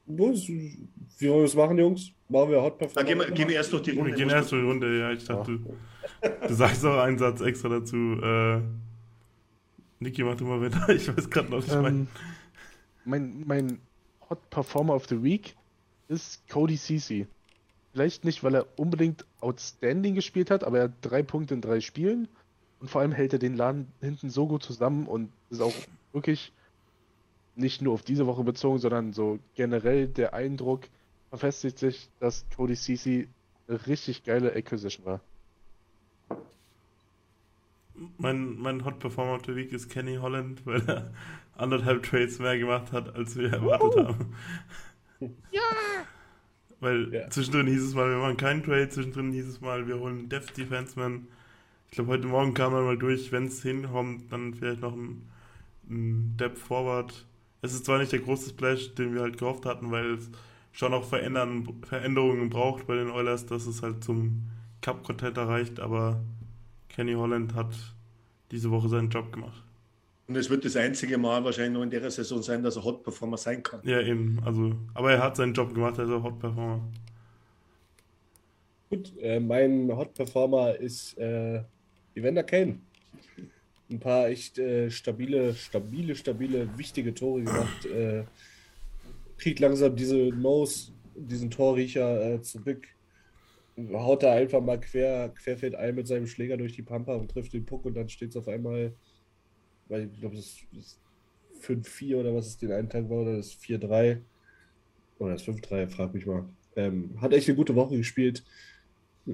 [0.05, 0.47] Was?
[0.47, 0.77] Wie
[1.21, 2.11] wollen wir es machen, Jungs?
[2.29, 3.07] Machen wir Hot Da Performer?
[3.07, 4.13] gehen wir, gehen wir erst durch die Wir Runde.
[4.15, 5.11] gehen erst zur Runde, ja.
[5.11, 7.95] Ich dachte, du, du sagst auch einen Satz extra dazu.
[8.21, 8.61] Äh,
[10.01, 10.87] Niki, mach du mal weiter.
[10.93, 11.85] Ich weiß gerade noch nicht mein.
[11.85, 12.07] Ähm,
[13.05, 13.79] mein, mein
[14.29, 15.55] Hot Performer of the Week
[16.09, 17.25] ist Cody Cece.
[17.91, 21.81] Vielleicht nicht, weil er unbedingt outstanding gespielt hat, aber er hat drei Punkte in drei
[21.81, 22.27] Spielen.
[22.79, 25.73] Und vor allem hält er den Laden hinten so gut zusammen und ist auch
[26.11, 26.53] wirklich
[27.55, 30.87] nicht nur auf diese Woche bezogen, sondern so generell der Eindruck
[31.29, 33.27] verfestigt sich, dass Cody Cece
[33.67, 35.21] eine richtig geile Acquisition war.
[38.17, 41.11] Mein, mein Hot Performer of the Week ist Kenny Holland, weil er
[41.55, 44.35] anderthalb Trades mehr gemacht hat, als wir erwartet haben.
[45.51, 45.61] Ja!
[46.79, 47.27] Weil Ja.
[47.31, 50.55] zwischendrin hieß es mal, wir machen keinen Trade, zwischendrin hieß es mal, wir holen Depth
[50.55, 51.27] Defenseman.
[51.89, 55.29] Ich glaube, heute Morgen kam er mal durch, wenn es hinkommt, dann vielleicht noch ein,
[55.89, 57.25] ein Depth Forward.
[57.61, 60.29] Es ist zwar nicht der große Splash, den wir halt gehofft hatten, weil es
[60.71, 64.43] schon noch verändern, Veränderungen braucht bei den Oilers, dass es halt zum
[64.81, 66.21] Cup-Contender reicht, aber
[66.89, 67.73] Kenny Holland hat
[68.51, 69.63] diese Woche seinen Job gemacht.
[70.27, 73.01] Und es wird das einzige Mal wahrscheinlich noch in der Saison sein, dass er Hot
[73.01, 73.79] Performer sein kann.
[73.83, 74.39] Ja, eben.
[74.43, 76.81] Also, aber er hat seinen Job gemacht, er ist auch Hot Performer.
[78.89, 81.63] Gut, äh, mein Hot Performer ist äh,
[82.17, 82.79] Evander Kane.
[83.89, 87.85] Ein paar echt äh, stabile, stabile, stabile, wichtige Tore gemacht.
[87.85, 88.23] Äh,
[89.37, 92.87] kriegt langsam diese Nose, diesen Torriecher äh, zurück.
[93.93, 97.53] Haut da einfach mal quer, querfeld ein mit seinem Schläger durch die Pampa und trifft
[97.53, 98.93] den Puck und dann steht es auf einmal,
[99.87, 100.99] weil ich glaube, das ist
[101.61, 104.21] 5-4 oder was es den einen Tag war, oder das 4-3
[105.19, 106.45] oder das 5-3, frag mich mal.
[106.75, 108.43] Ähm, hat echt eine gute Woche gespielt.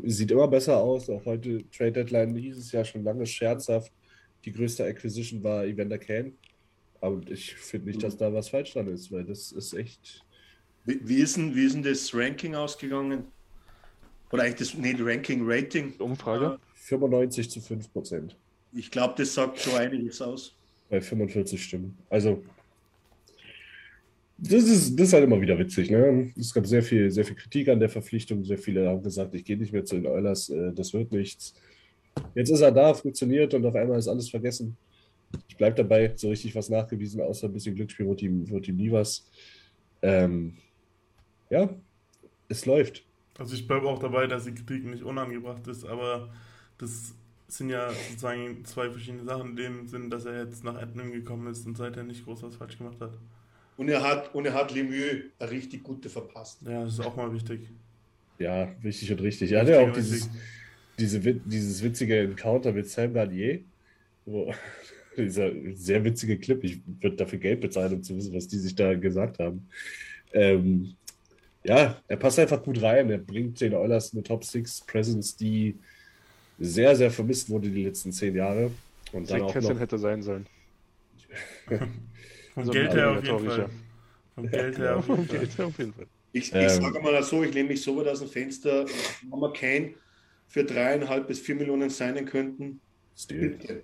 [0.03, 1.09] Sieht immer besser aus.
[1.09, 3.91] Auch heute Trade Deadline hieß es ja schon lange scherzhaft.
[4.43, 6.33] Die größte Acquisition war Evander Kane.
[6.99, 10.23] Aber ich finde nicht, dass da was falsch dran ist, weil das ist echt.
[10.85, 13.25] Wie, wie, ist denn, wie ist denn das Ranking ausgegangen?
[14.31, 15.93] Oder eigentlich das, nee, das Ranking, Rating.
[15.99, 16.59] Umfrage?
[16.75, 18.35] 95 zu 5 Prozent
[18.73, 20.55] Ich glaube, das sagt schon einiges aus.
[20.89, 21.97] bei 45 Stimmen.
[22.09, 22.43] Also,
[24.38, 25.91] das ist, das ist halt immer wieder witzig.
[25.91, 26.34] Ne?
[26.38, 28.43] Es gab sehr viel, sehr viel Kritik an der Verpflichtung.
[28.43, 31.53] Sehr viele haben gesagt, ich gehe nicht mehr zu den Oilers, äh, das wird nichts.
[32.36, 34.77] Jetzt ist er da, funktioniert und auf einmal ist alles vergessen.
[35.47, 38.75] Ich bleibe dabei, so richtig was nachgewiesen, außer ein bisschen Glücksspiel wird ihm, wird ihm
[38.75, 39.25] nie was.
[40.01, 40.55] Ähm,
[41.49, 41.69] ja,
[42.49, 43.03] es läuft.
[43.39, 46.31] Also ich bleibe auch dabei, dass die Kritik nicht unangebracht ist, aber
[46.77, 47.15] das
[47.47, 51.47] sind ja sozusagen zwei verschiedene Sachen in dem Sinn, dass er jetzt nach Edmonton gekommen
[51.47, 53.17] ist und seither nicht groß was falsch gemacht hat.
[53.78, 56.59] Und er hat, und er hat Lemieux eine richtig gute verpasst.
[56.62, 57.62] Ja, das ist auch mal wichtig.
[58.37, 59.51] Ja, wichtig und richtig.
[59.51, 60.29] Er hatte ja auch dieses,
[61.00, 63.62] diese, dieses witzige Encounter mit Sam Garnier.
[64.25, 64.54] Wo,
[65.17, 66.63] dieser sehr witzige Clip.
[66.63, 69.67] Ich würde dafür Geld bezahlen, um zu wissen, was die sich da gesagt haben.
[70.33, 70.95] Ähm,
[71.63, 73.09] ja, er passt einfach gut rein.
[73.09, 75.78] Er bringt den Oilers eine Top 6 Presence, die
[76.59, 78.71] sehr, sehr vermisst wurde die letzten zehn Jahre.
[79.12, 80.45] Und dann Zach auch Kessel noch, hätte sein sollen.
[82.54, 83.70] Vom So ein Geld her auf jeden Fall.
[84.36, 85.38] Vom Geld her auf jeden Fall.
[85.39, 86.08] Geld auf jeden Fall.
[86.36, 86.70] Ich, ich Ähm.
[86.70, 89.93] sage mal so, ich lehne mich so weit aus dem Fenster, wenn wir Kane
[90.47, 92.80] für dreieinhalb bis vier Millionen signen könnten,
[93.16, 93.84] Stil.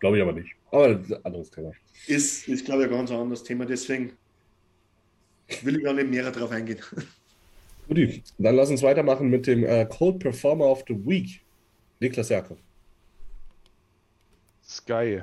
[0.00, 0.52] Glaube ich aber nicht.
[0.72, 1.72] Aber das ist ein anderes Thema.
[2.08, 3.64] ist, ist glaube ich, ein ganz anderes Thema.
[3.66, 4.12] Deswegen
[5.62, 6.80] will ich gar nicht mehr darauf eingehen.
[7.88, 11.40] Guti, dann lass uns weitermachen mit dem äh, Cold Performer of the Week.
[12.00, 12.58] Niklas Jakob.
[14.64, 15.22] Sky.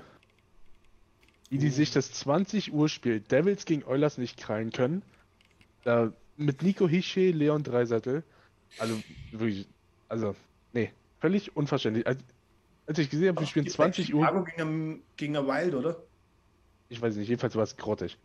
[1.50, 5.02] Wie die sich das 20 Uhr Spiel Devils gegen Oilers nicht krallen können.
[5.84, 8.24] Da mit Nico Hische, Leon Dreisattel.
[8.78, 9.02] Also
[9.32, 9.68] wirklich,
[10.08, 10.36] also,
[10.74, 12.06] nee, völlig unverständlich.
[12.06, 12.20] Als,
[12.86, 15.98] als ich gesehen habe, wir spielen 20 Uhr, Chicago gegen gegen Wild, oder?
[16.90, 18.18] ich weiß nicht, jedenfalls war es grottig.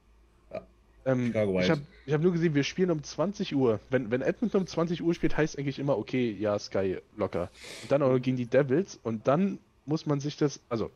[1.07, 3.79] Ähm, Chicago ich habe hab nur gesehen, wir spielen um 20 Uhr.
[3.91, 7.51] Wenn, wenn Edmonton um 20 Uhr spielt, heißt eigentlich immer, okay, ja, Sky locker.
[7.83, 10.91] Und dann auch gegen die Devils und dann muss man sich das, also,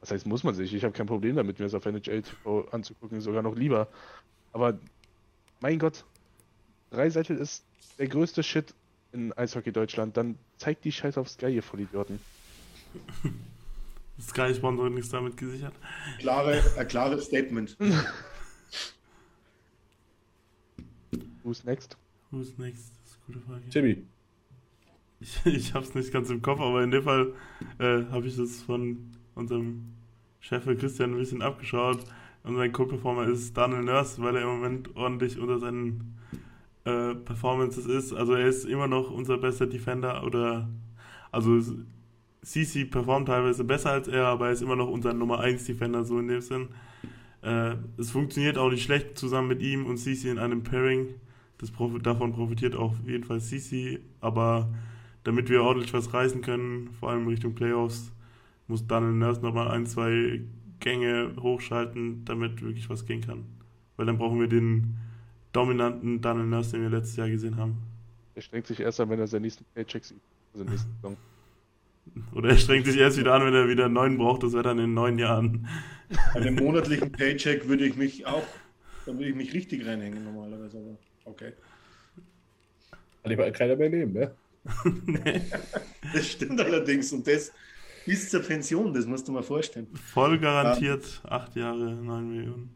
[0.00, 0.72] was heißt muss man sich?
[0.74, 3.88] Ich habe kein Problem damit, mir das auf NHL TV anzugucken, sogar noch lieber.
[4.52, 4.78] Aber,
[5.60, 6.04] mein Gott,
[6.90, 7.64] Dreiseitel ist
[7.98, 8.74] der größte Shit
[9.12, 10.16] in Eishockey Deutschland.
[10.16, 12.20] Dann zeigt die Scheiße auf Sky, ihr Vollidioten.
[14.20, 15.74] Sky Sponsoring ist damit gesichert.
[16.18, 17.76] Klare, ein klares Statement.
[21.42, 21.96] Who's next?
[22.30, 22.92] Who's next?
[23.04, 23.68] Das ist eine gute Frage.
[23.70, 24.02] Timmy.
[25.20, 27.32] Ich, ich habe es nicht ganz im Kopf, aber in dem Fall
[27.78, 29.94] äh, habe ich das von unserem
[30.40, 32.04] Chef Christian ein bisschen abgeschaut.
[32.42, 36.16] Und sein Co-Performer ist Daniel Nurse, weil er im Moment ordentlich unter seinen
[36.84, 38.12] äh, Performances ist.
[38.12, 40.68] Also er ist immer noch unser bester Defender oder
[41.32, 41.60] also
[42.42, 46.04] CC performt teilweise besser als er, aber er ist immer noch unser Nummer 1 Defender,
[46.04, 46.68] so in dem Sinn.
[47.42, 51.08] Äh, es funktioniert auch nicht schlecht zusammen mit ihm und CC in einem Pairing.
[51.58, 54.72] Das profi davon profitiert auch auf jeden Fall CC, aber
[55.24, 58.12] damit wir ordentlich was reißen können, vor allem Richtung Playoffs,
[58.68, 60.42] muss Daniel Nurse nochmal ein, zwei
[60.80, 63.44] Gänge hochschalten, damit wirklich was gehen kann.
[63.96, 64.96] Weil dann brauchen wir den
[65.52, 67.78] dominanten Daniel Nurse, den wir letztes Jahr gesehen haben.
[68.34, 70.20] Er strengt sich erst an, wenn er seinen nächsten Paycheck sieht.
[70.52, 71.16] Also nächste Saison.
[72.34, 74.62] Oder er strengt sich erst wieder an, wenn er wieder einen neuen braucht, das wäre
[74.62, 75.66] dann in neun Jahren.
[76.34, 78.46] Bei dem monatlichen Paycheck würde ich mich auch,
[79.06, 80.78] da würde ich mich richtig reinhängen normalerweise.
[80.78, 81.52] Aber okay.
[83.22, 84.34] Kann ich mal keiner mehr nehmen, ne?
[86.12, 87.12] Das stimmt allerdings.
[87.12, 87.52] Und das
[88.06, 89.88] bis zur Pension, das musst du mal vorstellen.
[90.14, 92.70] Voll garantiert, acht Jahre, neun Millionen.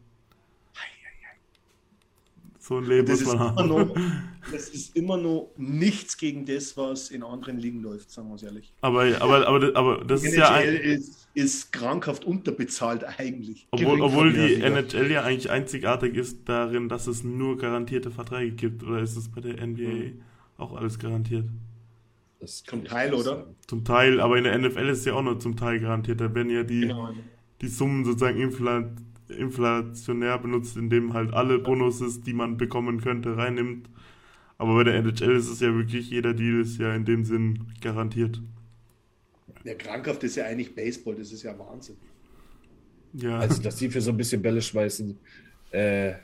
[2.59, 3.69] So ein Leben Das muss man haben.
[3.69, 3.95] noch,
[4.51, 8.43] das ist immer noch nichts gegen das, was in anderen Ligen läuft, sagen wir es
[8.43, 8.71] ehrlich.
[8.81, 13.67] Aber, aber, aber, aber das Die ist ja NHL ein, ist, ist krankhaft unterbezahlt eigentlich.
[13.71, 14.61] obwohl, obwohl die.
[14.61, 18.83] NHL ja eigentlich einzigartig ist darin, dass es nur garantierte Verträge gibt.
[18.83, 20.11] Oder ist es bei der NBA
[20.57, 21.45] auch alles garantiert?
[22.41, 23.23] Das Zum Teil, oder?
[23.23, 23.55] sagen.
[23.67, 26.19] Zum Teil, aber in der NFL ist es ja auch nur zum Teil garantiert.
[26.19, 27.13] Da werden ja die, Genau.
[27.61, 28.91] die Summen sozusagen infla
[29.29, 33.89] inflationär benutzt, indem halt alle Bonuses, die man bekommen könnte, reinnimmt.
[34.57, 37.71] Aber bei der NHL ist es ja wirklich, jeder Deal ist ja in dem Sinn
[37.79, 38.41] garantiert.
[39.63, 41.95] Ja, krankhaft ist ja eigentlich Baseball, das ist ja Wahnsinn.
[43.13, 45.17] Ja, Also, dass die für so ein bisschen Bälle schmeißen,
[45.71, 46.15] äh,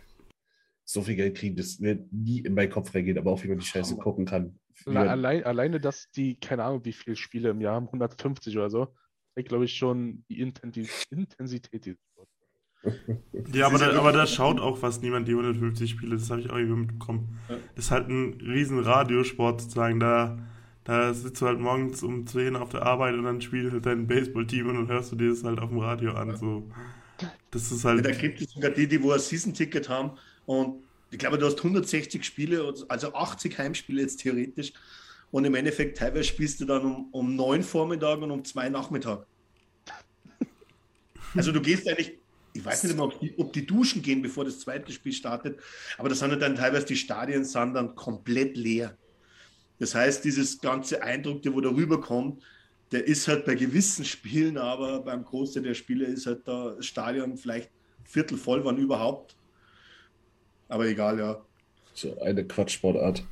[0.83, 3.59] so viel Geld kriegen, das wird nie in meinen Kopf reingehen, aber auch wie man
[3.59, 4.57] die Scheiße gucken kann.
[4.85, 8.69] Alle- Allein, alleine, dass die, keine Ahnung, wie viele Spiele im Jahr haben, 150 oder
[8.69, 8.93] so,
[9.35, 11.99] zeigt, glaube ich, schon die Intensi- Intensität dieses
[13.53, 16.29] ja aber, ist ja da, aber da schaut auch fast niemand die 150 Spiele, das
[16.29, 17.39] habe ich auch irgendwie mitbekommen.
[17.49, 17.55] Ja.
[17.75, 20.37] Das ist halt ein riesen Radiosport sozusagen, da,
[20.83, 24.07] da sitzt du halt morgens um 10 auf der Arbeit und dann spielt halt dein
[24.07, 26.69] Baseballteam und dann hörst du dir das halt auf dem Radio an, so.
[27.51, 30.11] Das ist Ja, halt, da gibt es sogar die, die wo ein Season-Ticket haben
[30.45, 34.73] und ich glaube, du hast 160 Spiele, also 80 Heimspiele jetzt theoretisch
[35.31, 39.25] und im Endeffekt teilweise spielst du dann um, um 9 Vormittag und um 2 Nachmittag.
[41.35, 42.17] Also du gehst eigentlich,
[42.53, 45.59] ich weiß nicht immer, ob die, ob die duschen gehen, bevor das zweite Spiel startet,
[45.97, 48.97] aber das sind dann teilweise die Stadien sind dann komplett leer.
[49.77, 52.41] Das heißt, dieses ganze Eindruck, der wo da rüberkommt,
[52.91, 56.85] der ist halt bei gewissen Spielen, aber beim Großteil der Spiele ist halt da das
[56.85, 57.69] Stadion vielleicht
[58.05, 59.36] Viertel voll, wann überhaupt.
[60.67, 61.45] Aber egal, ja.
[61.93, 63.23] So eine Quatschsportart.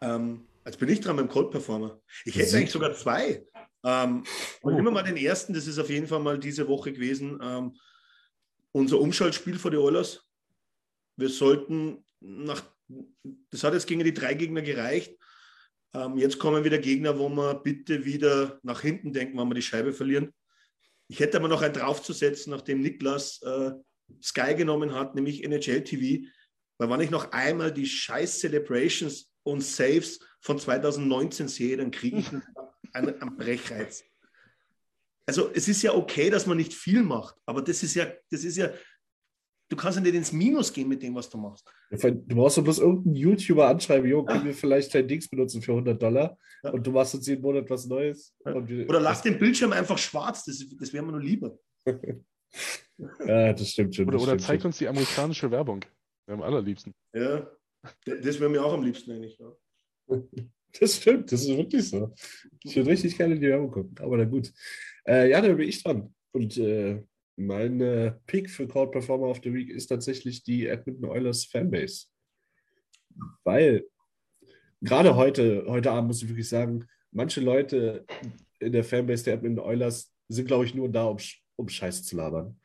[0.00, 2.00] Ähm, jetzt bin ich dran mit dem Cold Performer.
[2.24, 3.44] Ich hätte eigentlich sogar zwei.
[3.84, 4.24] Ähm,
[4.62, 4.70] Oh.
[4.70, 7.38] nehmen wir mal den ersten, das ist auf jeden Fall mal diese Woche gewesen.
[7.42, 7.76] Ähm,
[8.72, 10.24] unser Umschaltspiel vor die Oilers.
[11.16, 12.62] Wir sollten nach,
[13.50, 15.16] das hat jetzt gegen die drei Gegner gereicht.
[15.94, 19.62] Ähm, jetzt kommen wieder Gegner, wo wir bitte wieder nach hinten denken, wenn wir die
[19.62, 20.32] Scheibe verlieren.
[21.08, 23.72] Ich hätte aber noch einen draufzusetzen, nachdem Niklas äh,
[24.22, 26.26] Sky genommen hat, nämlich NHL TV.
[26.78, 32.18] Weil wenn ich noch einmal die scheiß Celebrations und Saves von 2019 sehe, dann kriege
[32.18, 32.28] ich
[32.92, 34.04] einen, einen, Brechreiz.
[35.26, 38.42] Also es ist ja okay, dass man nicht viel macht, aber das ist ja, das
[38.42, 38.70] ist ja,
[39.68, 41.64] du kannst ja nicht ins Minus gehen mit dem, was du machst.
[41.90, 45.72] Du brauchst doch bloß irgendeinen YouTuber anschreiben, jo, können wir vielleicht dein Dings benutzen für
[45.72, 46.70] 100 Dollar Ja.
[46.70, 48.34] und du machst uns jeden Monat was Neues.
[48.44, 51.56] Wir- Oder lass den Bildschirm einfach schwarz, das, das wäre mir nur lieber.
[53.26, 54.06] Ja, das stimmt schon.
[54.06, 54.68] Oder, das oder stimmt zeig schon.
[54.68, 55.84] uns die amerikanische Werbung.
[56.26, 56.94] Wir am allerliebsten.
[57.14, 57.50] Ja,
[58.04, 59.38] das wäre mir auch am liebsten eigentlich.
[59.38, 59.52] Ja.
[60.80, 62.14] Das stimmt, das ist wirklich so.
[62.64, 64.50] Ich würde richtig gerne in die Werbung gucken, aber na gut.
[65.06, 66.14] Äh, ja, dann bin ich dran.
[66.32, 67.02] Und äh,
[67.36, 72.06] mein äh, Pick für Cold Performer of the Week ist tatsächlich die Edmonton Oilers Fanbase.
[73.44, 73.84] Weil
[74.80, 78.06] gerade heute, heute Abend muss ich wirklich sagen, manche Leute
[78.58, 81.18] in der Fanbase der Edmonton Oilers sind, glaube ich, nur da, um,
[81.56, 82.58] um Scheiße zu labern.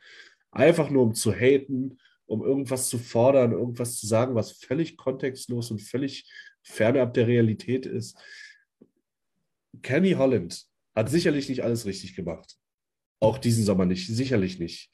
[0.51, 5.71] einfach nur um zu haten, um irgendwas zu fordern, irgendwas zu sagen, was völlig kontextlos
[5.71, 6.29] und völlig
[6.63, 8.17] fernab der Realität ist.
[9.81, 10.65] Kenny Holland
[10.95, 12.55] hat sicherlich nicht alles richtig gemacht.
[13.19, 14.91] Auch diesen Sommer nicht, sicherlich nicht.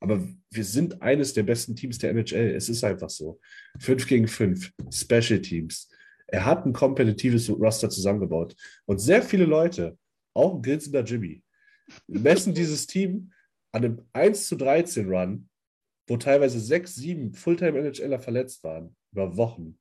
[0.00, 2.54] Aber wir sind eines der besten Teams der NHL.
[2.54, 3.38] Es ist einfach so.
[3.78, 5.90] Fünf gegen fünf, Special Teams.
[6.26, 8.56] Er hat ein kompetitives Roster zusammengebaut.
[8.86, 9.98] Und sehr viele Leute,
[10.34, 11.42] auch ein grinsender Jimmy,
[12.06, 13.32] messen dieses Team
[13.72, 15.48] an einem 1 zu 13 Run,
[16.08, 19.78] wo teilweise sechs, sieben Fulltime-NHLer verletzt waren, über Wochen,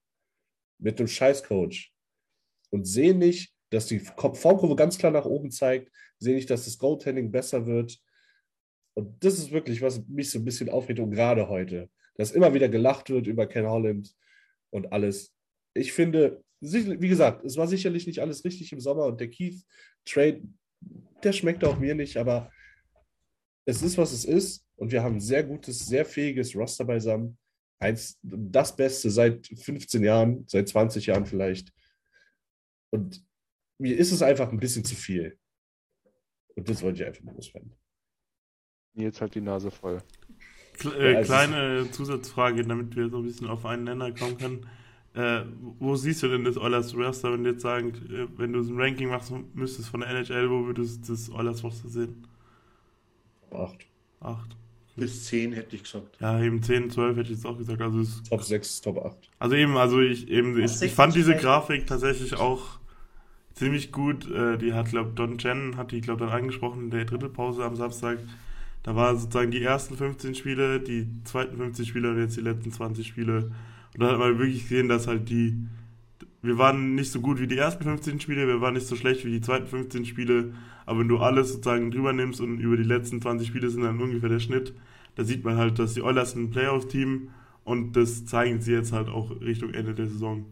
[0.80, 1.94] mit einem Scheiß-Coach
[2.70, 6.78] und sehen nicht, dass die Formkurve ganz klar nach oben zeigt, sehen nicht, dass das
[6.78, 8.00] Goaltending besser wird.
[8.96, 12.54] Und das ist wirklich, was mich so ein bisschen aufregt und gerade heute, dass immer
[12.54, 14.14] wieder gelacht wird über Ken Holland
[14.72, 15.34] und alles.
[15.74, 20.42] Ich finde, wie gesagt, es war sicherlich nicht alles richtig im Sommer und der Keith-Trade,
[21.24, 22.52] der schmeckt auch mir nicht, aber
[23.66, 27.38] es ist, was es ist und wir haben ein sehr gutes, sehr fähiges Roster beisammen.
[27.80, 31.72] Eins, das Beste seit 15 Jahren, seit 20 Jahren vielleicht.
[32.92, 33.24] Und
[33.78, 35.38] mir ist es einfach ein bisschen zu viel.
[36.56, 37.74] Und das wollte ich einfach mal loswerden.
[38.96, 40.02] Jetzt halt die Nase voll.
[40.74, 44.70] Kle äh, kleine Zusatzfrage, damit wir so ein bisschen auf einen Nenner kommen können.
[45.16, 45.42] Äh,
[45.80, 48.80] wo siehst du denn das Oilers Roster, wenn du jetzt sagen, äh, wenn du ein
[48.80, 52.28] Ranking machst, müsstest von der NHL, wo würdest du das Oilers Roster sehen?
[53.52, 53.88] Acht.
[54.20, 54.56] Acht.
[54.96, 56.18] Bis 10 hätte ich gesagt.
[56.20, 57.82] Ja, eben 10, 12 hätte ich jetzt auch gesagt.
[57.82, 59.18] Also Top 6, Top 8.
[59.40, 62.80] Also eben, also ich eben, ich, ich fand diese Grafik tatsächlich auch
[63.54, 64.30] ziemlich gut.
[64.30, 67.76] Äh, die hat, glaube Don Chen hat die, glaube dann angesprochen in der Drittelpause am
[67.76, 68.20] Samstag.
[68.84, 72.72] Da waren sozusagen die ersten 15 Spiele, die zweiten 15 Spiele und jetzt die letzten
[72.72, 73.52] 20 Spiele.
[73.94, 75.68] Und da hat man wirklich gesehen, dass halt die,
[76.42, 79.26] wir waren nicht so gut wie die ersten 15 Spiele, wir waren nicht so schlecht
[79.26, 80.54] wie die zweiten 15 Spiele,
[80.86, 84.00] aber wenn du alles sozusagen drüber nimmst und über die letzten 20 Spiele sind dann
[84.00, 84.74] ungefähr der Schnitt,
[85.16, 87.30] da sieht man halt, dass die Oilers ein Playoff-Team
[87.64, 90.46] und das zeigen sie jetzt halt auch Richtung Ende der Saison.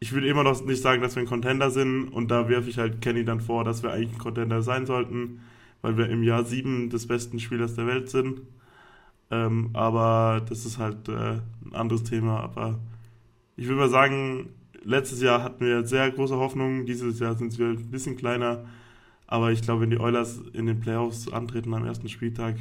[0.00, 2.78] Ich würde immer noch nicht sagen, dass wir ein Contender sind und da werfe ich
[2.78, 5.40] halt Kenny dann vor, dass wir eigentlich ein Contender sein sollten,
[5.82, 8.42] weil wir im Jahr 7 des besten Spielers der Welt sind.
[9.34, 12.40] Ähm, aber das ist halt äh, ein anderes Thema.
[12.40, 12.78] Aber
[13.56, 14.50] ich würde mal sagen,
[14.84, 18.64] letztes Jahr hatten wir sehr große Hoffnungen, dieses Jahr sind wir ein bisschen kleiner.
[19.26, 22.56] Aber ich glaube, wenn die Oilers in den Playoffs antreten am ersten Spieltag,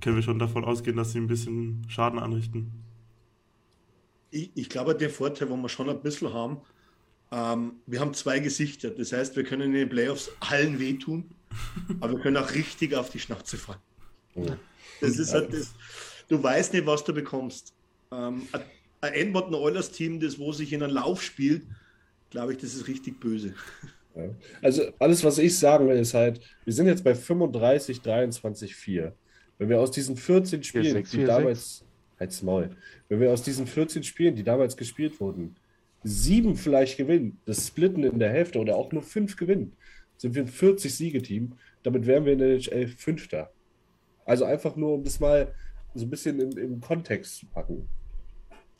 [0.00, 2.72] können wir schon davon ausgehen, dass sie ein bisschen Schaden anrichten.
[4.30, 6.58] Ich, ich glaube, der Vorteil, wo wir schon ein bisschen haben,
[7.30, 8.90] ähm, wir haben zwei Gesichter.
[8.90, 11.30] Das heißt, wir können in den Playoffs allen wehtun,
[12.00, 13.80] aber wir können auch richtig auf die Schnauze fallen.
[14.34, 14.46] Oh.
[15.02, 15.72] Das ist halt das,
[16.28, 17.74] du weißt nicht, was du bekommst.
[18.10, 18.46] Ähm,
[19.00, 21.62] ein Edmonton Oilers Team, das wo sich in einen Lauf spielt,
[22.30, 23.54] glaube ich, das ist richtig böse.
[24.14, 24.24] Ja.
[24.60, 29.14] Also alles, was ich sagen will, ist halt, wir sind jetzt bei 35, 23, 4.
[29.58, 31.84] Wenn wir aus diesen 14 Spielen, 4, 6, die 4, damals,
[32.18, 32.70] halt's Maul,
[33.08, 35.56] wenn wir aus diesen 14 Spielen, die damals gespielt wurden,
[36.04, 39.72] sieben vielleicht gewinnen, das Splitten in der Hälfte oder auch nur fünf gewinnen,
[40.16, 41.52] sind wir ein 40-Siege-Team.
[41.82, 43.50] Damit wären wir in der NHL Fünfter.
[44.24, 45.54] Also einfach nur, um das mal
[45.94, 47.88] so ein bisschen im, im Kontext zu packen.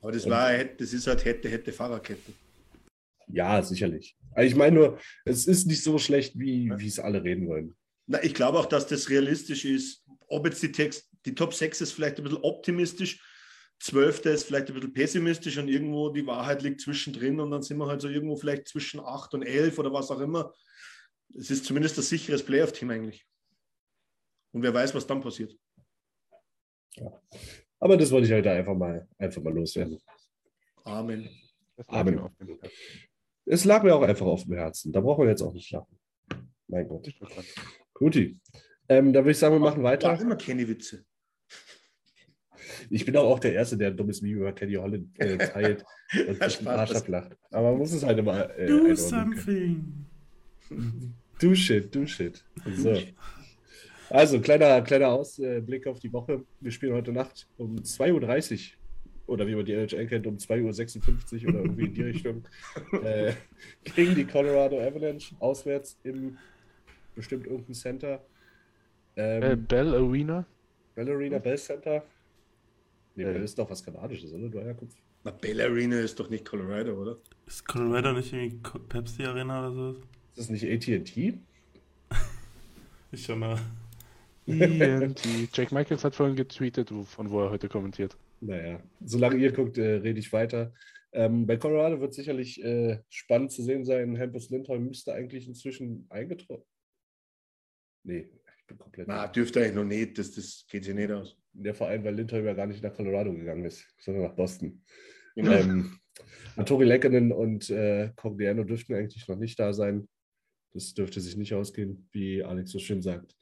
[0.01, 2.33] Aber das war, das ist halt hätte, hätte Fahrerkette.
[3.29, 4.17] Ja, sicherlich.
[4.33, 7.75] Also ich meine nur, es ist nicht so schlecht, wie, wie es alle reden wollen.
[8.07, 10.05] Na, ich glaube auch, dass das realistisch ist.
[10.29, 13.21] Ob jetzt die Text, die Top 6 ist vielleicht ein bisschen optimistisch,
[13.81, 14.27] 12.
[14.27, 17.87] ist vielleicht ein bisschen pessimistisch und irgendwo die Wahrheit liegt zwischendrin und dann sind wir
[17.87, 20.55] halt so irgendwo vielleicht zwischen 8 und 11 oder was auch immer.
[21.37, 23.27] Es ist zumindest ein sicheres Playoff-Team eigentlich.
[24.53, 25.57] Und wer weiß, was dann passiert.
[26.97, 27.21] Ja.
[27.81, 29.99] Aber das wollte ich heute einfach mal, einfach mal loswerden.
[30.85, 31.29] Amen.
[31.89, 32.21] Amen.
[33.45, 34.93] Es lag mir auch einfach auf dem Herzen.
[34.93, 35.99] Da brauchen wir jetzt auch nicht lachen.
[36.69, 37.13] Mein Gott.
[37.95, 38.39] Guti.
[38.89, 40.15] Ähm, da würde ich sagen, wir machen weiter.
[40.15, 41.05] Ich immer keine Witze.
[42.91, 45.85] Ich bin auch der Erste, der ein dummes Meme über Teddy Holland äh, teilt
[46.29, 47.37] und sich den Arsch ablacht.
[47.51, 48.57] Aber man muss es halt immer.
[48.57, 50.07] Äh, do something.
[51.41, 52.45] Do shit, do shit.
[52.77, 52.97] So.
[54.13, 56.45] Also, kleiner, kleiner Ausblick auf die Woche.
[56.61, 61.45] Wir spielen heute Nacht um 2.30 Uhr oder wie man die NHL kennt, um 2.56
[61.45, 62.45] Uhr oder irgendwie in die Richtung
[63.03, 63.33] äh,
[63.97, 66.37] gegen die Colorado Avalanche auswärts im
[67.15, 68.23] bestimmt irgendein Center.
[69.17, 70.45] Ähm, äh, Bell Arena?
[70.95, 72.05] Bell Arena, Bell Center.
[73.15, 73.33] Nee, äh.
[73.33, 74.51] Bell ist doch was Kanadisches, oder?
[74.51, 74.95] Du Eierkopf.
[75.25, 77.17] Na, Bell Arena ist doch nicht Colorado, oder?
[77.47, 78.59] Ist Colorado nicht irgendwie
[78.91, 79.91] Pepsi Arena oder so?
[80.37, 81.17] Ist das nicht ATT?
[83.13, 83.59] ich schau mal.
[84.61, 85.23] ENT.
[85.53, 88.17] Jack Michaels hat vorhin getweetet, von wo er heute kommentiert.
[88.41, 90.73] Naja, solange ihr guckt, äh, rede ich weiter.
[91.13, 94.19] Ähm, bei Colorado wird sicherlich äh, spannend zu sehen sein.
[94.19, 96.65] Hampus Lindholm müsste eigentlich inzwischen eingetroffen.
[98.05, 98.31] Nee,
[98.79, 99.09] komplett.
[99.09, 101.37] Na, dürfte eigentlich noch nicht, das, das geht sich nicht aus.
[101.55, 104.83] Ja, vor allem, weil Lindholm ja gar nicht nach Colorado gegangen ist, sondern nach Boston.
[105.35, 105.53] Genau.
[105.53, 105.99] Ähm,
[106.57, 110.09] und Tori Lekkinen und äh, Cogliano dürften eigentlich noch nicht da sein.
[110.73, 113.37] Das dürfte sich nicht ausgehen, wie Alex so schön sagt.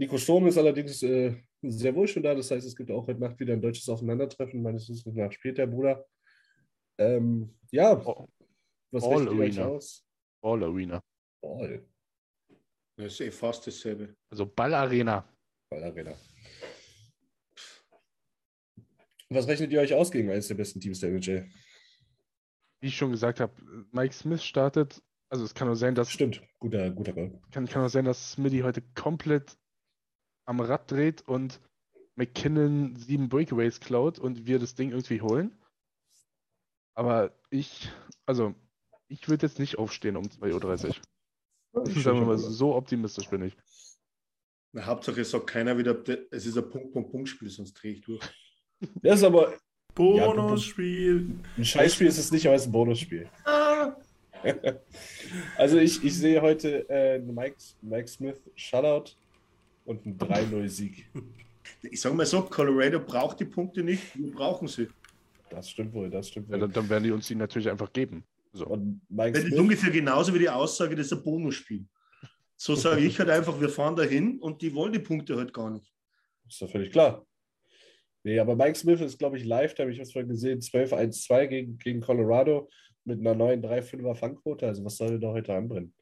[0.00, 2.34] Nico Sturm ist allerdings äh, sehr wohl schon da.
[2.34, 4.62] Das heißt, es gibt auch heute Nacht wieder ein deutsches Aufeinandertreffen.
[4.62, 6.06] Meines Wissens nach spielt der Bruder.
[6.98, 8.26] Ähm, ja, Oh,
[8.90, 9.76] was All rechnet ihr euch Arena.
[9.76, 10.06] aus?
[10.42, 11.02] Ball Arena.
[11.42, 11.86] Ball.
[12.96, 14.16] Das ist eh fast dasselbe.
[14.30, 15.28] Also Ball Arena.
[15.70, 16.14] Ball Arena.
[19.28, 21.46] Was rechnet ihr euch aus gegen eines der besten Teams der NHL?
[22.80, 23.52] Wie ich schon gesagt habe,
[23.92, 25.02] Mike Smith startet.
[25.28, 27.38] Also es kann nur sein, dass Stimmt, guter, guter Goal.
[27.52, 29.58] kann, kann auch sein, dass Smitty heute komplett
[30.50, 31.60] am Rad dreht und
[32.16, 35.56] McKinnon sieben Breakaways klaut und wir das Ding irgendwie holen.
[36.96, 37.88] Aber ich,
[38.26, 38.56] also
[39.06, 40.88] ich würde jetzt nicht aufstehen um 2.30
[41.72, 41.86] Uhr.
[42.02, 43.56] Sagen wir mal, so optimistisch bin ich.
[44.72, 45.96] Na, Hauptsache, es sagt keiner wieder,
[46.32, 48.20] es ist ein Punkt-Punkt-Punkt-Spiel, sonst drehe ich durch.
[49.02, 49.52] Das ist aber
[49.94, 51.38] Bonusspiel.
[51.58, 53.28] ein Scheißspiel, ist es nicht, aber es ist ein Bonusspiel.
[55.58, 59.16] also ich, ich sehe heute äh, Mike, Mike Smith Shutout
[59.90, 61.06] und einen 3-0-Sieg.
[61.82, 64.88] Ich sage mal so, Colorado braucht die Punkte nicht, wir brauchen sie.
[65.50, 66.60] Das stimmt wohl, das stimmt Ja, wohl.
[66.60, 68.24] dann, dann werden die uns die natürlich einfach geben.
[68.52, 68.66] So.
[68.66, 71.84] Und Mike Das ist Smith, ungefähr genauso wie die Aussage, das ist ein Bonusspiel.
[72.56, 75.70] So sage ich halt einfach, wir fahren dahin und die wollen die Punkte halt gar
[75.70, 75.92] nicht.
[76.48, 77.24] ist doch völlig klar.
[78.24, 81.46] Nee, aber Mike Smith ist, glaube ich, live, da habe ich was vorhin gesehen, 12-1-2
[81.46, 82.68] gegen, gegen Colorado
[83.04, 84.66] mit einer neuen 3-5er Fangquote.
[84.66, 85.94] Also was soll er da heute anbrennen?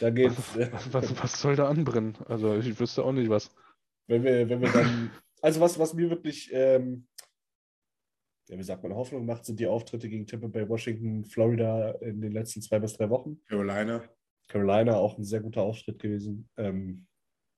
[0.00, 0.36] Da geht's.
[0.72, 2.16] Was, was, was soll da anbrennen?
[2.26, 3.54] Also ich wüsste auch nicht was.
[4.06, 5.10] wenn wir, wenn wir dann,
[5.42, 7.06] also was, was mir wirklich, ähm,
[8.48, 12.20] ja, wie sagt man, Hoffnung macht, sind die Auftritte gegen Tampa Bay, Washington, Florida in
[12.20, 13.40] den letzten zwei bis drei Wochen.
[13.48, 14.04] Carolina.
[14.48, 16.48] Carolina auch ein sehr guter Auftritt gewesen.
[16.56, 17.06] Ähm,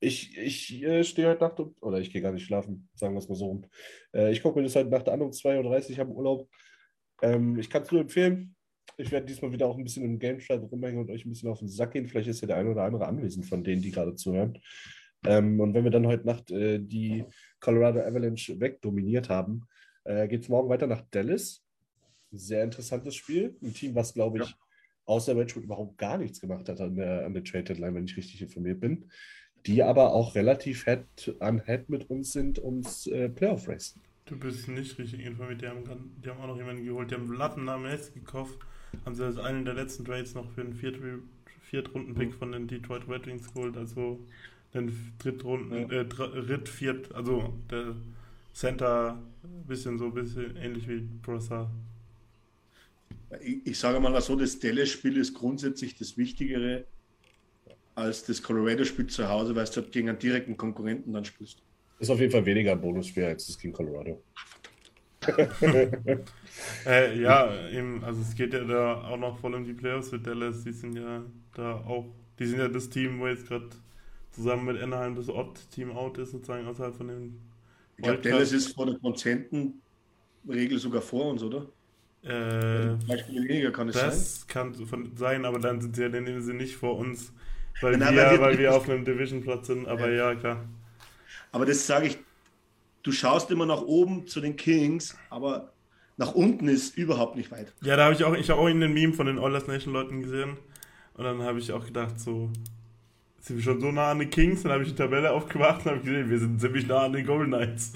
[0.01, 3.19] ich ich äh, stehe heute Nacht um, oder ich gehe gar nicht schlafen, sagen wir
[3.19, 3.67] es mal so rum.
[4.13, 6.49] Äh, ich gucke mir das heute Nacht an um 2.30 Uhr, ich habe Urlaub.
[7.23, 8.56] Ähm, ich kann es nur empfehlen.
[8.99, 11.51] Ich werde diesmal wieder auch ein bisschen im Game Chat rumhängen und euch ein bisschen
[11.51, 12.07] auf den Sack gehen.
[12.07, 14.59] Vielleicht ist ja der eine oder andere anwesend von denen, die gerade zuhören.
[15.27, 17.25] Ähm, und wenn wir dann heute Nacht äh, die
[17.61, 19.67] Colorado Avalanche wegdominiert haben,
[20.05, 21.63] äh, geht es morgen weiter nach Dallas.
[22.31, 23.57] Sehr interessantes Spiel.
[23.63, 24.55] Ein Team, was, glaube ich,
[25.05, 28.17] außer Wedgwood überhaupt gar nichts gemacht hat an der, an der Trade Deadline, wenn ich
[28.17, 29.11] richtig informiert bin.
[29.67, 33.99] Die aber auch relativ head an Head mit uns sind ums äh, Playoff Race.
[34.27, 35.63] Du bist nicht richtig informiert.
[35.63, 35.85] Die haben,
[36.23, 37.11] die haben auch noch jemanden geholt.
[37.11, 38.59] Die haben Latten am Netz gekauft.
[39.05, 40.97] Haben sie als einen der letzten Trades noch für einen Viert
[41.71, 43.77] Viertrunden-Pick von den Detroit Red Wings geholt.
[43.77, 44.21] Also
[44.75, 47.95] den Drittrunden, äh, Dr- Ritt, Viert, also der
[48.53, 49.19] Center,
[49.67, 51.69] bisschen so, bisschen ähnlich wie Brassard.
[53.41, 56.85] Ich, ich sage mal so, das Dallas-Spiel ist grundsätzlich das Wichtigere
[57.95, 61.63] als das Colorado-Spiel zu Hause, weil du halt gegen einen direkten Konkurrenten dann spielst.
[61.99, 64.23] Ist auf jeden Fall weniger ein Bonusspiel als das gegen Colorado.
[66.87, 70.19] Äh, ja, eben, also es geht ja da auch noch voll um die Playoffs für
[70.19, 70.65] Dallas.
[70.65, 71.23] Die sind ja
[71.55, 72.07] da auch,
[72.39, 73.69] die sind ja das Team, wo jetzt gerade
[74.33, 77.41] zusammen mit Anaheim das Odd-Team out ist, sozusagen außerhalb von dem
[77.97, 78.21] Ich glaube.
[78.21, 81.67] Dallas ist vor der Prozentenregel sogar vor uns, oder?
[82.23, 84.11] Äh, Beispiel weniger kann es sein.
[84.11, 87.33] das kann von sein, aber dann sind sie ja in dem Sinne nicht vor uns,
[87.81, 89.87] weil, Nein, wir, weil wir- weil wir auf einem Division-Platz sind.
[89.87, 90.65] Aber ja, klar.
[91.53, 92.19] Aber das sage ich,
[93.03, 95.73] du schaust immer nach oben zu den Kings, aber
[96.17, 97.73] nach unten ist überhaupt nicht weit.
[97.83, 99.93] Ja, da habe ich auch, ich habe auch in den Meme von den Oilers Nation
[99.93, 100.57] Leuten gesehen
[101.15, 102.51] und dann habe ich auch gedacht, so
[103.41, 105.93] sind wir schon so nah an den Kings, dann habe ich die Tabelle aufgemacht und
[105.93, 107.93] habe gesehen, wir sind ziemlich nah an den Golden Knights.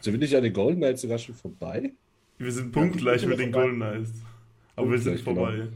[0.00, 1.92] So bin ich an den Golden Knights sogar schon vorbei.
[2.38, 3.68] Wir sind punktgleich sind mit wir den vorbei.
[3.68, 4.22] Golden Knights.
[4.76, 5.34] Aber wir sind genau.
[5.34, 5.68] vorbei.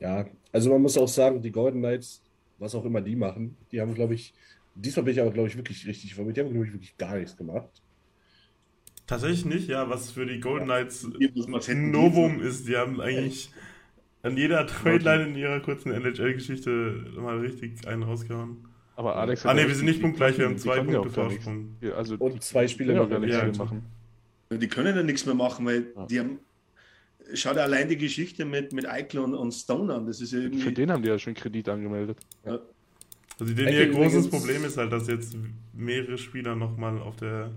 [0.00, 2.22] Ja, also man muss auch sagen, die Golden Knights,
[2.58, 4.32] was auch immer die machen, die haben, glaube ich,
[4.74, 6.36] diesmal bin ich aber, glaube ich, wirklich richtig informiert.
[6.36, 7.82] Die haben, glaube ich, wirklich gar nichts gemacht.
[9.06, 11.06] Tatsächlich nicht, ja, was für die Golden Knights
[11.68, 12.66] ein Novum ist.
[12.66, 13.50] Die haben eigentlich
[14.22, 18.66] an jeder Trade-Line in ihrer kurzen NHL-Geschichte mal richtig einen rausgehauen.
[18.96, 21.10] Aber Alex Ah, hat nee, ja wir sind nicht punktgleich, wir haben zwei ja Punkte.
[21.10, 21.76] Vorsprung.
[21.82, 23.58] Ja, Also, Und zwei Spiele ja noch gar nichts ja, mehr ja.
[23.58, 23.82] machen.
[24.52, 26.06] Die können ja nichts mehr machen, weil Ja.
[26.06, 26.38] die haben.
[27.34, 30.06] Schau dir allein die Geschichte mit, mit Eichel und, und Stone an.
[30.06, 30.72] Das ist ja Für irgendwie.
[30.74, 32.18] den haben die ja schon Kredit angemeldet.
[32.44, 35.36] Also denn Ecke ihr großes übrigens- Problem ist halt, dass jetzt
[35.72, 37.50] mehrere Spieler nochmal auf der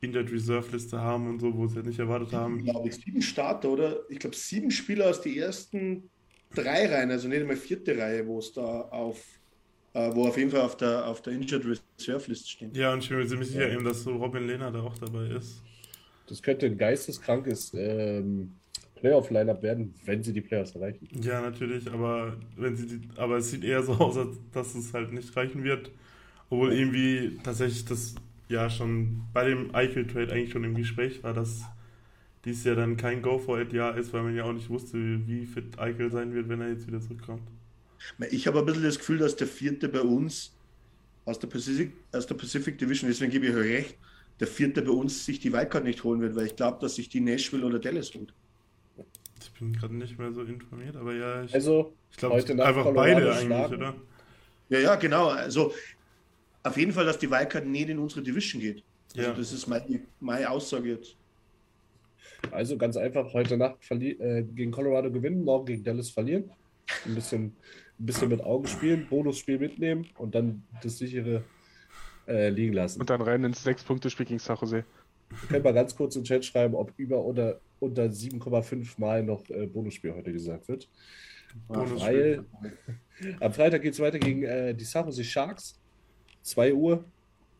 [0.00, 2.64] Injured Reserve Liste haben und so, wo sie es nicht erwartet haben.
[2.64, 4.00] glaube ich, sieben Starter, oder?
[4.08, 6.10] Ich glaube, sieben Spieler aus den ersten
[6.54, 9.22] drei Reihen, also nicht einmal vierte Reihe, wo es da auf,
[9.92, 11.64] äh, wo auf jeden Fall auf der, auf der Injured
[11.98, 12.72] Reserve List stehen.
[12.74, 15.26] Ja, und ich bin mir ziemlich sicher eben, dass so Robin Lehner da auch dabei
[15.26, 15.62] ist.
[16.26, 18.52] Das könnte ein geisteskrankes ähm,
[19.00, 21.08] Playoff-Lineup werden, wenn sie die Playoffs erreichen.
[21.22, 24.94] Ja, natürlich, aber wenn sie die, aber es sieht eher so aus, als dass es
[24.94, 25.90] halt nicht reichen wird.
[26.48, 28.14] Obwohl irgendwie tatsächlich das
[28.50, 31.62] ja schon bei dem Eichel-Trade eigentlich schon im Gespräch war, dass
[32.44, 36.10] dies ja dann kein Go-for-it-Jahr ist, weil man ja auch nicht wusste, wie fit Eichel
[36.10, 37.42] sein wird, wenn er jetzt wieder zurückkommt.
[38.30, 40.56] Ich habe ein bisschen das Gefühl, dass der vierte bei uns
[41.26, 43.98] aus der Pacific, aus der Pacific Division, deswegen gebe ich euch recht,
[44.40, 47.08] der vierte bei uns sich die Wildcard nicht holen wird, weil ich glaube, dass sich
[47.10, 48.32] die Nashville oder Dallas holt.
[49.42, 52.94] Ich bin gerade nicht mehr so informiert, aber ja, ich, Also, ich glaube einfach Colorado
[52.94, 53.74] beide eigentlich, schlagen.
[53.74, 53.94] oder?
[54.70, 55.28] Ja, ja, genau.
[55.28, 55.74] Also
[56.62, 58.82] auf jeden Fall, dass die Wildcard nicht in unsere Division geht.
[59.16, 59.34] Also Ja.
[59.36, 61.16] das ist meine, meine Aussage jetzt.
[62.50, 66.50] Also ganz einfach, heute Nacht verli- äh, gegen Colorado gewinnen, morgen gegen Dallas verlieren.
[67.06, 67.44] Ein bisschen,
[67.98, 71.44] ein bisschen mit Augen spielen, Bonusspiel mitnehmen und dann das sichere
[72.26, 73.00] äh, liegen lassen.
[73.00, 74.84] Und dann rein ins 6-Punkte-Spiel gegen San Jose.
[75.28, 79.48] Wir können mal ganz kurz im Chat schreiben, ob über oder unter 7,5 Mal noch
[79.50, 80.88] äh, Bonusspiel heute gesagt wird.
[81.68, 82.44] Weil
[83.40, 85.78] am Freitag geht es weiter gegen äh, die San Jose Sharks.
[86.42, 87.04] 2 Uhr,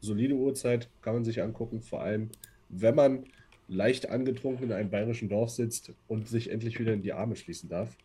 [0.00, 1.82] solide Uhrzeit, kann man sich angucken.
[1.82, 2.30] Vor allem,
[2.68, 3.24] wenn man
[3.70, 7.68] leicht angetrunken in einem bayerischen Dorf sitzt und sich endlich wieder in die Arme schließen
[7.68, 7.96] darf.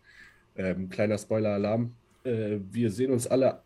[0.56, 1.94] Ähm, kleiner Spoiler-Alarm.
[2.24, 3.62] Äh, wir sehen uns alle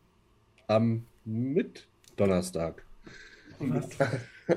[0.68, 2.84] am Mit-Donnerstag.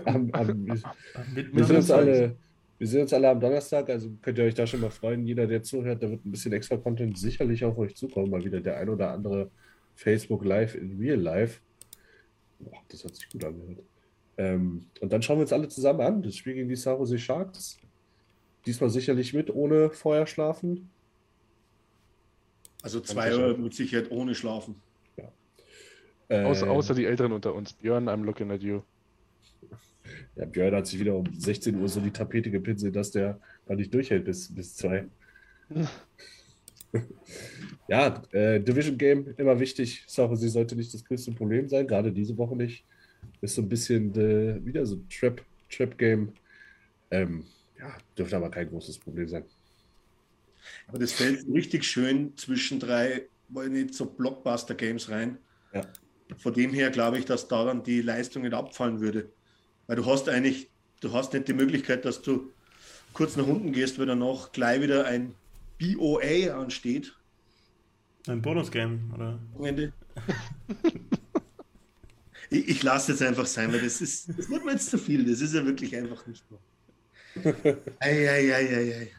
[0.05, 2.37] am, am, Mit wir, sehen uns alle,
[2.79, 5.27] wir sehen uns alle am Donnerstag, also könnt ihr euch da schon mal freuen.
[5.27, 8.31] Jeder, der zuhört, da wird ein bisschen extra Content sicherlich auf euch zukommen.
[8.31, 9.51] Mal wieder der ein oder andere
[9.97, 11.61] Facebook Live in Real Life.
[12.89, 13.83] Das hat sich gut angehört.
[14.39, 16.23] Ähm, und dann schauen wir uns alle zusammen an.
[16.23, 17.79] Das Spiel gegen die Jose Sharks.
[18.67, 20.91] Diesmal sicherlich mit, ohne vorher schlafen.
[22.83, 23.49] Also zwei sicher.
[23.49, 24.77] Uhr mit Sicherheit ohne Schlafen.
[26.29, 27.75] Äh, Außer, außer die Älteren unter uns.
[27.75, 28.83] Björn, I'm looking at you.
[30.35, 33.75] Ja, Björn hat sich wieder um 16 Uhr so die Tapete gepinselt, dass der da
[33.75, 35.07] nicht durchhält bis, bis zwei.
[37.89, 40.05] ja, äh, Division Game immer wichtig.
[40.07, 42.85] Sache, sie sollte nicht das größte Problem sein, gerade diese Woche nicht.
[43.41, 46.33] Ist so ein bisschen äh, wieder so Trap, Trap Game.
[47.11, 47.45] Ähm,
[47.79, 49.45] ja, dürfte aber kein großes Problem sein.
[50.87, 55.39] Aber das fällt richtig schön zwischen drei, weil nicht so Blockbuster-Games rein.
[55.75, 55.83] Ja.
[56.39, 59.31] Von dem her glaube ich, dass daran die Leistung nicht abfallen würde.
[59.87, 60.71] Weil du hast eigentlich,
[61.01, 62.53] du hast nicht die Möglichkeit, dass du
[63.13, 65.35] kurz nach unten gehst, weil danach gleich wieder ein
[65.95, 67.17] BOA ansteht.
[68.29, 69.39] Ein Bonus-Game, oder?
[72.51, 75.25] Ich, ich lasse jetzt einfach sein, weil das ist, das wird mir jetzt zu viel.
[75.25, 77.77] Das ist ja wirklich einfach nicht mehr.
[77.99, 79.11] Eieieiei.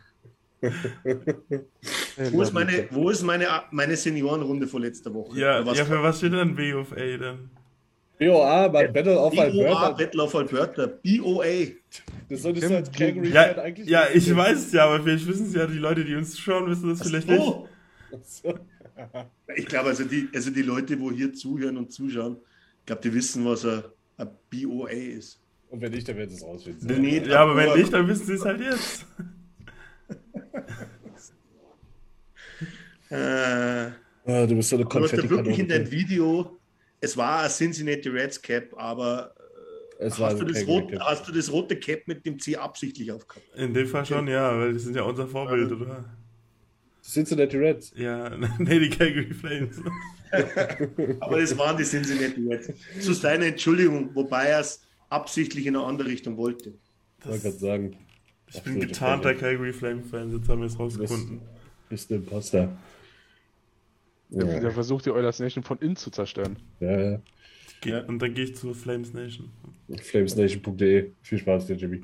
[2.31, 5.37] Wo ist meine, wo ist meine, meine Seniorenrunde vor letzter Woche?
[5.37, 7.49] Ja, ja, für was steht dann BOFA dann?
[8.25, 9.91] BOA bei Battle of BOA, Alberta.
[9.91, 11.67] Battle of Alberta, BOA.
[12.29, 15.47] Das solltest du als Calgary Ja, eigentlich ja, ich weiß es ja, aber vielleicht wissen
[15.47, 17.39] es ja die Leute, die uns schauen, wissen das vielleicht nicht.
[17.41, 17.67] Oh,
[19.55, 22.37] ich glaube, also die, also die Leute, wo hier zuhören und zuschauen,
[22.79, 23.83] ich glaube, die wissen, was ein,
[24.17, 25.39] ein BOA ist.
[25.69, 27.01] Und wenn nicht, dann werden sie es rausfinden.
[27.01, 29.05] Nee, nee, Ja, aber wenn nicht, dann wissen sie es halt jetzt.
[33.09, 33.91] Äh,
[34.25, 35.91] Ah, du bist so eine du hast ja wirklich in deinem.
[35.91, 36.57] Video,
[37.03, 39.33] es war ein Cincinnati Reds Cap, aber
[39.99, 40.99] Es war hast du, ein das Calgary rot, Cap.
[41.01, 43.45] hast du das rote Cap mit dem C absichtlich aufgehabt?
[43.55, 46.05] In dem Fall schon, ja, weil die sind ja unser Vorbild, oder?
[47.03, 47.93] Cincinnati Reds.
[47.95, 49.75] Ja, nee, die Calgary Flames.
[51.19, 52.71] Aber es waren die Cincinnati Reds.
[53.01, 56.73] Zu seiner Entschuldigung, wobei er es absichtlich in eine andere Richtung wollte.
[57.19, 57.97] Ich wollte gerade sagen,
[58.47, 59.35] Ich bin Absolute getarnter.
[59.35, 61.41] Calgary Flame-Fan, jetzt haben wir es rausgefunden.
[61.89, 62.75] bist du Imposter.
[64.33, 66.57] Ja, Der versucht die Oilers Nation von innen zu zerstören.
[66.79, 67.21] ja, ja.
[67.81, 68.03] Ge Ja.
[68.05, 69.49] Und dann gehe ich zur Flames Nation.
[70.01, 71.11] Flamesnation.de.
[71.21, 72.01] Viel Spaß dir, Jimmy.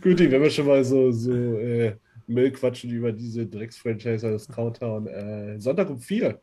[0.00, 1.96] Guti, wenn wir schon mal so, so äh,
[2.26, 5.06] Müll quatschen über diese Drecks-Franchise aus Cowtown.
[5.06, 6.40] Äh, Sonntag um 4.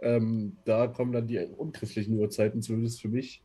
[0.00, 3.42] Ähm, da kommen dann die unchristlichen Uhrzeiten, zumindest für mich,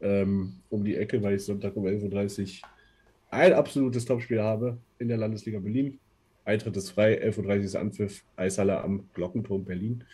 [0.00, 2.68] ähm, um die Ecke, weil ich Sonntag um 11.30 Uhr
[3.30, 5.98] ein absolutes Topspiel habe in der Landesliga Berlin.
[6.46, 10.04] Eintritt ist frei, 11.30 Uhr ist Anpfiff, Eishalle am Glockenturm Berlin.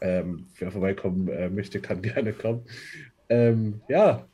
[0.00, 2.62] Ähm, wer vorbeikommen äh, möchte, kann gerne kommen.
[3.28, 4.26] Ähm, ja,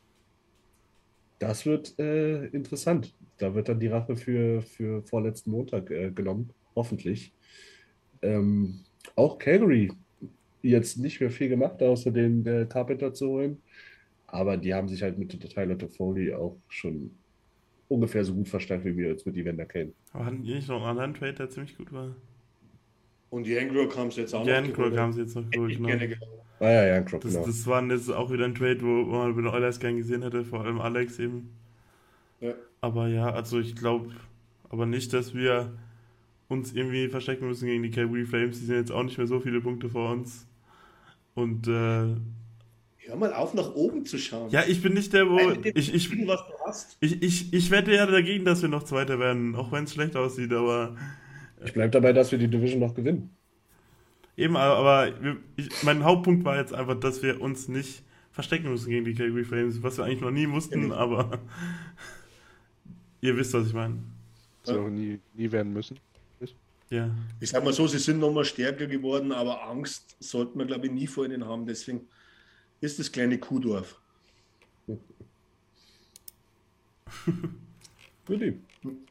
[1.39, 3.13] das wird äh, interessant.
[3.37, 7.33] Da wird dann die Rache für, für vorletzten Montag äh, genommen, hoffentlich.
[8.21, 8.79] Ähm,
[9.15, 9.91] auch Calgary
[10.63, 13.61] jetzt nicht mehr viel gemacht, außer den äh, Carpenter zu holen.
[14.25, 17.11] Aber die haben sich halt mit Tyler Toffoli auch schon
[17.93, 19.93] ungefähr so gut verstanden, wie wir jetzt mit Evander kennen.
[20.11, 22.15] Aber hatten die nicht noch einen anderen Trade, der ziemlich gut war?
[23.29, 24.97] Und Jankrook haben sie jetzt auch Jankrook geholt.
[24.97, 25.89] haben sie jetzt noch geholt, ich genau.
[26.59, 27.45] Ah ja, ja, Croc, Das, genau.
[27.45, 30.21] das war jetzt auch wieder ein Trade, wo, wo man bei den Oilers gern gesehen
[30.21, 31.49] hätte, vor allem Alex eben.
[32.39, 32.53] Ja.
[32.79, 34.11] Aber ja, also ich glaube
[34.69, 35.73] aber nicht, dass wir
[36.47, 38.59] uns irgendwie verstecken müssen gegen die Calgary Flames.
[38.59, 40.47] Die sind jetzt auch nicht mehr so viele Punkte vor uns.
[41.35, 42.15] Und äh,
[43.05, 44.49] Hör mal auf, nach oben zu schauen.
[44.49, 45.35] ja, ich bin nicht der, wo.
[45.35, 46.97] Nein, Ich, ich, Spiel, was du hast.
[47.01, 50.15] ich, ich, ich wette ja dagegen, dass wir noch Zweiter werden, auch wenn es schlecht
[50.15, 50.95] aussieht, aber
[51.65, 53.29] Ich bleibe dabei, dass wir die Division noch gewinnen.
[54.37, 55.11] eben, aber,
[55.57, 59.43] ich, mein Hauptpunkt war jetzt einfach, dass wir uns nicht verstecken müssen gegen die Calgary
[59.43, 61.39] Flames, was wir eigentlich noch nie mussten, aber
[63.21, 63.99] ihr wisst, was ich meine.
[64.63, 65.99] Das wir auch nie, nie werden müssen.
[66.89, 67.09] Ja.
[67.39, 70.91] Ich sag mal so, sie sind nochmal stärker geworden, aber Angst sollten wir, glaube ich,
[70.91, 71.65] nie vor ihnen haben.
[71.65, 72.07] Deswegen
[72.83, 73.99] ist das kleine Kuhdorf.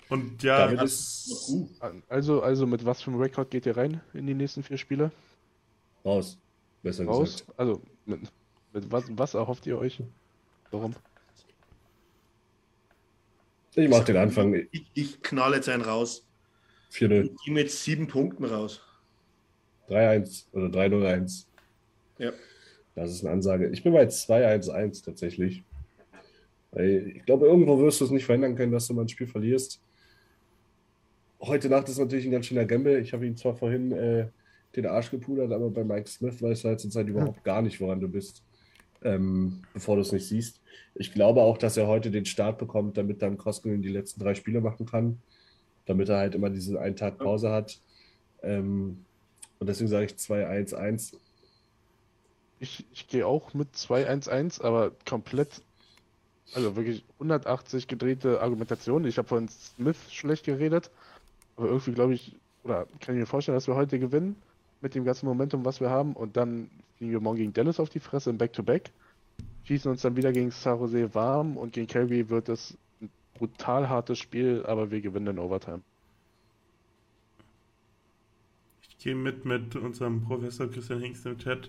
[0.08, 1.68] Und ja, ist Uh,
[2.08, 5.10] Also, also mit was für einem Rekord geht ihr rein in die nächsten vier Spiele?
[6.04, 6.38] raus.
[6.82, 7.38] Besser Raus?
[7.38, 7.58] gesagt.
[7.58, 8.20] Also, mit,
[8.72, 10.02] mit was, was erhofft ihr euch?
[10.70, 10.94] Warum?
[13.74, 14.54] Ich mach den Anfang.
[14.70, 16.26] ich, ich knall jetzt einen raus.
[16.92, 18.82] 4-0, Ich gehe mit sieben Punkten raus.
[19.88, 21.46] 3-1 oder 3-0-1.
[22.18, 22.32] Ja.
[22.94, 23.68] Das ist eine Ansage.
[23.68, 25.62] Ich bin bei 2-1-1 tatsächlich.
[26.74, 29.80] Ich glaube, irgendwo wirst du es nicht verhindern können, dass du mal ein Spiel verlierst.
[31.40, 33.00] Heute Nacht ist natürlich ein ganz schöner Gamble.
[33.00, 34.28] Ich habe ihm zwar vorhin äh,
[34.76, 38.00] den Arsch gepudert, aber bei Mike Smith weißt du halt zurzeit überhaupt gar nicht, woran
[38.00, 38.42] du bist,
[39.02, 40.60] ähm, bevor du es nicht siehst.
[40.94, 44.34] Ich glaube auch, dass er heute den Start bekommt, damit dann Koskinen die letzten drei
[44.34, 45.18] Spiele machen kann,
[45.86, 47.80] damit er halt immer diesen einen Tag Pause hat.
[48.42, 49.04] Ähm,
[49.58, 51.14] und deswegen sage ich 2-1-1.
[52.62, 55.62] Ich, ich gehe auch mit 2-1-1, aber komplett,
[56.54, 59.04] also wirklich 180 gedrehte Argumentation.
[59.04, 60.88] Ich habe von Smith schlecht geredet,
[61.56, 64.36] aber irgendwie glaube ich, oder kann ich mir vorstellen, dass wir heute gewinnen
[64.80, 66.12] mit dem ganzen Momentum, was wir haben.
[66.12, 68.92] Und dann fliegen wir morgen gegen Dallas auf die Fresse im Back-to-Back,
[69.64, 73.88] schießen uns dann wieder gegen San Jose warm und gegen Calgary wird es ein brutal
[73.88, 75.80] hartes Spiel, aber wir gewinnen in Overtime.
[78.88, 81.68] Ich gehe mit mit unserem Professor Christian Hingst im Chat,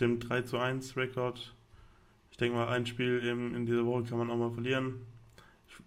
[0.00, 1.54] dem 3 zu 1 Rekord.
[2.30, 4.94] Ich denke mal, ein Spiel eben in dieser Woche kann man auch mal verlieren.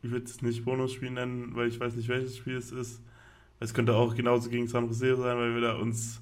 [0.02, 3.02] Ich, würde es nicht Bonusspiel nennen, weil ich weiß nicht, welches Spiel es ist.
[3.60, 6.22] Es könnte auch genauso gegen San Jose sein, weil wir da uns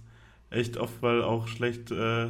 [0.49, 2.29] echt oft mal auch schlecht äh,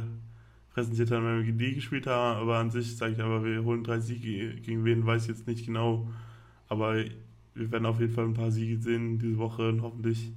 [0.74, 2.40] präsentiert haben, wenn wir gegen die gespielt haben.
[2.40, 4.56] Aber an sich sage ich aber, wir holen drei Siege.
[4.56, 6.08] Gegen wen weiß ich jetzt nicht genau.
[6.68, 6.96] Aber
[7.54, 10.32] wir werden auf jeden Fall ein paar Siege sehen diese Woche und hoffentlich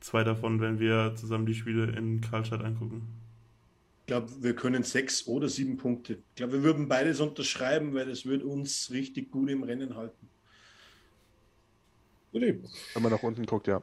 [0.00, 3.02] zwei davon, wenn wir zusammen die Spiele in Karlstadt angucken.
[4.06, 6.12] Ich glaube, wir können sechs oder sieben Punkte.
[6.12, 10.28] Ich glaube, wir würden beides unterschreiben, weil das würde uns richtig gut im Rennen halten.
[12.30, 12.62] Wenn
[13.00, 13.82] man nach unten guckt, ja.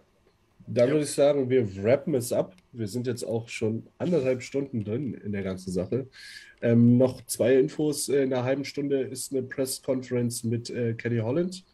[0.66, 0.94] Dann Ja.
[0.94, 2.56] würde ich sagen, wir wrappen es ab.
[2.72, 6.08] Wir sind jetzt auch schon anderthalb Stunden drin in der ganzen Sache.
[6.62, 8.08] Ähm, noch zwei Infos.
[8.08, 11.66] In einer halben Stunde ist eine Press-Conference mit äh, Kenny Holland.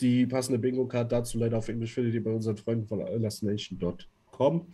[0.00, 4.66] Die passende Bingo-Card dazu leider auf Englisch findet ihr bei unseren Freunden von lastnation.com.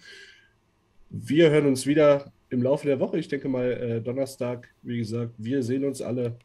[1.11, 3.19] Wir hören uns wieder im Laufe der Woche.
[3.19, 4.69] Ich denke mal äh, Donnerstag.
[4.83, 6.39] Wie gesagt, wir sehen uns alle,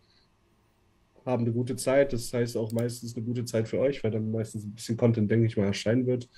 [1.25, 2.13] haben eine gute Zeit.
[2.13, 5.29] Das heißt auch meistens eine gute Zeit für euch, weil dann meistens ein bisschen Content,
[5.29, 6.29] denke ich mal, erscheinen wird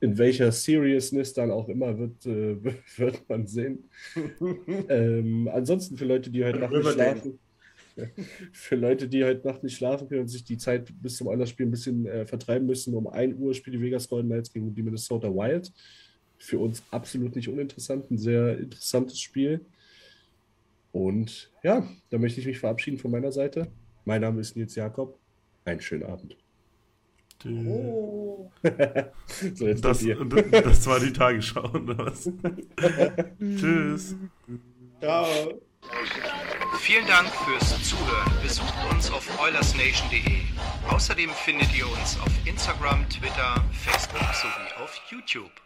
[0.00, 2.56] in welcher Seriousness dann auch immer wird, äh,
[2.96, 3.88] wird man sehen.
[4.88, 7.38] ähm, ansonsten für Leute, die heute Nacht nicht schlafen,
[8.52, 11.48] für Leute, die heute Nacht nicht schlafen können und sich die Zeit bis zum anderen
[11.48, 14.74] Spiel ein bisschen äh, vertreiben müssen, um 1 Uhr spielt die Vegas Golden Knights gegen
[14.74, 15.72] die Minnesota Wild.
[16.38, 19.64] Für uns absolut nicht uninteressant, ein sehr interessantes Spiel.
[20.92, 23.68] Und ja, da möchte ich mich verabschieden von meiner Seite.
[24.04, 25.18] Mein Name ist Nils Jakob.
[25.64, 26.36] Einen schönen Abend.
[27.44, 28.50] Oh.
[29.54, 32.24] so, jetzt Das, das war die Tagesschau, oder was?
[33.38, 34.16] Tschüss.
[35.00, 35.60] Ciao.
[36.78, 38.32] Vielen Dank fürs Zuhören.
[38.42, 40.42] Besucht uns auf oilersnation.de.
[40.88, 45.65] Außerdem findet ihr uns auf Instagram, Twitter, Facebook sowie auf YouTube.